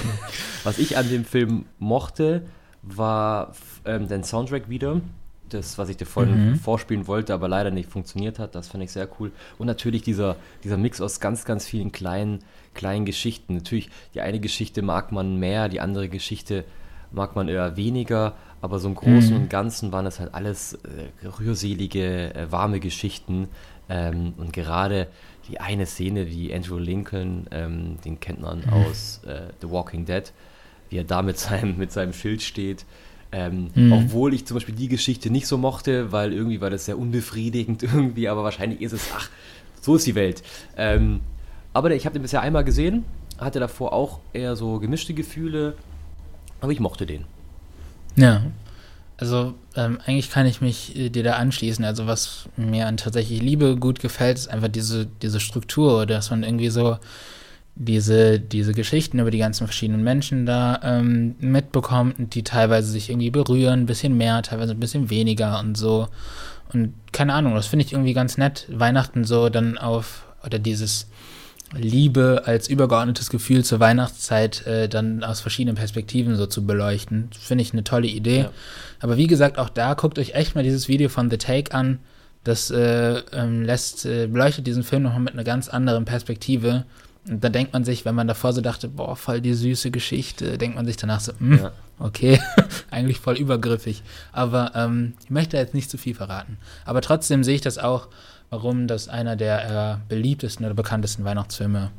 Was 0.62 0.78
ich 0.78 0.96
an 0.96 1.08
dem 1.08 1.24
Film 1.24 1.64
mochte, 1.80 2.42
war 2.82 3.52
ähm, 3.84 4.06
den 4.06 4.22
Soundtrack 4.22 4.68
wieder. 4.68 5.00
Das, 5.48 5.76
was 5.76 5.88
ich 5.88 5.96
dir 5.96 6.06
vorhin 6.06 6.50
mhm. 6.50 6.54
vorspielen 6.56 7.08
wollte, 7.08 7.34
aber 7.34 7.48
leider 7.48 7.72
nicht 7.72 7.90
funktioniert 7.90 8.38
hat, 8.38 8.54
das 8.54 8.68
fand 8.68 8.84
ich 8.84 8.92
sehr 8.92 9.08
cool. 9.18 9.32
Und 9.58 9.66
natürlich 9.66 10.02
dieser, 10.02 10.36
dieser 10.62 10.76
Mix 10.76 11.00
aus 11.00 11.18
ganz, 11.18 11.44
ganz 11.44 11.66
vielen 11.66 11.90
kleinen, 11.90 12.44
kleinen 12.74 13.06
Geschichten. 13.06 13.54
Natürlich, 13.54 13.90
die 14.14 14.20
eine 14.20 14.38
Geschichte 14.38 14.82
mag 14.82 15.10
man 15.10 15.40
mehr, 15.40 15.68
die 15.68 15.80
andere 15.80 16.08
Geschichte 16.08 16.64
mag 17.10 17.34
man 17.34 17.48
eher 17.48 17.76
weniger, 17.76 18.34
aber 18.60 18.78
so 18.78 18.88
im 18.88 18.94
Großen 18.94 19.34
mhm. 19.34 19.42
und 19.42 19.50
Ganzen 19.50 19.90
waren 19.90 20.04
das 20.04 20.20
halt 20.20 20.32
alles 20.32 20.74
äh, 20.74 21.26
rührselige, 21.26 22.34
äh, 22.34 22.52
warme 22.52 22.78
Geschichten. 22.78 23.48
Ähm, 23.88 24.34
und 24.36 24.52
gerade 24.52 25.08
die 25.48 25.60
eine 25.60 25.86
Szene, 25.86 26.28
wie 26.28 26.52
Andrew 26.52 26.78
Lincoln, 26.78 27.46
ähm, 27.50 27.98
den 28.04 28.20
kennt 28.20 28.40
man 28.40 28.60
mhm. 28.60 28.72
aus 28.72 29.20
äh, 29.26 29.52
The 29.60 29.70
Walking 29.70 30.04
Dead, 30.04 30.32
wie 30.90 30.98
er 30.98 31.04
da 31.04 31.22
mit 31.22 31.38
seinem, 31.38 31.76
mit 31.78 31.92
seinem 31.92 32.12
Schild 32.12 32.42
steht. 32.42 32.84
Ähm, 33.32 33.70
mhm. 33.74 33.92
Obwohl 33.92 34.34
ich 34.34 34.46
zum 34.46 34.56
Beispiel 34.56 34.74
die 34.74 34.88
Geschichte 34.88 35.30
nicht 35.30 35.46
so 35.46 35.58
mochte, 35.58 36.12
weil 36.12 36.32
irgendwie 36.32 36.60
war 36.60 36.70
das 36.70 36.86
sehr 36.86 36.98
unbefriedigend 36.98 37.82
irgendwie, 37.82 38.28
aber 38.28 38.44
wahrscheinlich 38.44 38.80
ist 38.80 38.92
es, 38.92 39.10
ach, 39.14 39.30
so 39.80 39.96
ist 39.96 40.06
die 40.06 40.14
Welt. 40.14 40.42
Ähm, 40.76 41.20
aber 41.72 41.90
ich 41.90 42.06
habe 42.06 42.14
den 42.14 42.22
bisher 42.22 42.40
einmal 42.40 42.64
gesehen, 42.64 43.04
hatte 43.38 43.60
davor 43.60 43.92
auch 43.92 44.20
eher 44.32 44.56
so 44.56 44.78
gemischte 44.78 45.12
Gefühle, 45.12 45.74
aber 46.60 46.72
ich 46.72 46.80
mochte 46.80 47.04
den. 47.04 47.24
Ja, 48.16 48.42
also 49.18 49.54
ähm, 49.74 49.98
eigentlich 50.04 50.30
kann 50.30 50.46
ich 50.46 50.60
mich 50.60 50.96
äh, 50.96 51.08
dir 51.08 51.22
da 51.22 51.34
anschließen. 51.34 51.84
Also 51.84 52.06
was 52.06 52.48
mir 52.56 52.86
an 52.86 52.96
tatsächlich 52.96 53.40
Liebe 53.40 53.76
gut 53.76 54.00
gefällt, 54.00 54.38
ist 54.38 54.48
einfach 54.48 54.68
diese, 54.68 55.06
diese 55.22 55.40
Struktur, 55.40 56.06
dass 56.06 56.30
man 56.30 56.42
irgendwie 56.42 56.68
so 56.68 56.98
diese, 57.76 58.40
diese 58.40 58.72
Geschichten 58.72 59.18
über 59.18 59.30
die 59.30 59.38
ganzen 59.38 59.66
verschiedenen 59.66 60.02
Menschen 60.02 60.46
da 60.46 60.80
ähm, 60.82 61.36
mitbekommt, 61.40 62.34
die 62.34 62.42
teilweise 62.42 62.90
sich 62.90 63.10
irgendwie 63.10 63.30
berühren, 63.30 63.80
ein 63.80 63.86
bisschen 63.86 64.16
mehr, 64.16 64.42
teilweise 64.42 64.72
ein 64.72 64.80
bisschen 64.80 65.10
weniger 65.10 65.60
und 65.60 65.76
so. 65.76 66.08
Und 66.72 66.94
keine 67.12 67.34
Ahnung, 67.34 67.54
das 67.54 67.66
finde 67.66 67.84
ich 67.84 67.92
irgendwie 67.92 68.14
ganz 68.14 68.38
nett, 68.38 68.66
Weihnachten 68.70 69.24
so 69.24 69.50
dann 69.50 69.78
auf, 69.78 70.24
oder 70.44 70.58
dieses 70.58 71.06
Liebe 71.74 72.42
als 72.44 72.68
übergeordnetes 72.68 73.30
Gefühl 73.30 73.64
zur 73.64 73.80
Weihnachtszeit 73.80 74.66
äh, 74.66 74.88
dann 74.88 75.24
aus 75.24 75.40
verschiedenen 75.40 75.76
Perspektiven 75.76 76.36
so 76.36 76.46
zu 76.46 76.64
beleuchten. 76.64 77.30
Finde 77.38 77.62
ich 77.62 77.72
eine 77.72 77.84
tolle 77.84 78.06
Idee. 78.06 78.42
Ja. 78.42 78.50
Aber 79.00 79.16
wie 79.16 79.26
gesagt, 79.26 79.58
auch 79.58 79.68
da 79.68 79.94
guckt 79.94 80.18
euch 80.18 80.34
echt 80.34 80.54
mal 80.54 80.62
dieses 80.62 80.88
Video 80.88 81.08
von 81.08 81.30
The 81.30 81.38
Take 81.38 81.74
an. 81.74 81.98
Das 82.44 82.70
äh, 82.70 83.22
ähm, 83.32 83.62
lässt, 83.62 84.06
äh, 84.06 84.28
beleuchtet 84.28 84.66
diesen 84.66 84.84
Film 84.84 85.02
nochmal 85.02 85.22
mit 85.22 85.34
einer 85.34 85.44
ganz 85.44 85.68
anderen 85.68 86.04
Perspektive. 86.04 86.84
Und 87.28 87.42
da 87.42 87.48
denkt 87.48 87.72
man 87.72 87.82
sich, 87.82 88.04
wenn 88.04 88.14
man 88.14 88.28
davor 88.28 88.52
so 88.52 88.60
dachte, 88.60 88.86
boah, 88.88 89.16
voll 89.16 89.40
die 89.40 89.54
süße 89.54 89.90
Geschichte, 89.90 90.58
denkt 90.58 90.76
man 90.76 90.86
sich 90.86 90.96
danach 90.96 91.18
so, 91.18 91.32
mh, 91.40 91.56
hm, 91.56 91.64
ja. 91.64 91.72
okay, 91.98 92.40
eigentlich 92.92 93.18
voll 93.18 93.36
übergriffig. 93.36 94.04
Aber 94.30 94.70
ähm, 94.76 95.14
ich 95.24 95.30
möchte 95.30 95.56
jetzt 95.56 95.74
nicht 95.74 95.90
zu 95.90 95.98
viel 95.98 96.14
verraten. 96.14 96.58
Aber 96.84 97.00
trotzdem 97.00 97.42
sehe 97.42 97.56
ich 97.56 97.62
das 97.62 97.78
auch 97.78 98.06
warum 98.50 98.86
das 98.86 99.08
einer 99.08 99.36
der 99.36 100.00
äh, 100.08 100.08
beliebtesten 100.08 100.64
oder 100.64 100.74
bekanntesten 100.74 101.24
Weihnachtsfilme 101.24 101.90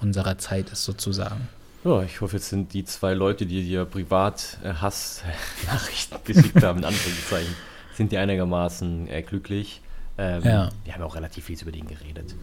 unserer 0.00 0.38
Zeit 0.38 0.70
ist, 0.70 0.84
sozusagen. 0.84 1.48
Ja, 1.84 2.02
ich 2.02 2.20
hoffe, 2.20 2.36
jetzt 2.36 2.48
sind 2.48 2.74
die 2.74 2.84
zwei 2.84 3.14
Leute, 3.14 3.44
die 3.46 3.64
dir 3.64 3.84
privat 3.84 4.58
äh, 4.62 4.72
Hassnachrichten 4.74 6.18
geschickt 6.24 6.62
haben, 6.62 6.78
in 6.78 6.84
Anführungszeichen, 6.84 7.54
sind 7.94 8.12
die 8.12 8.18
einigermaßen 8.18 9.08
äh, 9.08 9.22
glücklich. 9.22 9.80
Ähm, 10.18 10.42
ja. 10.44 10.68
Wir 10.84 10.94
haben 10.94 11.02
auch 11.02 11.16
relativ 11.16 11.46
viel 11.46 11.60
über 11.60 11.72
den 11.72 11.86
geredet. 11.86 12.34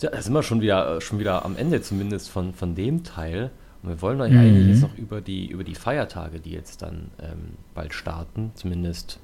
Ja, 0.00 0.10
da 0.10 0.20
sind 0.20 0.32
wir 0.32 0.42
schon 0.42 0.60
wieder, 0.60 1.00
schon 1.00 1.18
wieder 1.18 1.44
am 1.44 1.56
Ende 1.56 1.80
zumindest 1.82 2.30
von, 2.30 2.54
von 2.54 2.74
dem 2.74 3.04
Teil. 3.04 3.50
Und 3.82 3.90
wir 3.90 4.02
wollen 4.02 4.20
euch 4.20 4.32
mhm. 4.32 4.38
eigentlich 4.38 4.68
jetzt 4.68 4.82
noch 4.82 4.96
über 4.96 5.20
die, 5.20 5.46
über 5.46 5.64
die 5.64 5.74
Feiertage, 5.74 6.40
die 6.40 6.52
jetzt 6.52 6.82
dann 6.82 7.10
ähm, 7.20 7.56
bald 7.74 7.94
starten, 7.94 8.52
zumindest 8.54 9.20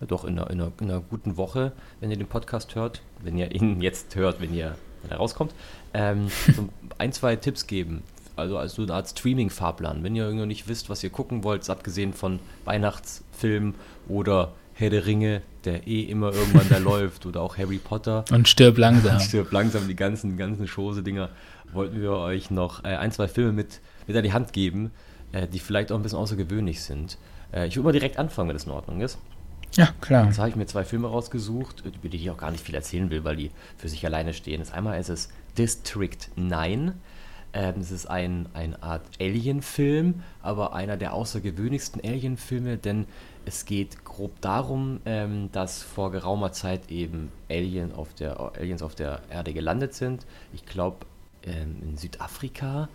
ja, 0.00 0.06
doch 0.06 0.24
in 0.24 0.38
einer, 0.38 0.50
in, 0.50 0.60
einer, 0.60 0.72
in 0.80 0.90
einer, 0.90 1.00
guten 1.00 1.36
Woche, 1.36 1.72
wenn 2.00 2.10
ihr 2.10 2.16
den 2.16 2.26
Podcast 2.26 2.74
hört, 2.74 3.02
wenn 3.22 3.36
ihr 3.36 3.54
ihn 3.54 3.80
jetzt 3.80 4.14
hört, 4.16 4.40
wenn, 4.40 4.54
ihr, 4.54 4.76
wenn 5.02 5.10
er 5.10 5.18
rauskommt, 5.18 5.52
ähm, 5.94 6.28
so 6.54 6.68
ein, 6.98 7.12
zwei 7.12 7.36
Tipps 7.36 7.66
geben 7.66 8.02
also 8.38 8.56
als 8.56 8.74
so 8.74 8.82
eine 8.82 8.94
Art 8.94 9.08
Streaming-Fahrplan. 9.08 10.04
Wenn 10.04 10.14
ihr 10.14 10.24
irgendwie 10.24 10.46
nicht 10.46 10.68
wisst, 10.68 10.88
was 10.88 11.02
ihr 11.02 11.10
gucken 11.10 11.42
wollt, 11.44 11.68
abgesehen 11.68 12.12
von 12.12 12.38
Weihnachtsfilmen 12.64 13.74
oder 14.08 14.52
Herr 14.74 14.90
der 14.90 15.06
Ringe, 15.06 15.42
der 15.64 15.88
eh 15.88 16.02
immer 16.02 16.32
irgendwann 16.32 16.68
da 16.68 16.78
läuft, 16.90 17.26
oder 17.26 17.42
auch 17.42 17.58
Harry 17.58 17.78
Potter. 17.78 18.24
Und 18.30 18.48
stirb 18.48 18.78
langsam. 18.78 19.18
stirb 19.18 19.50
langsam, 19.50 19.88
die 19.88 19.96
ganzen, 19.96 20.36
ganzen 20.36 20.68
Chose-Dinger, 20.68 21.30
wollten 21.72 22.00
wir 22.00 22.12
euch 22.12 22.50
noch 22.50 22.84
äh, 22.84 22.88
ein, 22.88 23.10
zwei 23.10 23.26
Filme 23.26 23.52
mit, 23.52 23.80
mit 24.06 24.16
an 24.16 24.22
die 24.22 24.32
Hand 24.32 24.52
geben, 24.52 24.92
äh, 25.32 25.48
die 25.48 25.58
vielleicht 25.58 25.90
auch 25.90 25.96
ein 25.96 26.02
bisschen 26.02 26.18
außergewöhnlich 26.18 26.80
sind. 26.80 27.18
Äh, 27.52 27.66
ich 27.66 27.76
würde 27.76 27.86
mal 27.86 27.92
direkt 27.92 28.18
anfangen, 28.18 28.48
wenn 28.48 28.56
das 28.56 28.64
in 28.66 28.72
Ordnung 28.72 29.00
ist. 29.00 29.18
Ja, 29.74 29.88
klar. 30.00 30.26
Jetzt 30.26 30.38
habe 30.38 30.48
ich 30.48 30.56
mir 30.56 30.66
zwei 30.66 30.84
Filme 30.84 31.08
rausgesucht, 31.08 31.84
über 31.84 32.08
die 32.08 32.16
ich 32.16 32.30
auch 32.30 32.36
gar 32.36 32.50
nicht 32.50 32.64
viel 32.64 32.74
erzählen 32.74 33.10
will, 33.10 33.24
weil 33.24 33.36
die 33.36 33.50
für 33.76 33.88
sich 33.88 34.04
alleine 34.04 34.34
stehen. 34.34 34.60
Das 34.60 34.72
einmal 34.72 34.98
ist 34.98 35.08
es 35.08 35.28
District 35.56 36.18
9. 36.36 36.94
Ähm, 37.52 37.74
es 37.80 37.90
ist 37.90 38.06
ein, 38.06 38.48
eine 38.54 38.82
Art 38.82 39.02
Alien-Film, 39.20 40.22
aber 40.42 40.74
einer 40.74 40.96
der 40.96 41.14
außergewöhnlichsten 41.14 42.02
Alien-Filme, 42.04 42.76
denn 42.76 43.06
es 43.46 43.64
geht 43.64 44.04
grob 44.04 44.40
darum, 44.42 45.00
ähm, 45.06 45.50
dass 45.52 45.82
vor 45.82 46.10
geraumer 46.10 46.52
Zeit 46.52 46.90
eben 46.90 47.32
Alien 47.48 47.94
auf 47.94 48.12
der, 48.14 48.38
Aliens 48.38 48.82
auf 48.82 48.94
der 48.94 49.22
Erde 49.30 49.54
gelandet 49.54 49.94
sind. 49.94 50.26
Ich 50.52 50.66
glaube 50.66 51.06
ähm, 51.44 51.76
in 51.82 51.96
Südafrika. 51.96 52.88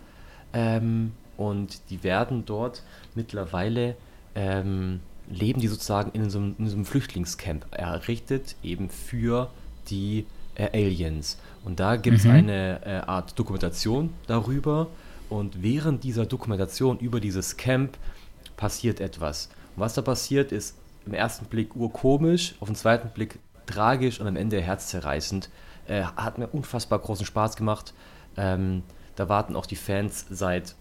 Ähm, 0.52 1.12
und 1.36 1.90
die 1.90 2.04
werden 2.04 2.44
dort 2.44 2.84
mittlerweile 3.16 3.96
ähm, 4.36 5.00
leben 5.28 5.60
die 5.60 5.68
sozusagen 5.68 6.10
in 6.12 6.30
so, 6.30 6.38
einem, 6.38 6.56
in 6.58 6.68
so 6.68 6.76
einem 6.76 6.84
Flüchtlingscamp 6.84 7.66
errichtet, 7.72 8.56
eben 8.62 8.90
für 8.90 9.50
die 9.88 10.26
äh, 10.54 10.68
Aliens. 10.72 11.38
Und 11.64 11.80
da 11.80 11.96
gibt 11.96 12.18
es 12.18 12.24
mhm. 12.24 12.30
eine 12.30 12.84
äh, 12.84 12.90
Art 13.06 13.38
Dokumentation 13.38 14.10
darüber. 14.26 14.88
Und 15.30 15.62
während 15.62 16.04
dieser 16.04 16.26
Dokumentation 16.26 16.98
über 16.98 17.20
dieses 17.20 17.56
Camp 17.56 17.96
passiert 18.56 19.00
etwas. 19.00 19.48
Und 19.74 19.82
was 19.82 19.94
da 19.94 20.02
passiert, 20.02 20.52
ist 20.52 20.76
im 21.06 21.14
ersten 21.14 21.46
Blick 21.46 21.74
urkomisch, 21.74 22.54
auf 22.60 22.68
den 22.68 22.76
zweiten 22.76 23.08
Blick 23.08 23.38
tragisch 23.66 24.20
und 24.20 24.26
am 24.26 24.36
Ende 24.36 24.60
herzzerreißend. 24.60 25.48
Äh, 25.86 26.02
hat 26.02 26.38
mir 26.38 26.48
unfassbar 26.48 26.98
großen 26.98 27.26
Spaß 27.26 27.56
gemacht. 27.56 27.92
Ähm, 28.36 28.82
da 29.16 29.28
warten 29.28 29.56
auch 29.56 29.66
die 29.66 29.76
Fans 29.76 30.26
seit, 30.30 30.74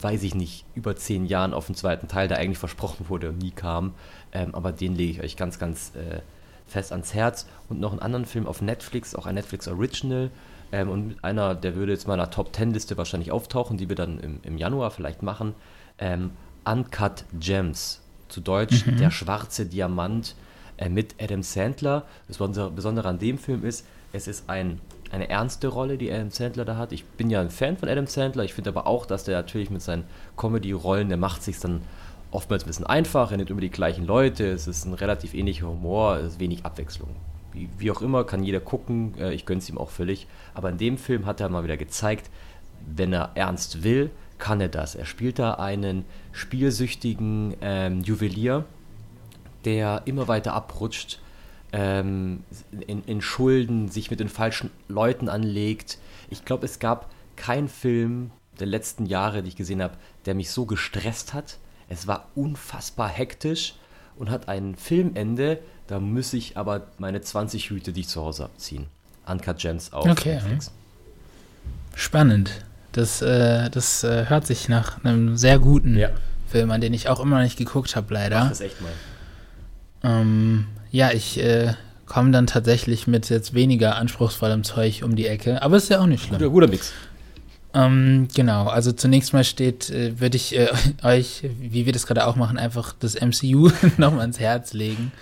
weiß 0.00 0.22
ich 0.22 0.34
nicht, 0.34 0.64
über 0.74 0.96
zehn 0.96 1.26
Jahren 1.26 1.52
auf 1.52 1.66
den 1.66 1.74
zweiten 1.74 2.08
Teil, 2.08 2.28
der 2.28 2.38
eigentlich 2.38 2.58
versprochen 2.58 3.08
wurde 3.08 3.30
und 3.30 3.38
nie 3.38 3.50
kam. 3.50 3.94
Ähm, 4.32 4.54
aber 4.54 4.72
den 4.72 4.94
lege 4.94 5.12
ich 5.12 5.22
euch 5.22 5.36
ganz, 5.36 5.58
ganz 5.58 5.92
äh, 5.94 6.20
fest 6.66 6.92
ans 6.92 7.14
Herz. 7.14 7.46
Und 7.68 7.80
noch 7.80 7.90
einen 7.90 8.00
anderen 8.00 8.26
Film 8.26 8.46
auf 8.46 8.62
Netflix, 8.62 9.14
auch 9.14 9.26
ein 9.26 9.34
Netflix 9.34 9.66
Original. 9.68 10.30
Ähm, 10.72 10.88
und 10.88 11.24
einer, 11.24 11.54
der 11.54 11.74
würde 11.74 11.92
jetzt 11.92 12.06
mal 12.06 12.14
in 12.14 12.20
einer 12.20 12.30
Top 12.30 12.52
Ten 12.52 12.72
Liste 12.72 12.96
wahrscheinlich 12.96 13.32
auftauchen, 13.32 13.76
die 13.76 13.88
wir 13.88 13.96
dann 13.96 14.20
im, 14.20 14.40
im 14.42 14.56
Januar 14.56 14.90
vielleicht 14.90 15.22
machen. 15.22 15.54
Ähm, 15.98 16.30
Uncut 16.64 17.24
Gems, 17.38 18.02
zu 18.28 18.40
Deutsch 18.40 18.86
mhm. 18.86 18.98
Der 18.98 19.10
schwarze 19.10 19.66
Diamant 19.66 20.36
äh, 20.76 20.88
mit 20.88 21.16
Adam 21.20 21.42
Sandler. 21.42 22.06
Das 22.28 22.38
Besondere 22.38 23.08
an 23.08 23.18
dem 23.18 23.38
Film 23.38 23.64
ist, 23.64 23.84
es 24.12 24.28
ist 24.28 24.48
ein 24.48 24.80
eine 25.10 25.28
ernste 25.28 25.68
Rolle, 25.68 25.98
die 25.98 26.10
Adam 26.10 26.30
Sandler 26.30 26.64
da 26.64 26.76
hat. 26.76 26.92
Ich 26.92 27.04
bin 27.04 27.30
ja 27.30 27.40
ein 27.40 27.50
Fan 27.50 27.76
von 27.76 27.88
Adam 27.88 28.06
Sandler. 28.06 28.44
Ich 28.44 28.54
finde 28.54 28.70
aber 28.70 28.86
auch, 28.86 29.06
dass 29.06 29.24
der 29.24 29.36
natürlich 29.36 29.70
mit 29.70 29.82
seinen 29.82 30.04
Comedy-Rollen, 30.36 31.08
der 31.08 31.18
macht 31.18 31.42
sich 31.42 31.58
dann 31.58 31.80
oftmals 32.30 32.64
ein 32.64 32.68
bisschen 32.68 32.86
einfach. 32.86 33.30
Er 33.30 33.36
nimmt 33.36 33.50
immer 33.50 33.60
die 33.60 33.70
gleichen 33.70 34.06
Leute. 34.06 34.46
Es 34.50 34.68
ist 34.68 34.84
ein 34.84 34.94
relativ 34.94 35.34
ähnlicher 35.34 35.66
Humor. 35.66 36.16
Es 36.16 36.34
ist 36.34 36.40
wenig 36.40 36.64
Abwechslung. 36.64 37.10
Wie, 37.52 37.68
wie 37.78 37.90
auch 37.90 38.02
immer, 38.02 38.24
kann 38.24 38.44
jeder 38.44 38.60
gucken. 38.60 39.14
Äh, 39.18 39.34
ich 39.34 39.46
gönne 39.46 39.58
es 39.58 39.68
ihm 39.68 39.78
auch 39.78 39.90
völlig. 39.90 40.28
Aber 40.54 40.70
in 40.70 40.78
dem 40.78 40.98
Film 40.98 41.26
hat 41.26 41.40
er 41.40 41.48
mal 41.48 41.64
wieder 41.64 41.76
gezeigt, 41.76 42.30
wenn 42.86 43.12
er 43.12 43.32
ernst 43.34 43.82
will, 43.82 44.10
kann 44.38 44.60
er 44.60 44.68
das. 44.68 44.94
Er 44.94 45.04
spielt 45.04 45.38
da 45.38 45.54
einen 45.54 46.04
spielsüchtigen 46.32 47.56
ähm, 47.60 48.00
Juwelier, 48.02 48.64
der 49.64 50.02
immer 50.06 50.28
weiter 50.28 50.54
abrutscht 50.54 51.20
ähm, 51.72 52.44
in, 52.86 53.04
in, 53.04 53.20
Schulden, 53.20 53.88
sich 53.88 54.10
mit 54.10 54.20
den 54.20 54.28
falschen 54.28 54.70
Leuten 54.88 55.28
anlegt. 55.28 55.98
Ich 56.28 56.44
glaube, 56.44 56.66
es 56.66 56.78
gab 56.78 57.10
keinen 57.36 57.68
Film 57.68 58.30
der 58.58 58.66
letzten 58.66 59.06
Jahre, 59.06 59.42
die 59.42 59.48
ich 59.48 59.56
gesehen 59.56 59.82
habe, 59.82 59.94
der 60.26 60.34
mich 60.34 60.50
so 60.50 60.66
gestresst 60.66 61.32
hat. 61.32 61.58
Es 61.88 62.06
war 62.06 62.28
unfassbar 62.34 63.08
hektisch 63.08 63.74
und 64.16 64.30
hat 64.30 64.48
ein 64.48 64.74
Filmende, 64.76 65.58
da 65.86 65.98
muss 65.98 66.32
ich 66.32 66.56
aber 66.56 66.88
meine 66.98 67.20
20 67.20 67.70
Hüte, 67.70 67.92
die 67.92 68.00
ich 68.00 68.08
zu 68.08 68.20
Hause 68.22 68.44
abziehen. 68.44 68.86
Uncut 69.26 69.58
Gems 69.58 69.92
auf 69.92 70.06
okay. 70.06 70.34
Netflix. 70.34 70.70
Spannend. 71.94 72.64
Das, 72.92 73.22
äh, 73.22 73.70
das 73.70 74.04
äh, 74.04 74.26
hört 74.28 74.46
sich 74.46 74.68
nach 74.68 75.04
einem 75.04 75.36
sehr 75.36 75.58
guten 75.58 75.96
ja. 75.96 76.10
Film 76.48 76.70
an, 76.70 76.80
den 76.80 76.92
ich 76.92 77.08
auch 77.08 77.20
immer 77.20 77.36
noch 77.36 77.44
nicht 77.44 77.58
geguckt 77.58 77.94
habe, 77.94 78.12
leider. 78.12 78.40
Mach 78.40 78.48
das 78.48 78.60
echt 78.60 78.80
mal. 78.80 78.92
Ähm, 80.02 80.66
ja, 80.90 81.12
ich 81.12 81.42
äh, 81.42 81.74
komme 82.06 82.30
dann 82.32 82.46
tatsächlich 82.46 83.06
mit 83.06 83.28
jetzt 83.30 83.54
weniger 83.54 83.96
anspruchsvollem 83.96 84.64
Zeug 84.64 85.02
um 85.04 85.16
die 85.16 85.26
Ecke, 85.26 85.62
aber 85.62 85.76
ist 85.76 85.90
ja 85.90 86.00
auch 86.00 86.06
nicht 86.06 86.24
schlimm. 86.24 86.38
Guter, 86.38 86.50
guter 86.50 86.68
Mix. 86.68 86.92
Ähm, 87.72 88.26
genau, 88.34 88.66
also 88.66 88.90
zunächst 88.90 89.32
mal 89.32 89.44
steht, 89.44 89.90
äh, 89.90 90.18
würde 90.18 90.36
ich 90.36 90.56
äh, 90.58 90.68
euch, 91.02 91.48
wie 91.60 91.86
wir 91.86 91.92
das 91.92 92.06
gerade 92.06 92.26
auch 92.26 92.36
machen, 92.36 92.58
einfach 92.58 92.94
das 92.98 93.14
MCU 93.14 93.70
nochmal 93.96 94.22
ans 94.22 94.40
Herz 94.40 94.72
legen. 94.72 95.12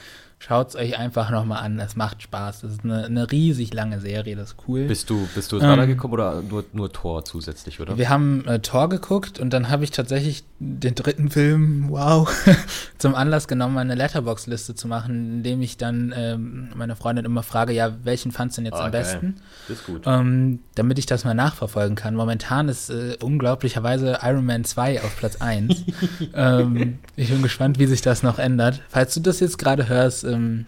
Schaut 0.40 0.68
es 0.68 0.76
euch 0.76 0.96
einfach 0.96 1.30
nochmal 1.30 1.64
an, 1.64 1.80
es 1.80 1.96
macht 1.96 2.22
Spaß. 2.22 2.60
Das 2.60 2.72
ist 2.72 2.84
eine, 2.84 3.06
eine, 3.06 3.30
riesig 3.32 3.74
lange 3.74 3.98
Serie, 4.00 4.36
das 4.36 4.50
ist 4.50 4.56
cool. 4.68 4.84
Bist 4.84 5.10
du, 5.10 5.28
bist 5.34 5.50
du 5.50 5.58
ähm, 5.58 5.64
weitergekommen 5.64 6.14
oder 6.14 6.42
nur, 6.42 6.64
nur 6.72 6.92
Tor 6.92 7.24
zusätzlich, 7.24 7.80
oder? 7.80 7.98
Wir 7.98 8.08
haben 8.08 8.46
äh, 8.46 8.60
Tor 8.60 8.88
geguckt 8.88 9.40
und 9.40 9.52
dann 9.52 9.68
habe 9.68 9.82
ich 9.82 9.90
tatsächlich 9.90 10.44
den 10.60 10.94
dritten 10.94 11.30
Film, 11.30 11.86
wow, 11.88 12.30
zum 12.98 13.16
Anlass 13.16 13.48
genommen, 13.48 13.78
eine 13.78 13.96
Letterbox-Liste 13.96 14.76
zu 14.76 14.86
machen, 14.86 15.38
indem 15.38 15.60
ich 15.60 15.76
dann 15.76 16.14
ähm, 16.16 16.68
meine 16.76 16.94
Freundin 16.94 17.24
immer 17.24 17.42
frage, 17.42 17.72
ja, 17.72 17.96
welchen 18.04 18.30
fandst 18.30 18.58
du 18.58 18.62
denn 18.62 18.66
jetzt 18.66 18.80
ah, 18.80 18.86
am 18.86 18.90
besten? 18.92 19.40
Das 19.66 19.78
ist 19.78 19.86
gut. 19.86 20.02
Ähm, 20.06 20.60
damit 20.76 21.00
ich 21.00 21.06
das 21.06 21.24
mal 21.24 21.34
nachverfolgen 21.34 21.96
kann. 21.96 22.14
Momentan 22.14 22.68
ist 22.68 22.90
äh, 22.90 23.16
unglaublicherweise 23.20 24.20
Iron 24.22 24.46
Man 24.46 24.64
2 24.64 25.02
auf 25.02 25.16
Platz 25.16 25.36
1. 25.40 25.84
Ähm, 26.34 26.98
ich 27.16 27.30
bin 27.30 27.42
gespannt, 27.42 27.78
wie 27.78 27.86
sich 27.86 28.00
das 28.02 28.22
noch 28.22 28.38
ändert. 28.38 28.80
Falls 28.88 29.14
du 29.14 29.20
das 29.20 29.40
jetzt 29.40 29.58
gerade 29.58 29.88
hörst, 29.88 30.24
ähm, 30.28 30.66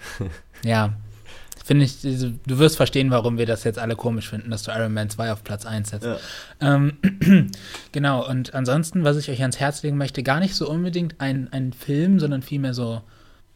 ja, 0.64 0.94
finde 1.64 1.84
ich, 1.84 2.00
du 2.02 2.58
wirst 2.58 2.76
verstehen, 2.76 3.10
warum 3.12 3.38
wir 3.38 3.46
das 3.46 3.62
jetzt 3.62 3.78
alle 3.78 3.94
komisch 3.94 4.28
finden, 4.28 4.50
dass 4.50 4.64
du 4.64 4.72
Iron 4.72 4.92
Man 4.92 5.08
2 5.08 5.32
auf 5.32 5.44
Platz 5.44 5.66
1 5.66 5.90
setzt. 5.90 6.04
Ja. 6.04 6.16
Ähm, 6.60 7.50
genau, 7.92 8.28
und 8.28 8.54
ansonsten, 8.54 9.04
was 9.04 9.16
ich 9.16 9.30
euch 9.30 9.40
ans 9.40 9.60
Herz 9.60 9.82
legen 9.84 9.96
möchte, 9.96 10.24
gar 10.24 10.40
nicht 10.40 10.56
so 10.56 10.68
unbedingt 10.68 11.20
ein, 11.20 11.46
ein 11.52 11.72
Film, 11.72 12.18
sondern 12.18 12.42
vielmehr 12.42 12.74
so 12.74 13.02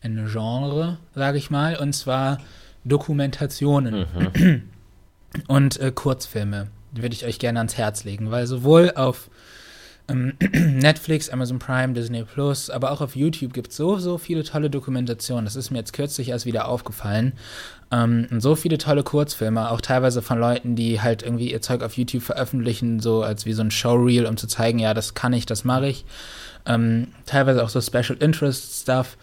ein 0.00 0.28
Genre, 0.30 0.98
sage 1.14 1.38
ich 1.38 1.50
mal, 1.50 1.76
und 1.76 1.92
zwar 1.92 2.38
Dokumentationen 2.84 4.06
mhm. 4.14 4.62
und 5.48 5.80
äh, 5.80 5.90
Kurzfilme. 5.92 6.68
Die 6.92 7.02
würde 7.02 7.14
ich 7.14 7.24
euch 7.24 7.40
gerne 7.40 7.58
ans 7.58 7.76
Herz 7.76 8.04
legen, 8.04 8.30
weil 8.30 8.46
sowohl 8.46 8.92
auf 8.94 9.28
ähm, 10.08 10.34
Netflix, 10.52 11.30
Amazon 11.30 11.58
Prime, 11.58 11.94
Disney 11.94 12.24
Plus, 12.24 12.70
aber 12.70 12.90
auch 12.90 13.00
auf 13.00 13.16
YouTube 13.16 13.52
gibt 13.52 13.70
es 13.70 13.76
so, 13.76 13.98
so 13.98 14.18
viele 14.18 14.44
tolle 14.44 14.70
Dokumentationen. 14.70 15.44
Das 15.44 15.56
ist 15.56 15.70
mir 15.70 15.78
jetzt 15.78 15.92
kürzlich 15.92 16.28
erst 16.28 16.46
wieder 16.46 16.68
aufgefallen. 16.68 17.32
Ähm, 17.90 18.26
und 18.30 18.40
so 18.40 18.54
viele 18.54 18.78
tolle 18.78 19.02
Kurzfilme, 19.02 19.70
auch 19.70 19.80
teilweise 19.80 20.20
von 20.20 20.38
Leuten, 20.38 20.76
die 20.76 21.00
halt 21.00 21.22
irgendwie 21.22 21.50
ihr 21.50 21.62
Zeug 21.62 21.82
auf 21.82 21.96
YouTube 21.96 22.22
veröffentlichen, 22.22 23.00
so 23.00 23.22
als 23.22 23.46
wie 23.46 23.52
so 23.52 23.62
ein 23.62 23.70
Showreel, 23.70 24.26
um 24.26 24.36
zu 24.36 24.46
zeigen, 24.46 24.78
ja, 24.78 24.94
das 24.94 25.14
kann 25.14 25.32
ich, 25.32 25.46
das 25.46 25.64
mache 25.64 25.88
ich. 25.88 26.04
Ähm, 26.66 27.08
teilweise 27.26 27.62
auch 27.62 27.68
so 27.68 27.80
Special 27.80 28.16
Interest 28.18 28.82
Stuff. 28.82 29.16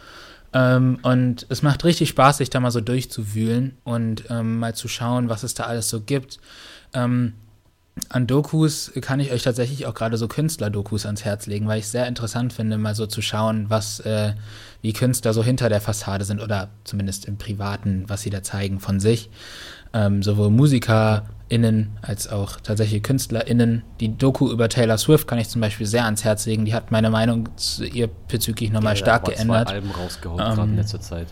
Ähm, 0.53 0.99
und 1.03 1.45
es 1.49 1.61
macht 1.61 1.83
richtig 1.85 2.09
Spaß, 2.09 2.37
sich 2.37 2.49
da 2.49 2.59
mal 2.59 2.71
so 2.71 2.81
durchzuwühlen 2.81 3.77
und 3.83 4.25
ähm, 4.29 4.59
mal 4.59 4.75
zu 4.75 4.87
schauen, 4.87 5.29
was 5.29 5.43
es 5.43 5.53
da 5.53 5.63
alles 5.63 5.89
so 5.89 6.01
gibt. 6.01 6.39
Ähm, 6.93 7.33
an 8.09 8.25
Dokus 8.25 8.91
kann 9.01 9.19
ich 9.19 9.31
euch 9.31 9.43
tatsächlich 9.43 9.85
auch 9.85 9.93
gerade 9.93 10.17
so 10.17 10.27
Künstler-Dokus 10.27 11.05
ans 11.05 11.25
Herz 11.25 11.45
legen, 11.47 11.67
weil 11.67 11.79
ich 11.79 11.85
es 11.85 11.91
sehr 11.91 12.07
interessant 12.07 12.53
finde, 12.53 12.77
mal 12.77 12.95
so 12.95 13.05
zu 13.05 13.21
schauen, 13.21 13.69
was, 13.69 13.99
äh, 14.01 14.33
wie 14.81 14.93
Künstler 14.93 15.33
so 15.33 15.43
hinter 15.43 15.69
der 15.69 15.81
Fassade 15.81 16.23
sind 16.23 16.41
oder 16.41 16.69
zumindest 16.83 17.25
im 17.25 17.37
Privaten, 17.37 18.05
was 18.07 18.21
sie 18.21 18.29
da 18.29 18.43
zeigen 18.43 18.79
von 18.79 18.99
sich. 18.99 19.29
Ähm, 19.93 20.23
sowohl 20.23 20.51
MusikerInnen 20.51 21.97
als 22.01 22.29
auch 22.29 22.61
tatsächlich 22.61 23.03
KünstlerInnen. 23.03 23.83
Die 23.99 24.17
Doku 24.17 24.49
über 24.49 24.69
Taylor 24.69 24.97
Swift 24.97 25.27
kann 25.27 25.37
ich 25.37 25.49
zum 25.49 25.59
Beispiel 25.59 25.85
sehr 25.85 26.05
ans 26.05 26.23
Herz 26.23 26.45
legen. 26.45 26.63
Die 26.63 26.73
hat 26.73 26.91
meine 26.91 27.09
Meinung 27.09 27.49
zu 27.57 27.85
ihr 27.85 28.09
bezüglich 28.29 28.71
nochmal 28.71 28.93
ja, 28.93 29.01
stark 29.01 29.25
geändert. 29.25 29.67
Zwei 29.67 29.75
Alben 29.75 29.91
rausgehauen, 29.91 30.39
ähm, 30.39 30.55
gerade 30.55 30.69
in 30.69 30.77
letzter 30.77 31.01
Zeit. 31.01 31.27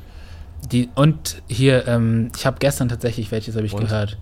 Die, 0.74 0.90
und 0.96 1.42
hier, 1.48 1.88
ähm, 1.88 2.32
ich 2.36 2.46
habe 2.46 2.58
gestern 2.60 2.90
tatsächlich, 2.90 3.32
welches 3.32 3.56
habe 3.56 3.66
ich 3.66 3.74
und? 3.74 3.80
gehört? 3.80 4.18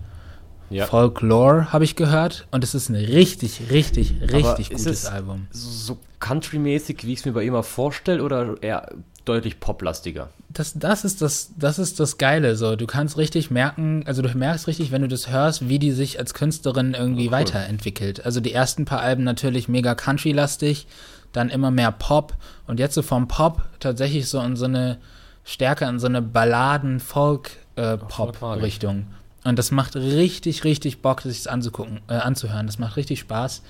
Ja. 0.70 0.86
Folklore 0.86 1.72
habe 1.72 1.84
ich 1.84 1.96
gehört 1.96 2.46
und 2.50 2.62
es 2.62 2.74
ist 2.74 2.88
ein 2.88 2.94
richtig, 2.94 3.70
richtig, 3.70 4.14
richtig 4.20 4.70
gutes 4.70 5.06
Album. 5.06 5.48
So 5.50 5.98
country-mäßig, 6.20 7.04
wie 7.04 7.12
ich 7.12 7.18
es 7.20 7.24
mir 7.24 7.32
bei 7.32 7.42
ihm 7.42 7.52
mal 7.52 7.62
vorstelle, 7.62 8.22
oder 8.22 8.56
eher 8.60 8.90
deutlich 9.24 9.60
poplastiger. 9.60 10.28
Das, 10.48 10.74
das, 10.74 11.04
ist 11.04 11.22
das, 11.22 11.52
das 11.56 11.78
ist 11.78 12.00
das 12.00 12.18
Geile. 12.18 12.56
So. 12.56 12.74
Du 12.76 12.86
kannst 12.86 13.16
richtig 13.18 13.50
merken, 13.50 14.02
also 14.06 14.22
du 14.22 14.36
merkst 14.36 14.66
richtig, 14.66 14.90
wenn 14.90 15.02
du 15.02 15.08
das 15.08 15.30
hörst, 15.30 15.68
wie 15.68 15.78
die 15.78 15.92
sich 15.92 16.18
als 16.18 16.34
Künstlerin 16.34 16.94
irgendwie 16.94 17.26
cool. 17.26 17.32
weiterentwickelt. 17.32 18.24
Also 18.24 18.40
die 18.40 18.52
ersten 18.52 18.86
paar 18.86 19.00
Alben 19.00 19.24
natürlich 19.24 19.68
mega 19.68 19.94
country-lastig, 19.94 20.86
dann 21.32 21.50
immer 21.50 21.70
mehr 21.70 21.92
Pop 21.92 22.34
und 22.66 22.80
jetzt 22.80 22.94
so 22.94 23.02
vom 23.02 23.28
Pop 23.28 23.62
tatsächlich 23.80 24.28
so 24.28 24.40
in 24.40 24.56
so 24.56 24.64
eine 24.64 24.96
stärker 25.44 25.86
in 25.88 25.98
so 25.98 26.06
eine 26.06 26.22
Balladen-Folk-Pop-Richtung. 26.22 28.98
Äh, 28.98 29.04
und 29.48 29.58
das 29.58 29.70
macht 29.70 29.96
richtig, 29.96 30.64
richtig 30.64 31.00
Bock, 31.00 31.22
sich 31.22 31.38
das 31.38 31.46
anzugucken, 31.46 32.00
äh, 32.08 32.14
anzuhören. 32.14 32.66
Das 32.66 32.78
macht 32.78 32.96
richtig 32.96 33.20
Spaß. 33.20 33.62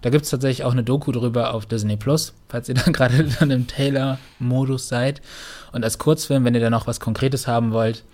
Da 0.00 0.10
gibt 0.10 0.24
es 0.24 0.30
tatsächlich 0.30 0.64
auch 0.64 0.72
eine 0.72 0.84
Doku 0.84 1.10
drüber 1.10 1.54
auf 1.54 1.66
Disney 1.66 1.96
Plus, 1.96 2.34
falls 2.48 2.68
ihr 2.68 2.76
dann 2.76 2.92
gerade 2.92 3.24
dann 3.24 3.50
im 3.50 3.66
Taylor-Modus 3.66 4.88
seid. 4.88 5.22
Und 5.72 5.82
als 5.82 5.98
Kurzfilm, 5.98 6.44
wenn 6.44 6.54
ihr 6.54 6.60
da 6.60 6.70
noch 6.70 6.86
was 6.86 7.00
Konkretes 7.00 7.48
haben 7.48 7.72
wollt, 7.72 8.04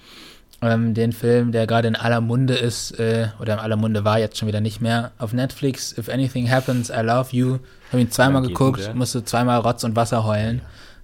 ähm, 0.62 0.94
den 0.94 1.12
Film, 1.12 1.52
der 1.52 1.66
gerade 1.66 1.88
in 1.88 1.96
aller 1.96 2.20
Munde 2.20 2.54
ist, 2.54 2.98
äh, 2.98 3.28
oder 3.38 3.54
in 3.54 3.58
aller 3.58 3.76
Munde 3.76 4.04
war 4.04 4.18
jetzt 4.18 4.38
schon 4.38 4.48
wieder 4.48 4.60
nicht 4.60 4.80
mehr, 4.80 5.12
auf 5.18 5.32
Netflix, 5.32 5.96
If 5.96 6.08
Anything 6.08 6.50
Happens, 6.50 6.90
I 6.90 7.00
Love 7.02 7.28
You. 7.36 7.58
Habe 7.90 8.00
ihn 8.00 8.10
zweimal 8.10 8.42
geguckt, 8.42 8.94
musste 8.94 9.24
zweimal 9.24 9.60
Rotz 9.60 9.84
und 9.84 9.96
Wasser 9.96 10.24
heulen. 10.24 10.62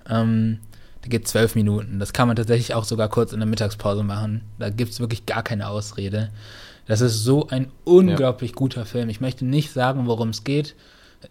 Ähm, 0.09 0.61
der 1.07 1.11
geht 1.19 1.29
zwölf 1.29 1.55
Minuten. 1.55 2.01
Das 2.01 2.13
kann 2.13 2.27
man 2.27 2.37
tatsächlich 2.37 2.75
auch 2.75 2.85
sogar 2.85 3.09
kurz 3.09 3.33
in 3.33 3.39
der 3.39 3.49
Mittagspause 3.49 4.03
machen. 4.03 4.43
Da 4.59 4.71
gibt 4.71 4.91
es 4.93 5.01
wirklich 5.01 5.25
gar 5.25 5.43
keine 5.45 5.69
Ausrede. 5.69 6.31
Das 6.87 7.01
ist 7.01 7.23
so 7.23 7.47
ein 7.49 7.71
unglaublich 7.85 8.51
ja. 8.51 8.57
guter 8.57 8.85
Film. 8.85 9.09
Ich 9.09 9.21
möchte 9.21 9.45
nicht 9.45 9.73
sagen, 9.73 10.07
worum 10.07 10.31
es 10.31 10.43
geht. 10.43 10.75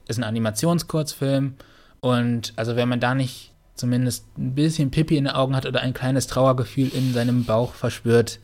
Ist 0.08 0.18
ein 0.18 0.24
Animationskurzfilm. 0.24 1.56
Und 2.00 2.54
also 2.56 2.76
wenn 2.78 2.88
man 2.88 3.02
da 3.02 3.16
nicht 3.16 3.52
zumindest 3.76 4.26
ein 4.38 4.56
bisschen 4.56 4.92
Pipi 4.92 5.18
in 5.18 5.26
den 5.26 5.34
Augen 5.34 5.56
hat 5.56 5.66
oder 5.66 5.82
ein 5.82 5.94
kleines 5.94 6.28
Trauergefühl 6.28 6.90
in 6.94 7.14
seinem 7.14 7.44
Bauch 7.44 7.74
verspürt, 7.74 8.40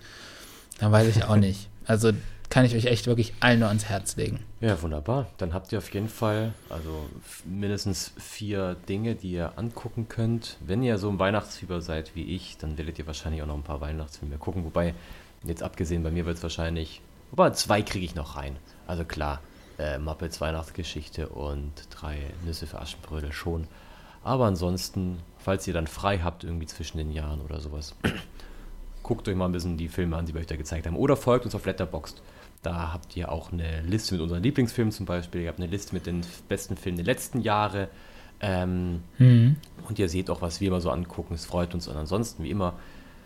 dann 0.80 0.92
weiß 0.92 1.16
ich 1.16 1.24
auch 1.24 1.36
nicht. 1.38 1.70
Also 1.86 2.12
kann 2.52 2.66
ich 2.66 2.76
euch 2.76 2.86
echt 2.86 3.08
wirklich 3.08 3.34
allen 3.40 3.60
nur 3.60 3.70
ans 3.70 3.86
Herz 3.86 4.18
legen. 4.18 4.42
Ja, 4.60 4.80
wunderbar. 4.82 5.28
Dann 5.38 5.54
habt 5.54 5.72
ihr 5.72 5.78
auf 5.78 5.92
jeden 5.94 6.10
Fall 6.10 6.54
also 6.70 7.06
mindestens 7.46 8.12
vier 8.20 8.76
Dinge, 8.90 9.16
die 9.16 9.32
ihr 9.32 9.58
angucken 9.58 10.10
könnt. 10.10 10.58
Wenn 10.60 10.84
ihr 10.84 10.98
so 10.98 11.10
ein 11.10 11.18
Weihnachtsfieber 11.18 11.82
seid 11.82 12.14
wie 12.14 12.36
ich, 12.36 12.58
dann 12.58 12.78
werdet 12.78 13.00
ihr 13.00 13.08
wahrscheinlich 13.08 13.42
auch 13.42 13.48
noch 13.48 13.56
ein 13.56 13.64
paar 13.64 13.80
Weihnachtsfilme 13.80 14.38
gucken. 14.38 14.66
Wobei, 14.66 14.94
jetzt 15.44 15.64
abgesehen, 15.64 16.04
bei 16.04 16.12
mir 16.12 16.26
wird 16.26 16.38
es 16.38 16.44
wahrscheinlich, 16.44 17.02
wobei 17.32 17.52
zwei 17.52 17.82
kriege 17.82 18.06
ich 18.06 18.16
noch 18.16 18.36
rein. 18.36 18.58
Also 18.86 19.06
klar, 19.06 19.40
äh, 19.80 19.98
Muppets 19.98 20.42
Weihnachtsgeschichte 20.42 21.30
und 21.30 21.72
drei 21.90 22.18
Nüsse 22.46 22.68
für 22.68 22.82
Aschenbrödel 22.82 23.32
schon. 23.32 23.66
Aber 24.26 24.46
ansonsten, 24.46 25.20
falls 25.38 25.66
ihr 25.68 25.74
dann 25.74 25.88
frei 25.88 26.20
habt, 26.20 26.44
irgendwie 26.44 26.68
zwischen 26.68 26.98
den 26.98 27.12
Jahren 27.12 27.40
oder 27.40 27.62
sowas, 27.62 27.96
guckt 29.04 29.28
euch 29.30 29.36
mal 29.36 29.46
ein 29.46 29.54
bisschen 29.54 29.78
die 29.78 29.88
Filme 29.88 30.18
an, 30.18 30.26
die 30.26 30.34
wir 30.34 30.42
euch 30.42 30.48
da 30.48 30.58
gezeigt 30.58 30.86
haben. 30.86 30.98
Oder 30.98 31.16
folgt 31.16 31.46
uns 31.46 31.56
auf 31.56 31.66
Letterboxd. 31.66 32.22
Da 32.62 32.94
habt 32.94 33.16
ihr 33.18 33.32
auch 33.32 33.52
eine 33.52 33.82
Liste 33.82 34.14
mit 34.14 34.22
unseren 34.22 34.44
Lieblingsfilmen 34.44 34.92
zum 34.92 35.06
Beispiel. 35.06 35.42
Ihr 35.42 35.50
habt 35.50 35.60
eine 35.60 35.70
Liste 35.70 35.94
mit 35.94 36.06
den 36.06 36.22
besten 36.48 36.78
Filmen 36.78 36.98
der 36.98 37.06
letzten 37.06 37.42
Jahre. 37.42 37.88
Ähm, 38.40 39.02
mhm. 39.18 39.56
Und 39.88 39.98
ihr 40.00 40.10
seht 40.10 40.30
auch, 40.30 40.42
was 40.42 40.62
wir 40.62 40.68
immer 40.68 40.82
so 40.82 40.92
angucken. 40.92 41.34
Es 41.34 41.46
freut 41.46 41.74
uns. 41.74 41.88
Und 41.88 41.98
ansonsten, 41.98 42.44
wie 42.44 42.52
immer, 42.52 42.74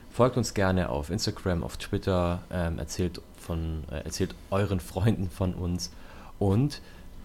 folgt 0.09 0.37
uns 0.37 0.53
gerne 0.53 0.89
auf 0.89 1.09
Instagram, 1.09 1.63
auf 1.63 1.75
Twitter, 1.77 2.43
ähm, 2.49 2.79
erzählt, 2.79 3.21
von, 3.37 3.83
äh, 3.91 4.05
erzählt 4.05 4.35
euren 4.51 4.79
Freunden 4.79 5.29
von 5.29 5.53
uns. 5.53 5.91
Und 6.39 6.81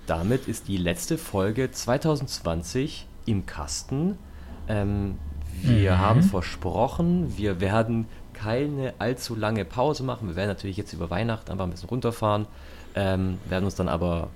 damit 0.07 0.49
ist 0.49 0.67
die 0.67 0.77
letzte 0.77 1.17
Folge 1.17 1.71
2020 1.71 3.07
im 3.27 3.47
Kasten. 3.47 4.19
Ähm, 4.67 5.19
wir 5.63 5.93
mhm. 5.93 5.99
haben 5.99 6.23
versprochen, 6.23 7.37
wir 7.37 7.61
werden 7.61 8.07
keine 8.43 8.95
allzu 8.99 9.35
lange 9.35 9.65
Pause 9.65 10.03
machen. 10.03 10.29
Wir 10.29 10.37
werden 10.37 10.49
natürlich 10.49 10.77
jetzt 10.77 10.93
über 10.93 11.11
Weihnachten 11.11 11.51
einfach 11.51 11.65
ein 11.65 11.71
bisschen 11.71 11.89
runterfahren, 11.89 12.47
ähm, 12.95 13.39
werden 13.49 13.65
uns 13.65 13.75
dann 13.75 13.89
aber 13.89 14.29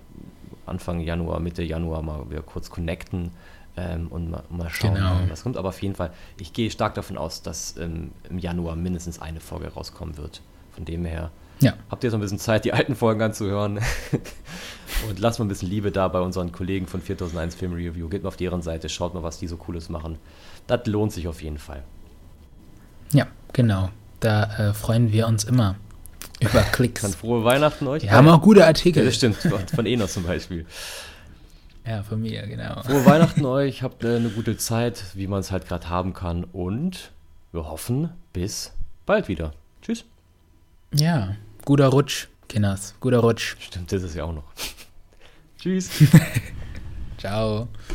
Anfang 0.66 1.00
Januar, 1.00 1.40
Mitte 1.40 1.62
Januar 1.62 2.02
mal 2.02 2.30
wieder 2.30 2.42
kurz 2.42 2.70
connecten 2.70 3.30
ähm, 3.76 4.08
und 4.08 4.30
mal, 4.30 4.42
mal 4.50 4.70
schauen, 4.70 4.94
genau. 4.94 5.20
was 5.28 5.42
kommt. 5.42 5.56
Aber 5.56 5.70
auf 5.70 5.82
jeden 5.82 5.94
Fall, 5.94 6.12
ich 6.38 6.52
gehe 6.52 6.70
stark 6.70 6.94
davon 6.94 7.16
aus, 7.16 7.42
dass 7.42 7.76
ähm, 7.76 8.12
im 8.28 8.38
Januar 8.38 8.76
mindestens 8.76 9.20
eine 9.20 9.40
Folge 9.40 9.68
rauskommen 9.68 10.16
wird. 10.16 10.42
Von 10.72 10.84
dem 10.84 11.04
her 11.04 11.30
ja. 11.60 11.74
habt 11.90 12.04
ihr 12.04 12.10
so 12.10 12.16
ein 12.16 12.20
bisschen 12.20 12.38
Zeit, 12.38 12.64
die 12.64 12.72
alten 12.72 12.96
Folgen 12.96 13.22
anzuhören. 13.22 13.78
und 15.08 15.18
lasst 15.18 15.38
mal 15.38 15.44
ein 15.44 15.48
bisschen 15.48 15.70
Liebe 15.70 15.92
da 15.92 16.08
bei 16.08 16.20
unseren 16.20 16.52
Kollegen 16.52 16.86
von 16.86 17.00
4001 17.00 17.54
Film 17.54 17.72
Review. 17.72 18.08
Geht 18.08 18.22
mal 18.22 18.28
auf 18.28 18.36
deren 18.36 18.62
Seite, 18.62 18.88
schaut 18.88 19.14
mal, 19.14 19.22
was 19.22 19.38
die 19.38 19.46
so 19.46 19.56
Cooles 19.56 19.88
machen. 19.88 20.18
Das 20.66 20.86
lohnt 20.86 21.12
sich 21.12 21.28
auf 21.28 21.42
jeden 21.42 21.58
Fall. 21.58 21.84
Ja, 23.12 23.28
Genau, 23.54 23.88
da 24.20 24.70
äh, 24.70 24.74
freuen 24.74 25.12
wir 25.12 25.26
uns 25.26 25.44
immer 25.44 25.76
über 26.40 26.60
Klicks. 26.72 27.02
Dann 27.02 27.12
frohe 27.12 27.44
Weihnachten 27.44 27.86
euch. 27.86 28.02
Wir 28.02 28.12
haben 28.12 28.28
auch 28.28 28.42
gute 28.42 28.66
Artikel. 28.66 29.02
Ja, 29.02 29.06
das 29.06 29.16
stimmt, 29.16 29.36
von 29.36 29.86
Enos 29.86 30.12
zum 30.12 30.24
Beispiel. 30.24 30.66
Ja, 31.86 32.02
von 32.02 32.20
mir, 32.20 32.46
genau. 32.46 32.82
Frohe 32.82 33.04
Weihnachten 33.06 33.44
euch, 33.46 33.82
habt 33.82 34.04
eine 34.04 34.28
gute 34.28 34.56
Zeit, 34.56 35.04
wie 35.14 35.28
man 35.28 35.40
es 35.40 35.52
halt 35.52 35.68
gerade 35.68 35.88
haben 35.88 36.14
kann 36.14 36.44
und 36.44 37.12
wir 37.52 37.66
hoffen 37.68 38.10
bis 38.32 38.72
bald 39.06 39.28
wieder. 39.28 39.52
Tschüss. 39.82 40.04
Ja, 40.92 41.36
guter 41.64 41.88
Rutsch, 41.88 42.26
Kinders, 42.48 42.94
guter 42.98 43.18
Rutsch. 43.18 43.56
Stimmt, 43.60 43.92
das 43.92 44.02
ist 44.02 44.16
ja 44.16 44.24
auch 44.24 44.32
noch. 44.32 44.44
Tschüss. 45.58 45.90
Ciao. 47.18 47.68